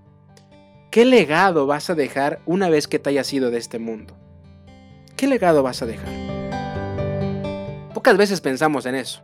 ¿Qué 0.92 1.06
legado 1.06 1.66
vas 1.66 1.90
a 1.90 1.96
dejar 1.96 2.42
una 2.46 2.70
vez 2.70 2.88
que 2.88 3.00
te 3.00 3.10
hayas 3.10 3.34
ido 3.34 3.50
de 3.50 3.58
este 3.58 3.80
mundo? 3.80 4.16
¿Qué 5.16 5.26
legado 5.26 5.64
vas 5.64 5.82
a 5.82 5.88
dejar? 5.88 6.14
Pocas 7.94 8.18
veces 8.18 8.42
pensamos 8.42 8.86
en 8.86 8.96
eso. 8.96 9.24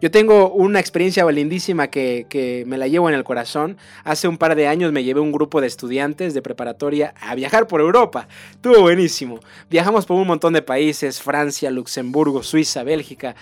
Yo 0.00 0.12
tengo 0.12 0.52
una 0.52 0.78
experiencia 0.78 1.28
lindísima 1.28 1.88
que, 1.88 2.64
me 2.68 2.78
la 2.78 2.86
llevo 2.86 3.08
en 3.08 3.16
el 3.16 3.24
corazón. 3.24 3.76
Hace 4.04 4.28
un 4.28 4.38
par 4.38 4.54
de 4.54 4.68
años 4.68 4.92
me 4.92 5.02
llevé 5.02 5.18
un 5.18 5.32
grupo 5.32 5.60
de 5.60 5.66
estudiantes 5.66 6.34
de 6.34 6.42
preparatoria 6.42 7.14
a 7.20 7.34
viajar 7.34 7.66
por 7.66 7.80
Europa. 7.80 8.28
Estuvo 8.52 8.80
buenísimo. 8.80 9.40
Viajamos 9.68 10.06
por 10.06 10.16
un 10.16 10.28
montón 10.28 10.52
de 10.52 10.62
países, 10.62 11.20
Francia, 11.20 11.72
Luxemburgo, 11.72 12.44
Suiza, 12.44 12.84
Bélgica. 12.84 13.34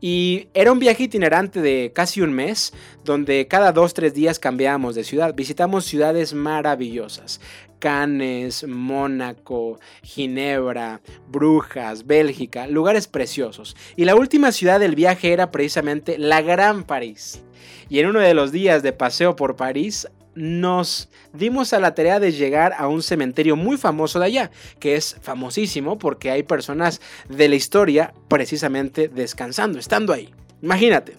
Y 0.00 0.46
era 0.54 0.70
un 0.70 0.78
viaje 0.78 1.02
itinerante 1.02 1.60
de 1.60 1.90
casi 1.92 2.20
un 2.20 2.32
mes, 2.32 2.72
donde 3.04 3.48
cada 3.48 3.72
dos, 3.72 3.92
tres 3.92 4.14
días 4.14 4.38
cambiábamos 4.38 4.94
de 4.94 5.02
ciudad. 5.02 5.34
Visitamos 5.34 5.84
ciudades 5.84 6.32
maravillosas. 6.32 7.40
Cannes, 7.84 8.66
Mónaco, 8.66 9.78
Ginebra, 10.02 11.02
Brujas, 11.28 12.06
Bélgica, 12.06 12.66
lugares 12.66 13.08
preciosos. 13.08 13.76
Y 13.94 14.06
la 14.06 14.16
última 14.16 14.52
ciudad 14.52 14.80
del 14.80 14.94
viaje 14.94 15.34
era 15.34 15.50
precisamente 15.50 16.16
la 16.16 16.40
Gran 16.40 16.84
París. 16.84 17.42
Y 17.90 17.98
en 17.98 18.06
uno 18.06 18.20
de 18.20 18.32
los 18.32 18.52
días 18.52 18.82
de 18.82 18.94
paseo 18.94 19.36
por 19.36 19.56
París 19.56 20.08
nos 20.34 21.10
dimos 21.34 21.74
a 21.74 21.78
la 21.78 21.94
tarea 21.94 22.20
de 22.20 22.32
llegar 22.32 22.72
a 22.78 22.88
un 22.88 23.02
cementerio 23.02 23.54
muy 23.54 23.76
famoso 23.76 24.18
de 24.18 24.24
allá, 24.24 24.50
que 24.78 24.96
es 24.96 25.18
famosísimo 25.20 25.98
porque 25.98 26.30
hay 26.30 26.42
personas 26.42 27.02
de 27.28 27.50
la 27.50 27.56
historia 27.56 28.14
precisamente 28.28 29.08
descansando, 29.08 29.78
estando 29.78 30.14
ahí. 30.14 30.32
Imagínate. 30.62 31.18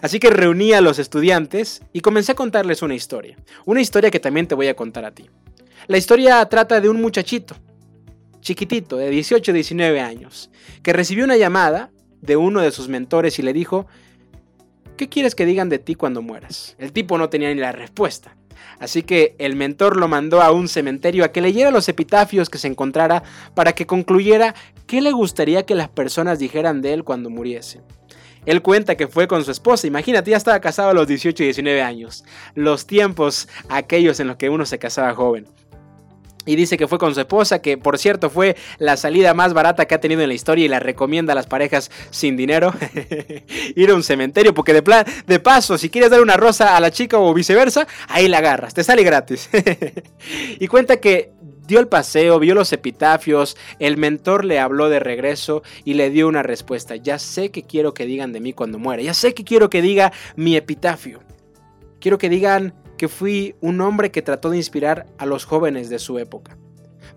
Así 0.00 0.20
que 0.20 0.30
reuní 0.30 0.74
a 0.74 0.80
los 0.80 1.00
estudiantes 1.00 1.82
y 1.92 2.02
comencé 2.02 2.30
a 2.30 2.36
contarles 2.36 2.82
una 2.82 2.94
historia. 2.94 3.36
Una 3.64 3.80
historia 3.80 4.12
que 4.12 4.20
también 4.20 4.46
te 4.46 4.54
voy 4.54 4.68
a 4.68 4.76
contar 4.76 5.04
a 5.04 5.10
ti. 5.12 5.28
La 5.86 5.98
historia 5.98 6.42
trata 6.46 6.80
de 6.80 6.88
un 6.88 6.98
muchachito, 7.02 7.54
chiquitito, 8.40 8.96
de 8.96 9.10
18 9.10 9.50
o 9.50 9.54
19 9.54 10.00
años, 10.00 10.50
que 10.82 10.94
recibió 10.94 11.24
una 11.24 11.36
llamada 11.36 11.90
de 12.22 12.36
uno 12.36 12.62
de 12.62 12.70
sus 12.70 12.88
mentores 12.88 13.38
y 13.38 13.42
le 13.42 13.52
dijo, 13.52 13.86
¿qué 14.96 15.10
quieres 15.10 15.34
que 15.34 15.44
digan 15.44 15.68
de 15.68 15.78
ti 15.78 15.94
cuando 15.94 16.22
mueras? 16.22 16.74
El 16.78 16.92
tipo 16.92 17.18
no 17.18 17.28
tenía 17.28 17.52
ni 17.52 17.60
la 17.60 17.72
respuesta. 17.72 18.34
Así 18.78 19.02
que 19.02 19.34
el 19.38 19.56
mentor 19.56 19.98
lo 19.98 20.08
mandó 20.08 20.40
a 20.40 20.52
un 20.52 20.68
cementerio 20.68 21.22
a 21.22 21.32
que 21.32 21.42
leyera 21.42 21.70
los 21.70 21.86
epitafios 21.90 22.48
que 22.48 22.56
se 22.56 22.68
encontrara 22.68 23.22
para 23.54 23.74
que 23.74 23.86
concluyera 23.86 24.54
qué 24.86 25.02
le 25.02 25.12
gustaría 25.12 25.66
que 25.66 25.74
las 25.74 25.90
personas 25.90 26.38
dijeran 26.38 26.80
de 26.80 26.94
él 26.94 27.04
cuando 27.04 27.28
muriese. 27.28 27.82
Él 28.46 28.62
cuenta 28.62 28.96
que 28.96 29.08
fue 29.08 29.26
con 29.26 29.44
su 29.44 29.50
esposa, 29.50 29.86
imagínate, 29.86 30.30
ya 30.30 30.36
estaba 30.36 30.60
casado 30.60 30.90
a 30.90 30.94
los 30.94 31.06
18 31.06 31.42
y 31.42 31.46
19 31.46 31.82
años, 31.82 32.24
los 32.54 32.86
tiempos 32.86 33.48
aquellos 33.68 34.20
en 34.20 34.28
los 34.28 34.36
que 34.36 34.50
uno 34.50 34.66
se 34.66 34.78
casaba 34.78 35.14
joven. 35.14 35.46
Y 36.46 36.56
dice 36.56 36.76
que 36.76 36.88
fue 36.88 36.98
con 36.98 37.14
su 37.14 37.20
esposa, 37.20 37.60
que 37.60 37.78
por 37.78 37.98
cierto 37.98 38.30
fue 38.30 38.56
la 38.78 38.96
salida 38.96 39.34
más 39.34 39.54
barata 39.54 39.86
que 39.86 39.94
ha 39.94 40.00
tenido 40.00 40.22
en 40.22 40.28
la 40.28 40.34
historia 40.34 40.64
y 40.64 40.68
la 40.68 40.80
recomienda 40.80 41.32
a 41.32 41.36
las 41.36 41.46
parejas 41.46 41.90
sin 42.10 42.36
dinero 42.36 42.72
ir 43.76 43.90
a 43.90 43.94
un 43.94 44.02
cementerio, 44.02 44.54
porque 44.54 44.72
de, 44.72 44.82
plan, 44.82 45.04
de 45.26 45.40
paso, 45.40 45.78
si 45.78 45.90
quieres 45.90 46.10
dar 46.10 46.20
una 46.20 46.36
rosa 46.36 46.76
a 46.76 46.80
la 46.80 46.90
chica 46.90 47.18
o 47.18 47.32
viceversa, 47.32 47.86
ahí 48.08 48.28
la 48.28 48.38
agarras, 48.38 48.74
te 48.74 48.84
sale 48.84 49.02
gratis. 49.02 49.48
y 50.58 50.66
cuenta 50.68 50.98
que 50.98 51.32
dio 51.66 51.80
el 51.80 51.88
paseo, 51.88 52.38
vio 52.38 52.54
los 52.54 52.72
epitafios, 52.72 53.56
el 53.78 53.96
mentor 53.96 54.44
le 54.44 54.58
habló 54.58 54.88
de 54.88 55.00
regreso 55.00 55.62
y 55.84 55.94
le 55.94 56.10
dio 56.10 56.28
una 56.28 56.42
respuesta. 56.42 56.96
Ya 56.96 57.18
sé 57.18 57.50
que 57.50 57.62
quiero 57.62 57.94
que 57.94 58.06
digan 58.06 58.32
de 58.32 58.40
mí 58.40 58.52
cuando 58.52 58.78
muera, 58.78 59.02
ya 59.02 59.14
sé 59.14 59.34
que 59.34 59.44
quiero 59.44 59.70
que 59.70 59.82
diga 59.82 60.12
mi 60.36 60.56
epitafio. 60.56 61.20
Quiero 62.00 62.18
que 62.18 62.28
digan 62.28 62.74
que 63.04 63.08
fui 63.08 63.54
un 63.60 63.82
hombre 63.82 64.10
que 64.10 64.22
trató 64.22 64.48
de 64.48 64.56
inspirar 64.56 65.04
a 65.18 65.26
los 65.26 65.44
jóvenes 65.44 65.90
de 65.90 65.98
su 65.98 66.18
época. 66.18 66.56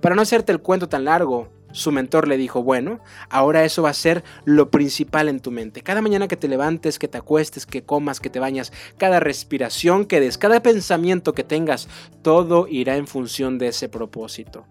Para 0.02 0.15
no 0.15 0.21
hacerte 0.21 0.52
el 0.52 0.60
cuento 0.60 0.89
tan 0.89 1.06
largo, 1.06 1.47
su 1.71 1.93
mentor 1.93 2.28
le 2.28 2.36
dijo, 2.36 2.62
bueno, 2.62 3.00
ahora 3.30 3.63
eso 3.63 3.84
va 3.84 3.91
a 3.91 3.93
ser 3.93 4.26
lo 4.43 4.69
principal 4.69 5.30
en 5.30 5.39
tu 5.39 5.50
mente. 5.50 5.84
Cada 5.84 6.02
mañana 6.02 6.28
que 6.28 6.36
te 6.36 6.50
levantes, 6.50 7.00
que 7.00 7.08
te 7.08 7.17
acuestes, 7.17 7.65
que 7.65 7.84
comas, 7.84 8.19
que 8.19 8.30
te 8.30 8.41
bañas, 8.41 8.73
cada 8.97 9.21
respiración 9.21 10.04
que 10.04 10.19
des, 10.19 10.38
cada 10.38 10.62
pensamiento 10.62 11.34
que 11.34 11.45
tengas, 11.45 11.88
todo 12.21 12.67
irá 12.67 12.97
en 12.97 13.08
función 13.08 13.58
de 13.58 13.69
ese 13.69 13.88
propósito. 13.88 14.65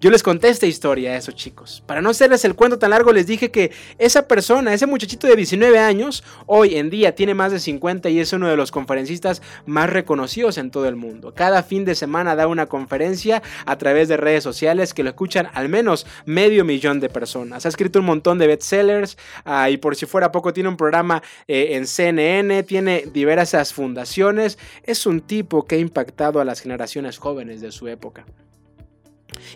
Yo 0.00 0.10
les 0.10 0.22
conté 0.22 0.48
esta 0.48 0.66
historia 0.66 1.12
a 1.12 1.16
esos 1.16 1.34
chicos. 1.34 1.82
Para 1.86 2.02
no 2.02 2.10
hacerles 2.10 2.44
el 2.44 2.54
cuento 2.54 2.78
tan 2.78 2.90
largo, 2.90 3.12
les 3.12 3.26
dije 3.26 3.50
que 3.50 3.72
esa 3.98 4.28
persona, 4.28 4.74
ese 4.74 4.86
muchachito 4.86 5.26
de 5.26 5.36
19 5.36 5.78
años, 5.78 6.24
hoy 6.46 6.76
en 6.76 6.90
día 6.90 7.14
tiene 7.14 7.34
más 7.34 7.52
de 7.52 7.60
50 7.60 8.10
y 8.10 8.20
es 8.20 8.32
uno 8.32 8.48
de 8.48 8.56
los 8.56 8.70
conferencistas 8.70 9.42
más 9.66 9.90
reconocidos 9.90 10.58
en 10.58 10.70
todo 10.70 10.88
el 10.88 10.96
mundo. 10.96 11.32
Cada 11.34 11.62
fin 11.62 11.84
de 11.84 11.94
semana 11.94 12.36
da 12.36 12.46
una 12.46 12.66
conferencia 12.66 13.42
a 13.66 13.78
través 13.78 14.08
de 14.08 14.16
redes 14.16 14.42
sociales 14.42 14.94
que 14.94 15.02
lo 15.02 15.10
escuchan 15.10 15.48
al 15.54 15.68
menos 15.68 16.06
medio 16.26 16.64
millón 16.64 17.00
de 17.00 17.08
personas. 17.08 17.66
Ha 17.66 17.68
escrito 17.68 18.00
un 18.00 18.06
montón 18.06 18.38
de 18.38 18.46
bestsellers 18.46 19.16
ah, 19.44 19.70
y 19.70 19.76
por 19.76 19.96
si 19.96 20.06
fuera 20.06 20.32
poco 20.32 20.52
tiene 20.52 20.68
un 20.68 20.76
programa 20.76 21.22
eh, 21.46 21.70
en 21.72 21.86
CNN, 21.86 22.62
tiene 22.64 23.04
diversas 23.12 23.72
fundaciones. 23.72 24.58
Es 24.82 25.06
un 25.06 25.20
tipo 25.20 25.64
que 25.66 25.76
ha 25.76 25.78
impactado 25.78 26.40
a 26.40 26.44
las 26.44 26.60
generaciones 26.60 27.18
jóvenes 27.18 27.60
de 27.60 27.72
su 27.72 27.88
época. 27.88 28.24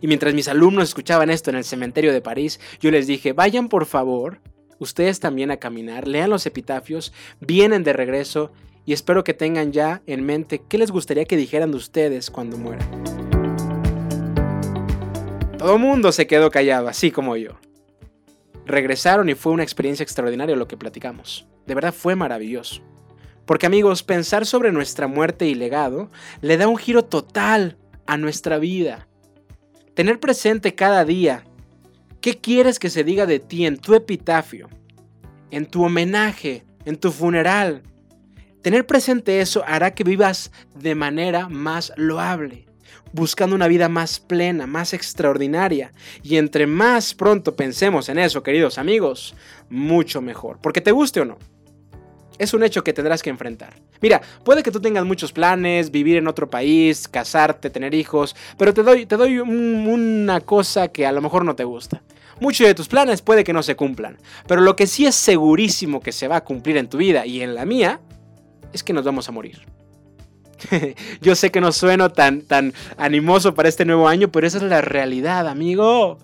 Y 0.00 0.06
mientras 0.06 0.34
mis 0.34 0.48
alumnos 0.48 0.88
escuchaban 0.88 1.30
esto 1.30 1.50
en 1.50 1.56
el 1.56 1.64
cementerio 1.64 2.12
de 2.12 2.20
París, 2.20 2.60
yo 2.80 2.90
les 2.90 3.06
dije, 3.06 3.32
vayan 3.32 3.68
por 3.68 3.86
favor 3.86 4.40
ustedes 4.78 5.20
también 5.20 5.50
a 5.50 5.56
caminar, 5.56 6.06
lean 6.06 6.30
los 6.30 6.46
epitafios, 6.46 7.12
vienen 7.40 7.84
de 7.84 7.92
regreso 7.92 8.52
y 8.84 8.92
espero 8.92 9.24
que 9.24 9.34
tengan 9.34 9.72
ya 9.72 10.02
en 10.06 10.24
mente 10.24 10.62
qué 10.68 10.78
les 10.78 10.90
gustaría 10.90 11.24
que 11.24 11.36
dijeran 11.36 11.70
de 11.70 11.76
ustedes 11.76 12.30
cuando 12.30 12.56
mueran. 12.56 12.88
Todo 15.58 15.76
mundo 15.76 16.12
se 16.12 16.26
quedó 16.26 16.50
callado, 16.50 16.88
así 16.88 17.10
como 17.10 17.36
yo. 17.36 17.58
Regresaron 18.64 19.28
y 19.28 19.34
fue 19.34 19.52
una 19.52 19.64
experiencia 19.64 20.04
extraordinaria 20.04 20.54
lo 20.54 20.68
que 20.68 20.76
platicamos. 20.76 21.48
De 21.66 21.74
verdad 21.74 21.92
fue 21.92 22.14
maravilloso. 22.14 22.82
Porque 23.44 23.66
amigos, 23.66 24.02
pensar 24.02 24.46
sobre 24.46 24.72
nuestra 24.72 25.08
muerte 25.08 25.46
y 25.46 25.54
legado 25.54 26.10
le 26.42 26.58
da 26.58 26.68
un 26.68 26.76
giro 26.76 27.04
total 27.04 27.76
a 28.06 28.16
nuestra 28.16 28.58
vida. 28.58 29.07
Tener 29.98 30.20
presente 30.20 30.76
cada 30.76 31.04
día 31.04 31.42
qué 32.20 32.38
quieres 32.38 32.78
que 32.78 32.88
se 32.88 33.02
diga 33.02 33.26
de 33.26 33.40
ti 33.40 33.66
en 33.66 33.78
tu 33.78 33.96
epitafio, 33.96 34.68
en 35.50 35.66
tu 35.66 35.82
homenaje, 35.82 36.62
en 36.84 36.96
tu 36.96 37.10
funeral. 37.10 37.82
Tener 38.62 38.86
presente 38.86 39.40
eso 39.40 39.64
hará 39.66 39.94
que 39.94 40.04
vivas 40.04 40.52
de 40.76 40.94
manera 40.94 41.48
más 41.48 41.92
loable 41.96 42.66
buscando 43.12 43.56
una 43.56 43.66
vida 43.66 43.88
más 43.88 44.20
plena, 44.20 44.68
más 44.68 44.94
extraordinaria. 44.94 45.92
Y 46.22 46.36
entre 46.36 46.68
más 46.68 47.14
pronto 47.14 47.56
pensemos 47.56 48.08
en 48.08 48.20
eso, 48.20 48.44
queridos 48.44 48.78
amigos, 48.78 49.34
mucho 49.68 50.20
mejor. 50.20 50.60
Porque 50.62 50.80
te 50.80 50.92
guste 50.92 51.22
o 51.22 51.24
no. 51.24 51.38
Es 52.38 52.54
un 52.54 52.62
hecho 52.62 52.84
que 52.84 52.92
tendrás 52.92 53.22
que 53.22 53.30
enfrentar. 53.30 53.74
Mira, 54.00 54.20
puede 54.44 54.62
que 54.62 54.70
tú 54.70 54.80
tengas 54.80 55.04
muchos 55.04 55.32
planes, 55.32 55.90
vivir 55.90 56.16
en 56.16 56.28
otro 56.28 56.48
país, 56.48 57.08
casarte, 57.08 57.70
tener 57.70 57.94
hijos, 57.94 58.36
pero 58.56 58.72
te 58.72 58.82
doy, 58.82 59.06
te 59.06 59.16
doy 59.16 59.38
una 59.38 60.40
cosa 60.40 60.88
que 60.88 61.06
a 61.06 61.12
lo 61.12 61.20
mejor 61.20 61.44
no 61.44 61.56
te 61.56 61.64
gusta. 61.64 62.02
Muchos 62.40 62.66
de 62.66 62.74
tus 62.74 62.88
planes 62.88 63.20
puede 63.20 63.42
que 63.42 63.52
no 63.52 63.62
se 63.62 63.74
cumplan, 63.74 64.18
pero 64.46 64.60
lo 64.60 64.76
que 64.76 64.86
sí 64.86 65.06
es 65.06 65.16
segurísimo 65.16 66.00
que 66.00 66.12
se 66.12 66.28
va 66.28 66.36
a 66.36 66.44
cumplir 66.44 66.76
en 66.76 66.88
tu 66.88 66.98
vida 66.98 67.26
y 67.26 67.42
en 67.42 67.54
la 67.54 67.64
mía 67.64 68.00
es 68.72 68.84
que 68.84 68.92
nos 68.92 69.04
vamos 69.04 69.28
a 69.28 69.32
morir. 69.32 69.66
Yo 71.20 71.34
sé 71.34 71.50
que 71.50 71.60
no 71.60 71.72
sueno 71.72 72.10
tan, 72.10 72.42
tan 72.42 72.72
animoso 72.96 73.54
para 73.54 73.68
este 73.68 73.84
nuevo 73.84 74.08
año, 74.08 74.30
pero 74.30 74.46
esa 74.46 74.58
es 74.58 74.64
la 74.64 74.80
realidad, 74.80 75.48
amigo 75.48 76.18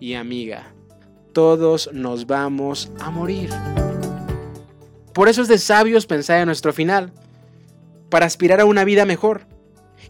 y 0.00 0.14
amiga. 0.14 0.72
Todos 1.32 1.90
nos 1.92 2.26
vamos 2.26 2.90
a 3.00 3.10
morir. 3.10 3.50
Por 5.12 5.28
eso 5.28 5.42
es 5.42 5.48
de 5.48 5.58
sabios 5.58 6.06
pensar 6.06 6.40
en 6.40 6.46
nuestro 6.46 6.72
final, 6.72 7.12
para 8.08 8.26
aspirar 8.26 8.60
a 8.60 8.64
una 8.64 8.84
vida 8.84 9.04
mejor. 9.04 9.46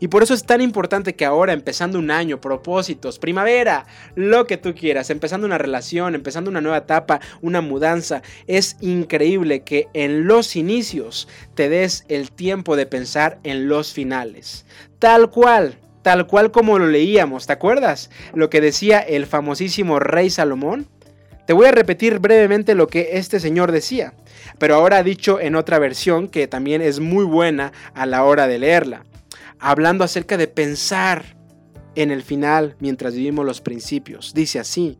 Y 0.00 0.08
por 0.08 0.24
eso 0.24 0.34
es 0.34 0.44
tan 0.44 0.60
importante 0.60 1.14
que 1.14 1.24
ahora, 1.24 1.52
empezando 1.52 1.98
un 1.98 2.10
año, 2.10 2.40
propósitos, 2.40 3.20
primavera, 3.20 3.86
lo 4.16 4.46
que 4.46 4.56
tú 4.56 4.74
quieras, 4.74 5.10
empezando 5.10 5.46
una 5.46 5.58
relación, 5.58 6.16
empezando 6.16 6.50
una 6.50 6.60
nueva 6.60 6.78
etapa, 6.78 7.20
una 7.40 7.60
mudanza, 7.60 8.22
es 8.48 8.76
increíble 8.80 9.62
que 9.62 9.86
en 9.92 10.26
los 10.26 10.56
inicios 10.56 11.28
te 11.54 11.68
des 11.68 12.04
el 12.08 12.32
tiempo 12.32 12.74
de 12.74 12.86
pensar 12.86 13.38
en 13.44 13.68
los 13.68 13.92
finales. 13.92 14.66
Tal 14.98 15.30
cual, 15.30 15.78
tal 16.02 16.26
cual 16.26 16.50
como 16.50 16.80
lo 16.80 16.88
leíamos, 16.88 17.46
¿te 17.46 17.52
acuerdas? 17.52 18.10
Lo 18.34 18.50
que 18.50 18.60
decía 18.60 18.98
el 18.98 19.26
famosísimo 19.26 20.00
rey 20.00 20.30
Salomón. 20.30 20.88
Te 21.46 21.52
voy 21.52 21.66
a 21.66 21.72
repetir 21.72 22.18
brevemente 22.18 22.74
lo 22.74 22.86
que 22.86 23.10
este 23.12 23.40
señor 23.40 23.72
decía, 23.72 24.14
pero 24.58 24.76
ahora 24.76 25.02
dicho 25.02 25.40
en 25.40 25.56
otra 25.56 25.78
versión 25.78 26.28
que 26.28 26.46
también 26.46 26.82
es 26.82 27.00
muy 27.00 27.24
buena 27.24 27.72
a 27.94 28.06
la 28.06 28.24
hora 28.24 28.46
de 28.46 28.58
leerla 28.58 29.04
hablando 29.62 30.02
acerca 30.02 30.36
de 30.36 30.48
pensar 30.48 31.36
en 31.94 32.10
el 32.10 32.22
final 32.22 32.74
mientras 32.80 33.14
vivimos 33.14 33.46
los 33.46 33.60
principios. 33.60 34.34
Dice 34.34 34.58
así, 34.58 34.98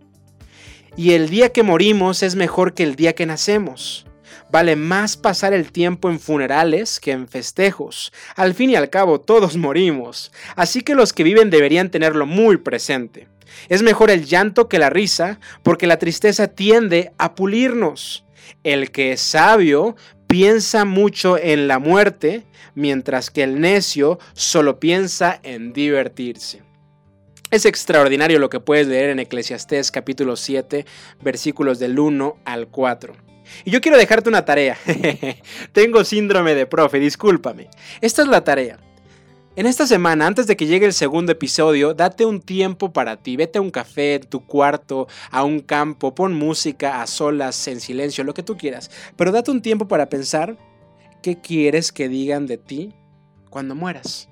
y 0.97 1.12
el 1.12 1.28
día 1.28 1.51
que 1.51 1.64
morimos 1.64 2.22
es 2.22 2.36
mejor 2.36 2.72
que 2.72 2.84
el 2.84 2.95
día 2.95 3.14
que 3.14 3.26
nacemos. 3.26 4.07
Vale 4.51 4.76
más 4.76 5.16
pasar 5.16 5.53
el 5.53 5.72
tiempo 5.72 6.11
en 6.11 6.20
funerales 6.20 7.01
que 7.01 7.11
en 7.11 7.26
festejos. 7.26 8.12
Al 8.36 8.55
fin 8.55 8.70
y 8.70 8.76
al 8.76 8.88
cabo 8.88 9.20
todos 9.20 9.57
morimos, 9.68 10.30
así 10.55 10.82
que 10.82 10.95
los 10.95 11.12
que 11.12 11.24
viven 11.24 11.51
deberían 11.51 11.90
tenerlo 11.90 12.24
muy 12.24 12.57
presente. 12.57 13.28
Es 13.68 13.82
mejor 13.82 14.11
el 14.11 14.24
llanto 14.24 14.68
que 14.68 14.78
la 14.78 14.90
risa, 14.90 15.38
porque 15.62 15.86
la 15.86 15.98
tristeza 15.98 16.48
tiende 16.48 17.12
a 17.18 17.34
pulirnos. 17.34 18.24
El 18.64 18.90
que 18.90 19.12
es 19.12 19.20
sabio 19.20 19.96
piensa 20.26 20.84
mucho 20.84 21.36
en 21.38 21.68
la 21.68 21.78
muerte, 21.78 22.44
mientras 22.74 23.30
que 23.30 23.42
el 23.42 23.61
necio 23.61 24.18
solo 24.34 24.80
piensa 24.80 25.40
en 25.42 25.72
divertirse. 25.72 26.62
Es 27.50 27.66
extraordinario 27.66 28.38
lo 28.38 28.48
que 28.48 28.61
puedes 28.61 28.86
leer 28.86 29.11
en 29.11 29.18
Eclesiastés 29.18 29.90
capítulo 29.90 30.36
7, 30.36 30.86
versículos 31.20 31.78
del 31.78 31.98
1 31.98 32.38
al 32.46 32.68
4. 32.68 33.14
Y 33.64 33.70
yo 33.70 33.82
quiero 33.82 33.98
dejarte 33.98 34.30
una 34.30 34.46
tarea. 34.46 34.78
Tengo 35.72 36.03
síndrome 36.05 36.55
de 36.55 36.64
profe, 36.66 36.98
discúlpame. 36.98 37.68
Esta 38.00 38.22
es 38.22 38.28
la 38.28 38.42
tarea. 38.42 38.78
En 39.55 39.66
esta 39.66 39.86
semana, 39.86 40.26
antes 40.26 40.46
de 40.46 40.57
que 40.57 40.66
llegue 40.66 40.86
el 40.86 40.94
segundo 40.94 41.30
episodio, 41.30 41.92
date 41.92 42.24
un 42.24 42.40
tiempo 42.40 42.94
para 42.94 43.18
ti. 43.18 43.36
Vete 43.36 43.59
a 43.59 43.61
un 43.61 43.70
café, 43.70 44.18
tu 44.18 44.46
cuarto, 44.46 45.09
a 45.30 45.44
un 45.44 45.61
campo, 45.61 46.14
pon 46.14 46.32
música 46.32 47.03
a 47.03 47.07
solas, 47.07 47.68
en 47.68 47.80
silencio, 47.80 48.24
lo 48.24 48.32
que 48.32 48.42
tú 48.42 48.57
quieras. 48.57 48.90
Pero 49.14 49.30
date 49.30 49.50
un 49.50 49.61
tiempo 49.61 49.86
para 49.86 50.09
pensar 50.09 50.57
qué 51.20 51.38
quieres 51.38 51.92
que 51.92 52.09
digan 52.09 52.46
de 52.46 52.57
ti 52.57 52.94
cuando 53.50 53.74
mueras. 53.74 54.30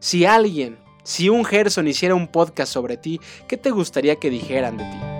Si 0.00 0.24
alguien, 0.24 0.78
si 1.04 1.28
un 1.28 1.44
Gerson 1.44 1.86
hiciera 1.86 2.14
un 2.14 2.26
podcast 2.26 2.72
sobre 2.72 2.96
ti, 2.96 3.20
¿qué 3.48 3.58
te 3.58 3.70
gustaría 3.70 4.16
que 4.16 4.30
dijeran 4.30 4.78
de 4.78 4.84
ti? 4.84 5.11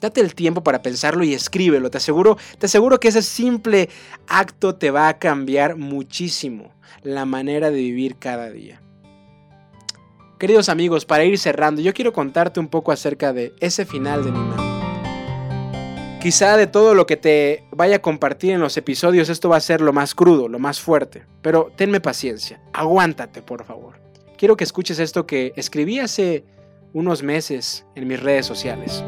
Date 0.00 0.20
el 0.20 0.34
tiempo 0.34 0.62
para 0.62 0.82
pensarlo 0.82 1.24
y 1.24 1.34
escríbelo. 1.34 1.90
Te 1.90 1.98
aseguro, 1.98 2.38
te 2.58 2.66
aseguro 2.66 2.98
que 2.98 3.08
ese 3.08 3.22
simple 3.22 3.88
acto 4.26 4.74
te 4.74 4.90
va 4.90 5.08
a 5.08 5.18
cambiar 5.18 5.76
muchísimo 5.76 6.72
la 7.02 7.24
manera 7.26 7.70
de 7.70 7.76
vivir 7.76 8.16
cada 8.16 8.50
día. 8.50 8.80
Queridos 10.38 10.70
amigos, 10.70 11.04
para 11.04 11.24
ir 11.24 11.38
cerrando, 11.38 11.82
yo 11.82 11.92
quiero 11.92 12.14
contarte 12.14 12.60
un 12.60 12.68
poco 12.68 12.92
acerca 12.92 13.34
de 13.34 13.52
ese 13.60 13.84
final 13.84 14.24
de 14.24 14.32
mi 14.32 14.38
mano. 14.38 14.70
Quizá 16.22 16.56
de 16.56 16.66
todo 16.66 16.94
lo 16.94 17.06
que 17.06 17.16
te 17.16 17.64
vaya 17.70 17.96
a 17.96 18.02
compartir 18.02 18.52
en 18.52 18.60
los 18.60 18.76
episodios, 18.78 19.28
esto 19.28 19.50
va 19.50 19.56
a 19.56 19.60
ser 19.60 19.82
lo 19.82 19.92
más 19.92 20.14
crudo, 20.14 20.48
lo 20.48 20.58
más 20.58 20.80
fuerte. 20.80 21.24
Pero 21.42 21.72
tenme 21.76 22.00
paciencia, 22.00 22.60
aguántate, 22.72 23.42
por 23.42 23.64
favor. 23.64 23.98
Quiero 24.38 24.56
que 24.56 24.64
escuches 24.64 24.98
esto 24.98 25.26
que 25.26 25.52
escribí 25.56 25.98
hace 25.98 26.44
unos 26.94 27.22
meses 27.22 27.84
en 27.94 28.08
mis 28.08 28.20
redes 28.20 28.46
sociales. 28.46 29.04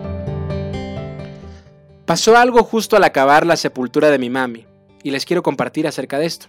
Pasó 2.06 2.36
algo 2.36 2.64
justo 2.64 2.96
al 2.96 3.04
acabar 3.04 3.46
la 3.46 3.56
sepultura 3.56 4.10
de 4.10 4.18
mi 4.18 4.28
mami, 4.28 4.66
y 5.04 5.12
les 5.12 5.24
quiero 5.24 5.42
compartir 5.42 5.86
acerca 5.86 6.18
de 6.18 6.26
esto. 6.26 6.46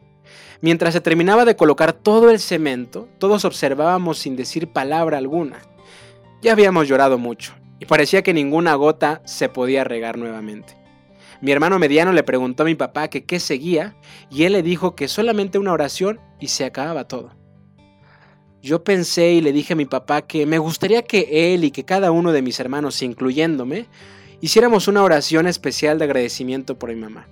Mientras 0.62 0.94
se 0.94 1.02
terminaba 1.02 1.46
de 1.46 1.56
colocar 1.56 1.94
todo 1.94 2.32
el 2.32 2.40
cemento, 2.40 3.08
todos 3.20 3.46
observábamos 3.46 4.18
sin 4.18 4.36
decir 4.36 4.70
palabra 4.70 5.20
alguna. 5.20 5.60
Ya 6.42 6.54
habíamos 6.54 6.88
llorado 6.88 7.20
mucho, 7.20 7.54
y 7.80 7.86
parecía 7.86 8.24
que 8.24 8.34
ninguna 8.34 8.74
gota 8.74 9.22
se 9.26 9.48
podía 9.48 9.84
regar 9.84 10.18
nuevamente. 10.18 10.76
Mi 11.40 11.52
hermano 11.52 11.78
mediano 11.78 12.14
le 12.14 12.24
preguntó 12.24 12.64
a 12.64 12.66
mi 12.66 12.76
papá 12.76 13.10
que 13.10 13.26
qué 13.26 13.40
seguía, 13.40 13.96
y 14.32 14.46
él 14.46 14.54
le 14.54 14.64
dijo 14.64 14.96
que 14.96 15.08
solamente 15.08 15.60
una 15.60 15.74
oración 15.74 16.20
y 16.40 16.48
se 16.48 16.66
acababa 16.66 17.08
todo. 17.08 17.32
Yo 18.62 18.84
pensé 18.84 19.34
y 19.34 19.42
le 19.42 19.52
dije 19.52 19.74
a 19.74 19.76
mi 19.76 19.86
papá 19.86 20.22
que 20.22 20.46
me 20.46 20.58
gustaría 20.58 21.04
que 21.04 21.54
él 21.54 21.66
y 21.66 21.72
que 21.72 21.84
cada 21.84 22.12
uno 22.12 22.32
de 22.32 22.42
mis 22.42 22.60
hermanos, 22.62 23.02
incluyéndome, 23.04 23.88
hiciéramos 24.44 24.90
una 24.90 25.04
oración 25.04 25.48
especial 25.48 25.98
de 25.98 26.04
agradecimiento 26.04 26.78
por 26.78 26.90
mi 26.90 27.00
mamá. 27.00 27.30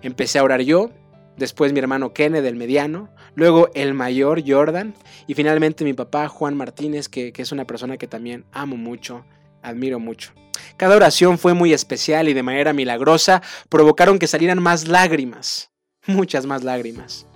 Empecé 0.00 0.38
a 0.38 0.42
orar 0.42 0.62
yo 0.62 0.90
después 1.36 1.74
mi 1.74 1.80
hermano 1.80 2.14
Kenneth, 2.14 2.46
el 2.46 2.56
mediano, 2.56 3.10
luego 3.34 3.68
el 3.74 3.92
mayor 3.92 4.42
Jordan 4.46 4.94
y 5.26 5.34
finalmente 5.34 5.84
mi 5.84 5.92
papá 5.92 6.28
Juan 6.28 6.56
Martínez, 6.56 7.10
que, 7.10 7.34
que, 7.34 7.42
es 7.42 7.52
una 7.52 7.66
persona 7.66 7.98
que 7.98 8.06
también 8.06 8.46
amo 8.52 8.78
mucho, 8.78 9.26
admiro 9.62 10.00
mucho. 10.00 10.32
Cada 10.78 10.96
oración 10.96 11.36
fue 11.36 11.52
muy 11.52 11.74
especial 11.74 12.26
y 12.30 12.32
de 12.32 12.42
manera 12.42 12.72
milagrosa 12.72 13.42
provocaron 13.68 14.18
que 14.18 14.26
salieran 14.26 14.62
más 14.62 14.88
lágrimas, 14.88 15.72
muchas 16.06 16.46
más 16.46 16.64
lágrimas, 16.64 17.26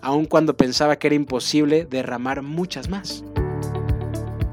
aun 0.00 0.24
cuando 0.24 0.56
pensaba 0.56 0.96
que 0.96 1.08
era 1.08 1.16
imposible 1.16 1.84
derramar 1.84 2.40
muchas 2.40 2.88
más. 2.88 3.22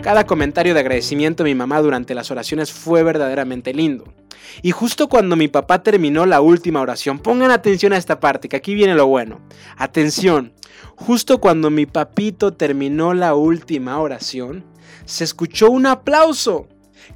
Cada 0.06 0.28
comentario 0.28 0.76
de 0.76 0.82
agradecimiento 0.82 1.44
de 1.44 1.50
mi 1.50 1.56
mamá 1.56 1.82
durante 1.82 2.14
las 2.14 2.30
oraciones 2.30 2.72
fue 2.72 3.02
verdaderamente 3.02 3.74
lindo. 3.74 4.14
Y 4.62 4.70
justo 4.70 5.10
cuando 5.10 5.36
mi 5.36 5.48
papá 5.48 5.82
terminó 5.82 6.28
la 6.28 6.42
última 6.42 6.80
oración, 6.80 7.18
pongan 7.18 7.50
atención 7.50 7.92
a 7.92 7.98
esta 7.98 8.20
parte, 8.20 8.48
que 8.48 8.56
aquí 8.56 8.76
viene 8.76 8.94
lo 8.94 9.08
bueno. 9.08 9.42
Atención, 9.78 10.54
justo 10.96 11.40
cuando 11.40 11.72
mi 11.72 11.88
papito 11.88 12.54
terminó 12.54 13.16
la 13.16 13.34
última 13.34 14.00
oración, 14.00 14.64
se 15.06 15.24
escuchó 15.24 15.72
un 15.72 15.88
aplauso 15.88 16.68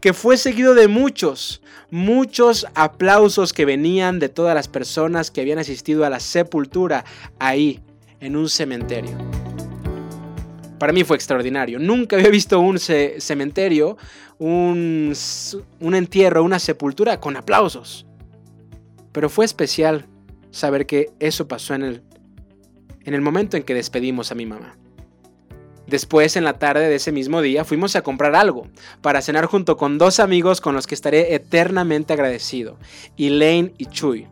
que 0.02 0.14
fue 0.14 0.36
seguido 0.36 0.74
de 0.74 0.88
muchos, 0.88 1.62
muchos 1.92 2.66
aplausos 2.74 3.54
que 3.54 3.66
venían 3.66 4.18
de 4.18 4.30
todas 4.30 4.56
las 4.56 4.68
personas 4.68 5.30
que 5.30 5.42
habían 5.42 5.60
asistido 5.60 6.06
a 6.06 6.10
la 6.10 6.20
sepultura 6.20 7.06
ahí, 7.38 7.82
en 8.20 8.36
un 8.36 8.50
cementerio. 8.50 9.16
Para 10.80 10.94
mí 10.94 11.04
fue 11.04 11.18
extraordinario. 11.18 11.78
Nunca 11.78 12.16
había 12.16 12.30
visto 12.30 12.60
un 12.60 12.80
cementerio, 12.80 13.98
un, 14.38 15.14
un 15.82 15.96
entierro, 15.96 16.44
una 16.44 16.58
sepultura 16.60 17.20
con 17.20 17.36
aplausos. 17.38 18.06
Pero 19.12 19.30
fue 19.30 19.46
especial 19.46 20.06
saber 20.52 20.86
que 20.86 21.12
eso 21.20 21.48
pasó 21.48 21.76
en 21.76 21.84
el, 21.84 22.04
en 23.04 23.14
el 23.14 23.22
momento 23.22 23.58
en 23.58 23.64
que 23.64 23.74
despedimos 23.74 24.32
a 24.32 24.36
mi 24.36 24.46
mamá. 24.46 24.78
Después, 25.86 26.36
en 26.36 26.44
la 26.44 26.54
tarde 26.54 26.88
de 26.88 26.96
ese 26.96 27.12
mismo 27.12 27.42
día, 27.42 27.66
fuimos 27.66 27.96
a 27.96 28.04
comprar 28.04 28.36
algo 28.36 28.68
para 29.02 29.22
cenar 29.22 29.46
junto 29.48 29.76
con 29.76 29.98
dos 29.98 30.20
amigos 30.20 30.62
con 30.62 30.76
los 30.76 30.86
que 30.86 30.94
estaré 30.94 31.34
eternamente 31.34 32.14
agradecido, 32.14 32.78
Elaine 33.18 33.74
y 33.78 33.88
Chuy. 33.88 34.28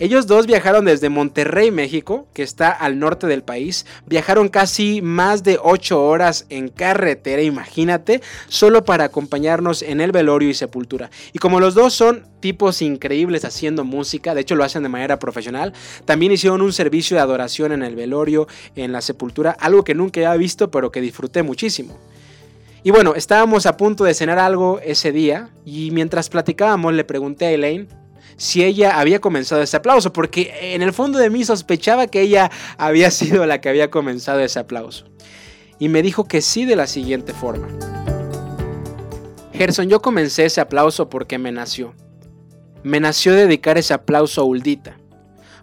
Ellos 0.00 0.28
dos 0.28 0.46
viajaron 0.46 0.84
desde 0.84 1.08
Monterrey, 1.08 1.72
México, 1.72 2.28
que 2.32 2.44
está 2.44 2.70
al 2.70 3.00
norte 3.00 3.26
del 3.26 3.42
país. 3.42 3.84
Viajaron 4.06 4.48
casi 4.48 5.02
más 5.02 5.42
de 5.42 5.58
8 5.60 6.00
horas 6.00 6.46
en 6.50 6.68
carretera, 6.68 7.42
imagínate, 7.42 8.22
solo 8.46 8.84
para 8.84 9.02
acompañarnos 9.02 9.82
en 9.82 10.00
el 10.00 10.12
velorio 10.12 10.50
y 10.50 10.54
sepultura. 10.54 11.10
Y 11.32 11.40
como 11.40 11.58
los 11.58 11.74
dos 11.74 11.94
son 11.94 12.24
tipos 12.38 12.80
increíbles 12.80 13.44
haciendo 13.44 13.84
música, 13.84 14.36
de 14.36 14.42
hecho 14.42 14.54
lo 14.54 14.62
hacen 14.62 14.84
de 14.84 14.88
manera 14.88 15.18
profesional, 15.18 15.72
también 16.04 16.30
hicieron 16.30 16.62
un 16.62 16.72
servicio 16.72 17.16
de 17.16 17.22
adoración 17.22 17.72
en 17.72 17.82
el 17.82 17.96
velorio, 17.96 18.46
en 18.76 18.92
la 18.92 19.00
sepultura, 19.00 19.56
algo 19.58 19.82
que 19.82 19.96
nunca 19.96 20.20
había 20.20 20.36
visto, 20.36 20.70
pero 20.70 20.92
que 20.92 21.00
disfruté 21.00 21.42
muchísimo. 21.42 21.98
Y 22.84 22.92
bueno, 22.92 23.16
estábamos 23.16 23.66
a 23.66 23.76
punto 23.76 24.04
de 24.04 24.14
cenar 24.14 24.38
algo 24.38 24.78
ese 24.78 25.10
día 25.10 25.50
y 25.64 25.90
mientras 25.90 26.28
platicábamos 26.28 26.94
le 26.94 27.02
pregunté 27.02 27.46
a 27.46 27.50
Elaine 27.50 27.88
si 28.38 28.64
ella 28.64 28.98
había 28.98 29.20
comenzado 29.20 29.60
ese 29.60 29.76
aplauso, 29.76 30.12
porque 30.12 30.74
en 30.74 30.80
el 30.80 30.92
fondo 30.92 31.18
de 31.18 31.28
mí 31.28 31.44
sospechaba 31.44 32.06
que 32.06 32.22
ella 32.22 32.50
había 32.78 33.10
sido 33.10 33.44
la 33.44 33.60
que 33.60 33.68
había 33.68 33.90
comenzado 33.90 34.40
ese 34.40 34.60
aplauso. 34.60 35.04
Y 35.78 35.88
me 35.88 36.02
dijo 36.02 36.24
que 36.24 36.40
sí 36.40 36.64
de 36.64 36.76
la 36.76 36.86
siguiente 36.86 37.34
forma. 37.34 37.68
Gerson, 39.52 39.88
yo 39.88 40.00
comencé 40.00 40.44
ese 40.44 40.60
aplauso 40.60 41.10
porque 41.10 41.36
me 41.36 41.50
nació. 41.50 41.94
Me 42.84 43.00
nació 43.00 43.34
dedicar 43.34 43.76
ese 43.76 43.92
aplauso 43.92 44.40
a 44.40 44.44
Uldita. 44.44 44.96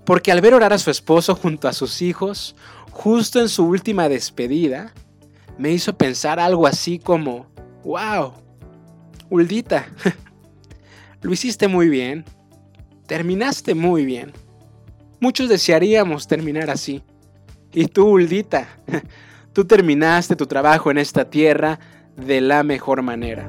Porque 0.06 0.34
al 0.34 0.42
ver 0.42 0.54
orar 0.54 0.74
a 0.74 0.78
su 0.78 0.92
esposo 0.92 1.34
junto 1.34 1.70
a 1.70 1.74
sus 1.74 2.02
hijos, 2.02 2.58
justo 2.92 3.40
en 3.40 3.48
su 3.48 3.66
última 3.66 4.10
despedida, 4.10 4.94
me 5.58 5.72
hizo 5.72 5.98
pensar 5.98 6.42
algo 6.42 6.68
así 6.68 7.00
como, 7.00 7.48
wow, 7.86 8.34
Uldita, 9.30 9.88
lo 11.22 11.32
hiciste 11.32 11.70
muy 11.70 11.88
bien, 11.88 12.26
terminaste 13.08 13.76
muy 13.76 14.06
bien. 14.06 14.34
Muchos 15.20 15.49
desearíamos 15.49 16.28
terminar 16.28 16.70
así. 16.70 17.03
Y 17.74 17.88
tú, 17.88 18.08
Uldita, 18.08 18.68
tú 19.53 19.66
terminaste 19.66 20.36
tu 20.36 20.45
trabajo 20.45 20.91
en 20.91 20.97
esta 20.97 21.30
tierra 21.30 21.80
de 22.16 22.41
la 22.41 22.64
mejor 22.64 23.01
manera. 23.01 23.45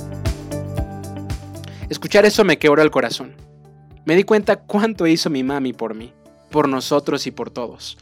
Escuchar 1.88 2.26
eso 2.26 2.44
me 2.44 2.58
quebró 2.58 2.82
el 2.82 2.90
corazón. 2.90 3.34
Me 4.04 4.16
di 4.16 4.24
cuenta 4.24 4.56
cuánto 4.56 5.06
hizo 5.06 5.30
mi 5.30 5.42
mami 5.42 5.72
por 5.72 5.94
mí, 5.94 6.12
por 6.50 6.68
nosotros 6.68 7.26
y 7.26 7.30
por 7.30 7.50
todos. 7.50 7.98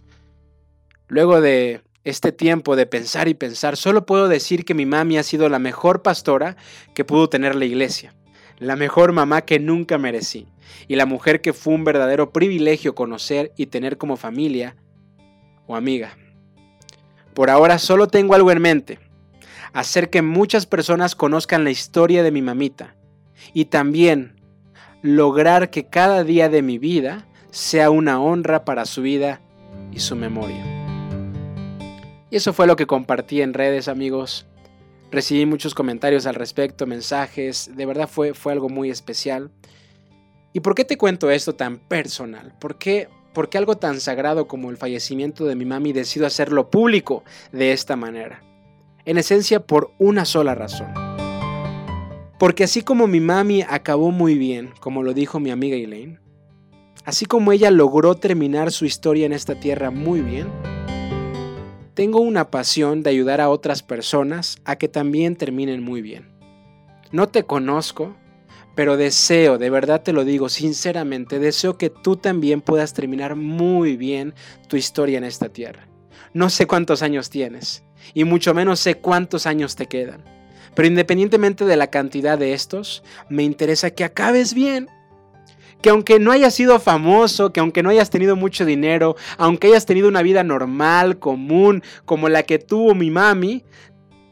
Luego 1.08 1.40
de 1.40 1.82
este 2.04 2.32
tiempo 2.32 2.76
de 2.76 2.86
pensar 2.86 3.28
y 3.28 3.34
pensar, 3.34 3.76
solo 3.76 4.04
puedo 4.04 4.28
decir 4.28 4.64
que 4.64 4.74
mi 4.74 4.84
mami 4.86 5.16
ha 5.16 5.22
sido 5.22 5.48
la 5.48 5.58
mejor 5.58 6.02
pastora 6.02 6.56
que 6.94 7.04
pudo 7.04 7.28
tener 7.28 7.54
la 7.54 7.64
iglesia 7.64 8.14
la 8.58 8.76
mejor 8.76 9.12
mamá 9.12 9.42
que 9.42 9.58
nunca 9.58 9.98
merecí, 9.98 10.46
y 10.88 10.96
la 10.96 11.06
mujer 11.06 11.40
que 11.40 11.52
fue 11.52 11.74
un 11.74 11.84
verdadero 11.84 12.32
privilegio 12.32 12.94
conocer 12.94 13.52
y 13.56 13.66
tener 13.66 13.98
como 13.98 14.16
familia 14.16 14.76
o 15.66 15.76
amiga. 15.76 16.16
Por 17.34 17.50
ahora 17.50 17.78
solo 17.78 18.06
tengo 18.06 18.34
algo 18.34 18.50
en 18.50 18.62
mente, 18.62 18.98
hacer 19.72 20.10
que 20.10 20.22
muchas 20.22 20.66
personas 20.66 21.14
conozcan 21.14 21.64
la 21.64 21.70
historia 21.70 22.22
de 22.22 22.30
mi 22.30 22.42
mamita, 22.42 22.94
y 23.52 23.66
también 23.66 24.40
lograr 25.02 25.70
que 25.70 25.86
cada 25.86 26.24
día 26.24 26.48
de 26.48 26.62
mi 26.62 26.78
vida 26.78 27.26
sea 27.50 27.90
una 27.90 28.20
honra 28.20 28.64
para 28.64 28.86
su 28.86 29.02
vida 29.02 29.40
y 29.92 30.00
su 30.00 30.16
memoria. 30.16 30.64
Y 32.30 32.36
eso 32.36 32.52
fue 32.52 32.66
lo 32.66 32.76
que 32.76 32.86
compartí 32.86 33.42
en 33.42 33.54
redes, 33.54 33.86
amigos. 33.88 34.46
Recibí 35.12 35.46
muchos 35.46 35.74
comentarios 35.74 36.26
al 36.26 36.34
respecto, 36.34 36.86
mensajes, 36.86 37.70
de 37.76 37.86
verdad 37.86 38.08
fue, 38.08 38.34
fue 38.34 38.52
algo 38.52 38.68
muy 38.68 38.90
especial. 38.90 39.50
¿Y 40.54 40.60
por 40.60 40.76
qué 40.76 40.84
te 40.84 40.96
cuento 40.96 41.32
esto 41.32 41.56
tan 41.56 41.78
personal? 41.78 42.54
¿Por 42.60 42.78
qué, 42.78 43.08
¿Por 43.32 43.48
qué 43.48 43.58
algo 43.58 43.76
tan 43.76 44.00
sagrado 44.00 44.46
como 44.46 44.70
el 44.70 44.76
fallecimiento 44.76 45.46
de 45.46 45.56
mi 45.56 45.64
mami 45.64 45.92
decido 45.92 46.26
hacerlo 46.26 46.70
público 46.70 47.24
de 47.50 47.72
esta 47.72 47.96
manera? 47.96 48.40
En 49.04 49.18
esencia 49.18 49.66
por 49.66 49.90
una 49.98 50.24
sola 50.24 50.54
razón. 50.54 50.94
Porque 52.38 52.62
así 52.62 52.82
como 52.82 53.08
mi 53.08 53.18
mami 53.18 53.62
acabó 53.62 54.12
muy 54.12 54.38
bien, 54.38 54.70
como 54.78 55.02
lo 55.02 55.12
dijo 55.12 55.40
mi 55.40 55.50
amiga 55.50 55.76
Elaine, 55.76 56.20
así 57.04 57.26
como 57.26 57.50
ella 57.50 57.72
logró 57.72 58.14
terminar 58.14 58.70
su 58.70 58.84
historia 58.84 59.26
en 59.26 59.32
esta 59.32 59.58
tierra 59.58 59.90
muy 59.90 60.20
bien, 60.20 60.46
tengo 61.94 62.20
una 62.20 62.52
pasión 62.52 63.02
de 63.02 63.10
ayudar 63.10 63.40
a 63.40 63.50
otras 63.50 63.82
personas 63.82 64.58
a 64.64 64.76
que 64.76 64.86
también 64.86 65.34
terminen 65.34 65.82
muy 65.82 66.00
bien. 66.00 66.28
No 67.10 67.28
te 67.28 67.42
conozco, 67.42 68.14
pero 68.74 68.96
deseo, 68.96 69.58
de 69.58 69.70
verdad 69.70 70.02
te 70.02 70.12
lo 70.12 70.24
digo 70.24 70.48
sinceramente, 70.48 71.38
deseo 71.38 71.78
que 71.78 71.90
tú 71.90 72.16
también 72.16 72.60
puedas 72.60 72.92
terminar 72.92 73.36
muy 73.36 73.96
bien 73.96 74.34
tu 74.68 74.76
historia 74.76 75.18
en 75.18 75.24
esta 75.24 75.48
tierra. 75.48 75.86
No 76.32 76.50
sé 76.50 76.66
cuántos 76.66 77.02
años 77.02 77.30
tienes, 77.30 77.84
y 78.12 78.24
mucho 78.24 78.54
menos 78.54 78.80
sé 78.80 78.96
cuántos 78.96 79.46
años 79.46 79.76
te 79.76 79.86
quedan. 79.86 80.24
Pero 80.74 80.88
independientemente 80.88 81.64
de 81.64 81.76
la 81.76 81.86
cantidad 81.86 82.36
de 82.36 82.52
estos, 82.52 83.04
me 83.28 83.44
interesa 83.44 83.90
que 83.90 84.04
acabes 84.04 84.54
bien 84.54 84.88
que 85.80 85.90
aunque 85.90 86.18
no 86.18 86.32
hayas 86.32 86.54
sido 86.54 86.80
famoso, 86.80 87.52
que 87.52 87.60
aunque 87.60 87.82
no 87.82 87.90
hayas 87.90 88.08
tenido 88.08 88.36
mucho 88.36 88.64
dinero, 88.64 89.16
aunque 89.36 89.66
hayas 89.66 89.84
tenido 89.84 90.08
una 90.08 90.22
vida 90.22 90.42
normal, 90.42 91.18
común, 91.18 91.82
como 92.06 92.30
la 92.30 92.42
que 92.42 92.58
tuvo 92.58 92.94
mi 92.94 93.10
mami, 93.10 93.64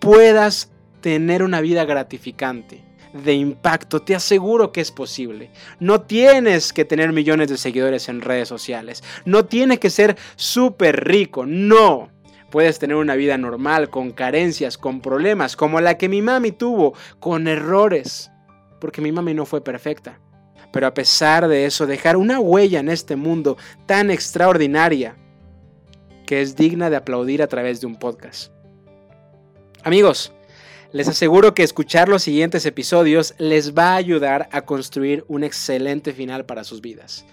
puedas 0.01 0.73
tener 1.03 1.43
una 1.43 1.61
vida 1.61 1.85
gratificante 1.85 2.83
de 3.13 3.35
impacto, 3.35 4.01
te 4.01 4.15
aseguro 4.15 4.73
que 4.73 4.81
es 4.81 4.91
posible. 4.91 5.51
No 5.81 6.03
tienes 6.03 6.73
que 6.73 6.85
tener 6.85 7.13
millones 7.13 7.49
de 7.49 7.59
seguidores 7.59 8.09
en 8.09 8.21
redes 8.21 8.49
sociales, 8.49 9.03
no 9.25 9.45
tienes 9.45 9.79
que 9.79 9.91
ser 9.91 10.17
súper 10.37 11.05
rico, 11.05 11.47
no. 11.47 12.11
Puedes 12.51 12.79
tener 12.79 12.97
una 12.97 13.15
vida 13.15 13.39
normal, 13.39 13.89
con 13.89 14.11
carencias, 14.11 14.77
con 14.77 15.01
problemas, 15.01 15.57
como 15.57 15.81
la 15.81 15.97
que 15.97 16.09
mi 16.09 16.21
mami 16.21 16.53
tuvo, 16.53 16.95
con 17.19 17.49
errores, 17.49 18.31
porque 18.81 19.01
mi 19.01 19.11
mami 19.11 19.33
no 19.33 19.47
fue 19.47 19.63
perfecta 19.63 20.19
pero 20.73 20.87
a 20.87 20.95
pesar 20.95 21.47
de 21.47 21.67
eso 21.67 21.87
dejar 21.87 22.17
una 22.17 22.41
huella 22.41 22.81
en 22.81 22.89
este 22.89 23.15
mundo 23.15 23.57
tan 23.87 24.11
extraordinaria 24.11 25.17
que 26.27 26.41
es 26.41 26.57
digna 26.57 26.89
de 26.89 26.97
aplaudir 26.97 27.43
a 27.43 27.47
través 27.47 27.81
de 27.81 27.87
un 27.87 27.97
podcast. 27.97 28.51
Amigos, 29.85 30.33
les 30.93 31.09
aseguro 31.09 31.55
que 31.55 31.63
escuchar 31.63 32.09
los 32.09 32.23
siguientes 32.23 32.67
episodios 32.67 33.35
les 33.39 33.75
va 33.75 33.93
a 33.93 33.97
ayudar 33.97 34.49
a 34.53 34.63
construir 34.63 35.25
un 35.29 35.45
excelente 35.45 36.13
final 36.13 36.45
para 36.45 36.65
sus 36.65 36.81
vidas. 36.81 37.25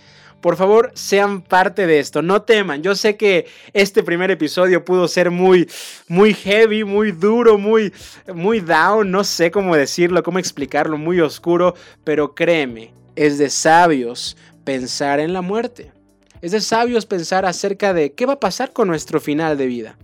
Por 0.42 0.56
favor, 0.56 0.92
sean 0.94 1.42
parte 1.42 1.86
de 1.86 2.00
esto, 2.00 2.22
no 2.22 2.44
teman. 2.44 2.82
Yo 2.82 2.96
sé 2.96 3.18
que 3.18 3.46
este 3.74 4.04
primer 4.04 4.32
episodio 4.32 4.86
pudo 4.86 5.10
ser 5.10 5.32
muy 5.32 5.70
muy 6.08 6.34
heavy, 6.34 6.86
muy 6.86 7.12
duro, 7.12 7.58
muy 7.58 7.94
muy 8.34 8.62
down, 8.62 9.12
no 9.12 9.26
sé 9.26 9.52
cómo 9.52 9.76
decirlo, 9.76 10.24
cómo 10.24 10.40
explicarlo, 10.40 10.98
muy 10.98 11.20
oscuro, 11.20 11.76
pero 12.06 12.36
créeme, 12.36 12.94
es 13.18 13.38
de 13.38 13.50
sabios 13.50 14.38
pensar 14.64 15.20
en 15.20 15.34
la 15.34 15.42
muerte. 15.42 15.92
Es 16.42 16.52
de 16.52 16.62
sabios 16.62 17.06
pensar 17.06 17.46
acerca 17.46 17.94
de 17.94 18.14
qué 18.14 18.26
va 18.26 18.34
a 18.34 18.40
pasar 18.40 18.72
con 18.72 18.88
nuestro 18.88 19.20
final 19.20 19.58
de 19.58 19.68
vida. 19.68 19.98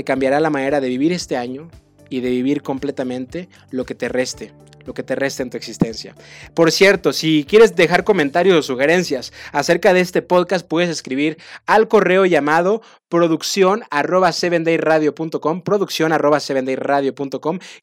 te 0.00 0.04
cambiará 0.04 0.40
la 0.40 0.48
manera 0.48 0.80
de 0.80 0.88
vivir 0.88 1.12
este 1.12 1.36
año 1.36 1.68
y 2.08 2.20
de 2.20 2.30
vivir 2.30 2.62
completamente 2.62 3.50
lo 3.70 3.84
que 3.84 3.94
te 3.94 4.08
reste 4.08 4.50
lo 4.86 4.94
que 4.94 5.02
te 5.02 5.14
resta 5.14 5.42
en 5.42 5.50
tu 5.50 5.58
existencia. 5.58 6.16
Por 6.54 6.72
cierto, 6.72 7.12
si 7.12 7.44
quieres 7.46 7.76
dejar 7.76 8.02
comentarios 8.02 8.56
o 8.56 8.62
sugerencias 8.62 9.30
acerca 9.52 9.92
de 9.92 10.00
este 10.00 10.22
podcast, 10.22 10.66
puedes 10.66 10.88
escribir 10.88 11.36
al 11.66 11.86
correo 11.86 12.24
llamado 12.24 12.80
producción 13.10 13.82
arroba 13.90 14.30
producción 15.64 16.12
arroba 16.12 16.38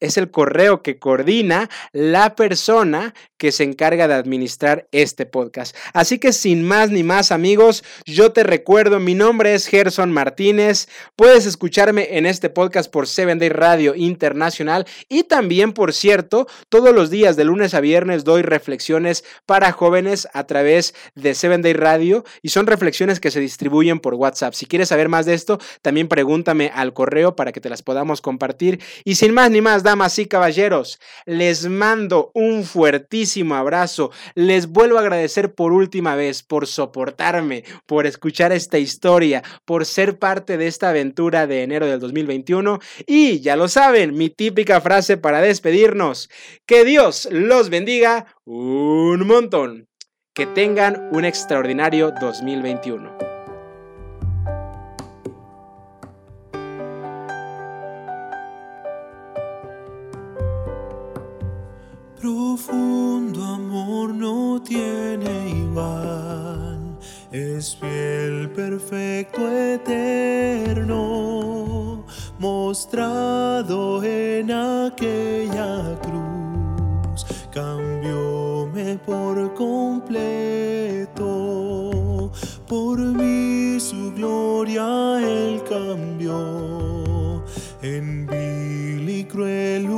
es 0.00 0.16
el 0.16 0.30
correo 0.30 0.82
que 0.82 0.98
coordina 0.98 1.70
la 1.92 2.34
persona 2.34 3.14
que 3.36 3.52
se 3.52 3.62
encarga 3.62 4.08
de 4.08 4.14
administrar 4.14 4.88
este 4.90 5.24
podcast. 5.24 5.76
Así 5.92 6.18
que 6.18 6.32
sin 6.32 6.64
más 6.64 6.90
ni 6.90 7.04
más 7.04 7.30
amigos, 7.30 7.84
yo 8.04 8.32
te 8.32 8.42
recuerdo, 8.42 8.98
mi 8.98 9.14
nombre 9.14 9.54
es 9.54 9.66
Gerson 9.66 10.10
Martínez, 10.10 10.88
puedes 11.14 11.46
escucharme 11.46 12.16
en 12.18 12.26
este 12.26 12.50
podcast 12.50 12.90
por 12.90 13.06
Seven 13.06 13.38
Day 13.38 13.50
Radio 13.50 13.94
Internacional 13.94 14.86
y 15.08 15.22
también, 15.24 15.72
por 15.72 15.92
cierto, 15.92 16.48
todos 16.68 16.92
los 16.92 17.10
días 17.10 17.36
de 17.36 17.44
lunes 17.44 17.74
a 17.74 17.80
viernes 17.80 18.24
doy 18.24 18.42
reflexiones 18.42 19.24
para 19.46 19.70
jóvenes 19.72 20.26
a 20.32 20.44
través 20.44 20.94
de 21.14 21.34
Seven 21.34 21.62
Day 21.62 21.74
Radio 21.74 22.24
y 22.42 22.48
son 22.48 22.66
reflexiones 22.66 23.20
que 23.20 23.30
se 23.30 23.40
distribuyen 23.40 24.00
por 24.00 24.14
WhatsApp. 24.14 24.54
Si 24.54 24.66
quieres 24.66 24.88
saber 24.88 25.08
más 25.08 25.17
de 25.26 25.34
esto, 25.34 25.58
también 25.82 26.08
pregúntame 26.08 26.70
al 26.74 26.92
correo 26.92 27.36
para 27.36 27.52
que 27.52 27.60
te 27.60 27.70
las 27.70 27.82
podamos 27.82 28.20
compartir. 28.20 28.80
Y 29.04 29.14
sin 29.14 29.34
más 29.34 29.50
ni 29.50 29.60
más, 29.60 29.82
damas 29.82 30.18
y 30.18 30.26
caballeros, 30.26 30.98
les 31.26 31.68
mando 31.68 32.30
un 32.34 32.64
fuertísimo 32.64 33.54
abrazo. 33.54 34.10
Les 34.34 34.68
vuelvo 34.68 34.98
a 34.98 35.00
agradecer 35.00 35.54
por 35.54 35.72
última 35.72 36.14
vez 36.14 36.42
por 36.42 36.66
soportarme, 36.66 37.64
por 37.86 38.06
escuchar 38.06 38.52
esta 38.52 38.78
historia, 38.78 39.42
por 39.64 39.84
ser 39.84 40.18
parte 40.18 40.56
de 40.56 40.66
esta 40.66 40.90
aventura 40.90 41.46
de 41.46 41.62
enero 41.62 41.86
del 41.86 42.00
2021. 42.00 42.80
Y 43.06 43.40
ya 43.40 43.56
lo 43.56 43.68
saben, 43.68 44.16
mi 44.16 44.30
típica 44.30 44.80
frase 44.80 45.16
para 45.16 45.40
despedirnos. 45.40 46.30
Que 46.66 46.84
Dios 46.84 47.28
los 47.30 47.70
bendiga 47.70 48.26
un 48.44 49.26
montón. 49.26 49.88
Que 50.34 50.46
tengan 50.46 51.08
un 51.12 51.24
extraordinario 51.24 52.12
2021. 52.20 53.27
Tiene 64.60 65.50
igual, 65.50 66.98
es 67.30 67.76
fiel, 67.76 68.50
perfecto, 68.50 69.50
eterno, 69.50 70.84
mostrado 72.38 74.02
en 74.02 74.50
aquella 74.50 75.98
cruz, 76.02 77.26
cambióme 77.52 78.98
por 79.06 79.54
completo, 79.54 81.20
por 82.66 82.98
mí 82.98 83.78
su 83.80 84.12
gloria 84.14 85.18
él 85.20 85.62
cambió, 85.68 87.44
en 87.82 88.26
vil 88.26 89.08
y 89.08 89.24
cruel 89.24 89.88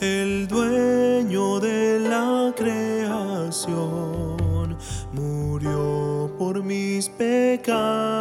el 0.00 0.46
dueño 0.48 1.60
de 1.60 2.00
la 2.00 2.52
creación, 2.56 3.76
murió 5.12 6.30
por 6.38 6.62
mis 6.62 7.08
pecados. 7.08 8.15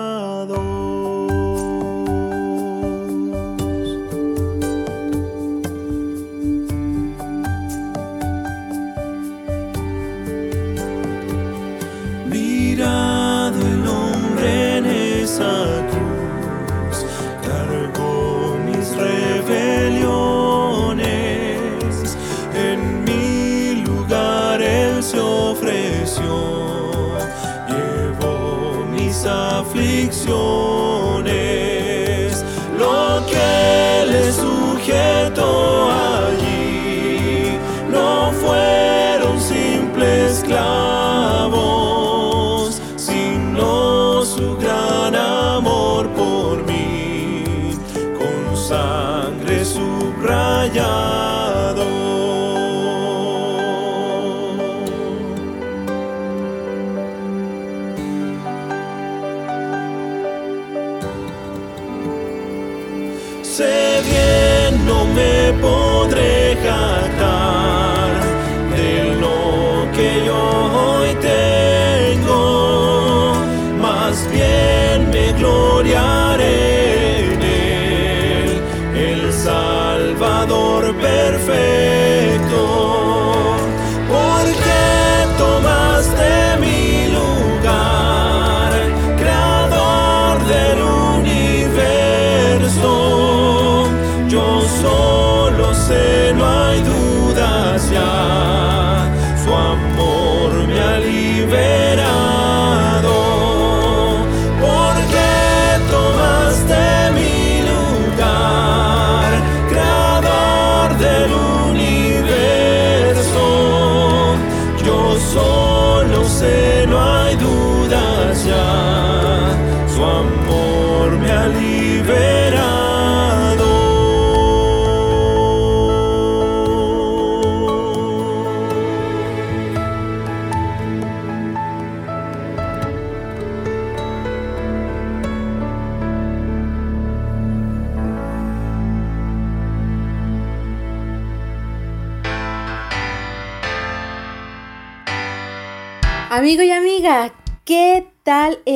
canción. 30.25 30.74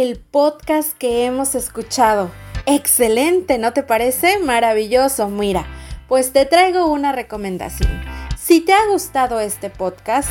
El 0.09 0.17
podcast 0.17 0.97
que 0.97 1.25
hemos 1.25 1.53
escuchado? 1.53 2.31
Excelente, 2.65 3.59
¿no 3.59 3.73
te 3.73 3.83
parece? 3.83 4.39
Maravilloso, 4.39 5.29
mira, 5.29 5.67
pues 6.07 6.33
te 6.33 6.45
traigo 6.45 6.87
una 6.87 7.11
recomendación. 7.11 8.01
Si 8.35 8.59
te 8.59 8.73
ha 8.73 8.87
gustado 8.87 9.39
este 9.39 9.69
podcast, 9.69 10.27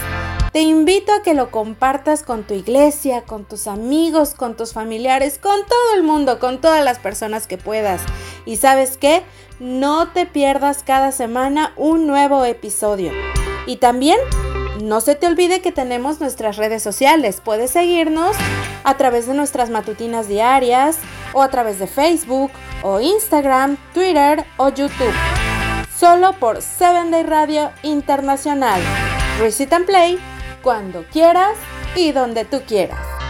te 0.53 0.63
invito 0.63 1.13
a 1.13 1.23
que 1.23 1.35
lo 1.35 1.53
compartas 1.53 2.25
con 2.25 2.43
tu 2.43 2.55
iglesia, 2.55 3.23
con 3.23 3.45
tus 3.45 3.69
amigos, 3.69 4.35
con 4.35 4.57
tus 4.57 4.73
familiares, 4.73 5.39
con 5.39 5.61
todo 5.65 5.95
el 5.95 6.03
mundo, 6.03 6.41
con 6.41 6.61
todas 6.61 6.85
las 6.85 6.99
personas 6.99 7.47
que 7.47 7.57
puedas. 7.57 8.01
Y 8.47 8.57
sabes 8.57 8.97
qué? 8.97 9.23
No 9.61 10.09
te 10.09 10.27
pierdas 10.27 10.83
cada 10.83 11.13
semana 11.13 11.73
un 11.77 12.09
nuevo 12.09 12.45
episodio. 12.45 13.13
Y 13.67 13.77
también 13.77 14.19
no 14.83 15.01
se 15.01 15.15
te 15.15 15.27
olvide 15.27 15.61
que 15.61 15.73
tenemos 15.73 16.21
nuestras 16.21 16.57
redes 16.57 16.83
sociales. 16.83 17.41
Puedes 17.45 17.71
seguirnos 17.73 18.37
a 18.85 18.97
través 18.97 19.27
de 19.27 19.35
nuestras 19.35 19.71
matutinas 19.71 20.29
diarias 20.29 20.99
o 21.33 21.43
a 21.43 21.49
través 21.49 21.79
de 21.79 21.87
Facebook 21.87 22.51
o 22.83 23.01
Instagram, 23.01 23.77
Twitter 23.95 24.45
o 24.57 24.69
YouTube. 24.69 25.15
Solo 25.95 26.33
por 26.35 26.63
7 26.63 27.11
Day 27.11 27.25
Radio 27.25 27.71
Internacional. 27.83 28.81
Recite 29.41 29.75
and 29.75 29.87
Play 29.87 30.19
cuando 30.63 31.05
quieras 31.13 31.57
y 31.97 32.13
donde 32.13 32.45
tú 32.45 32.63
quieras. 32.67 33.28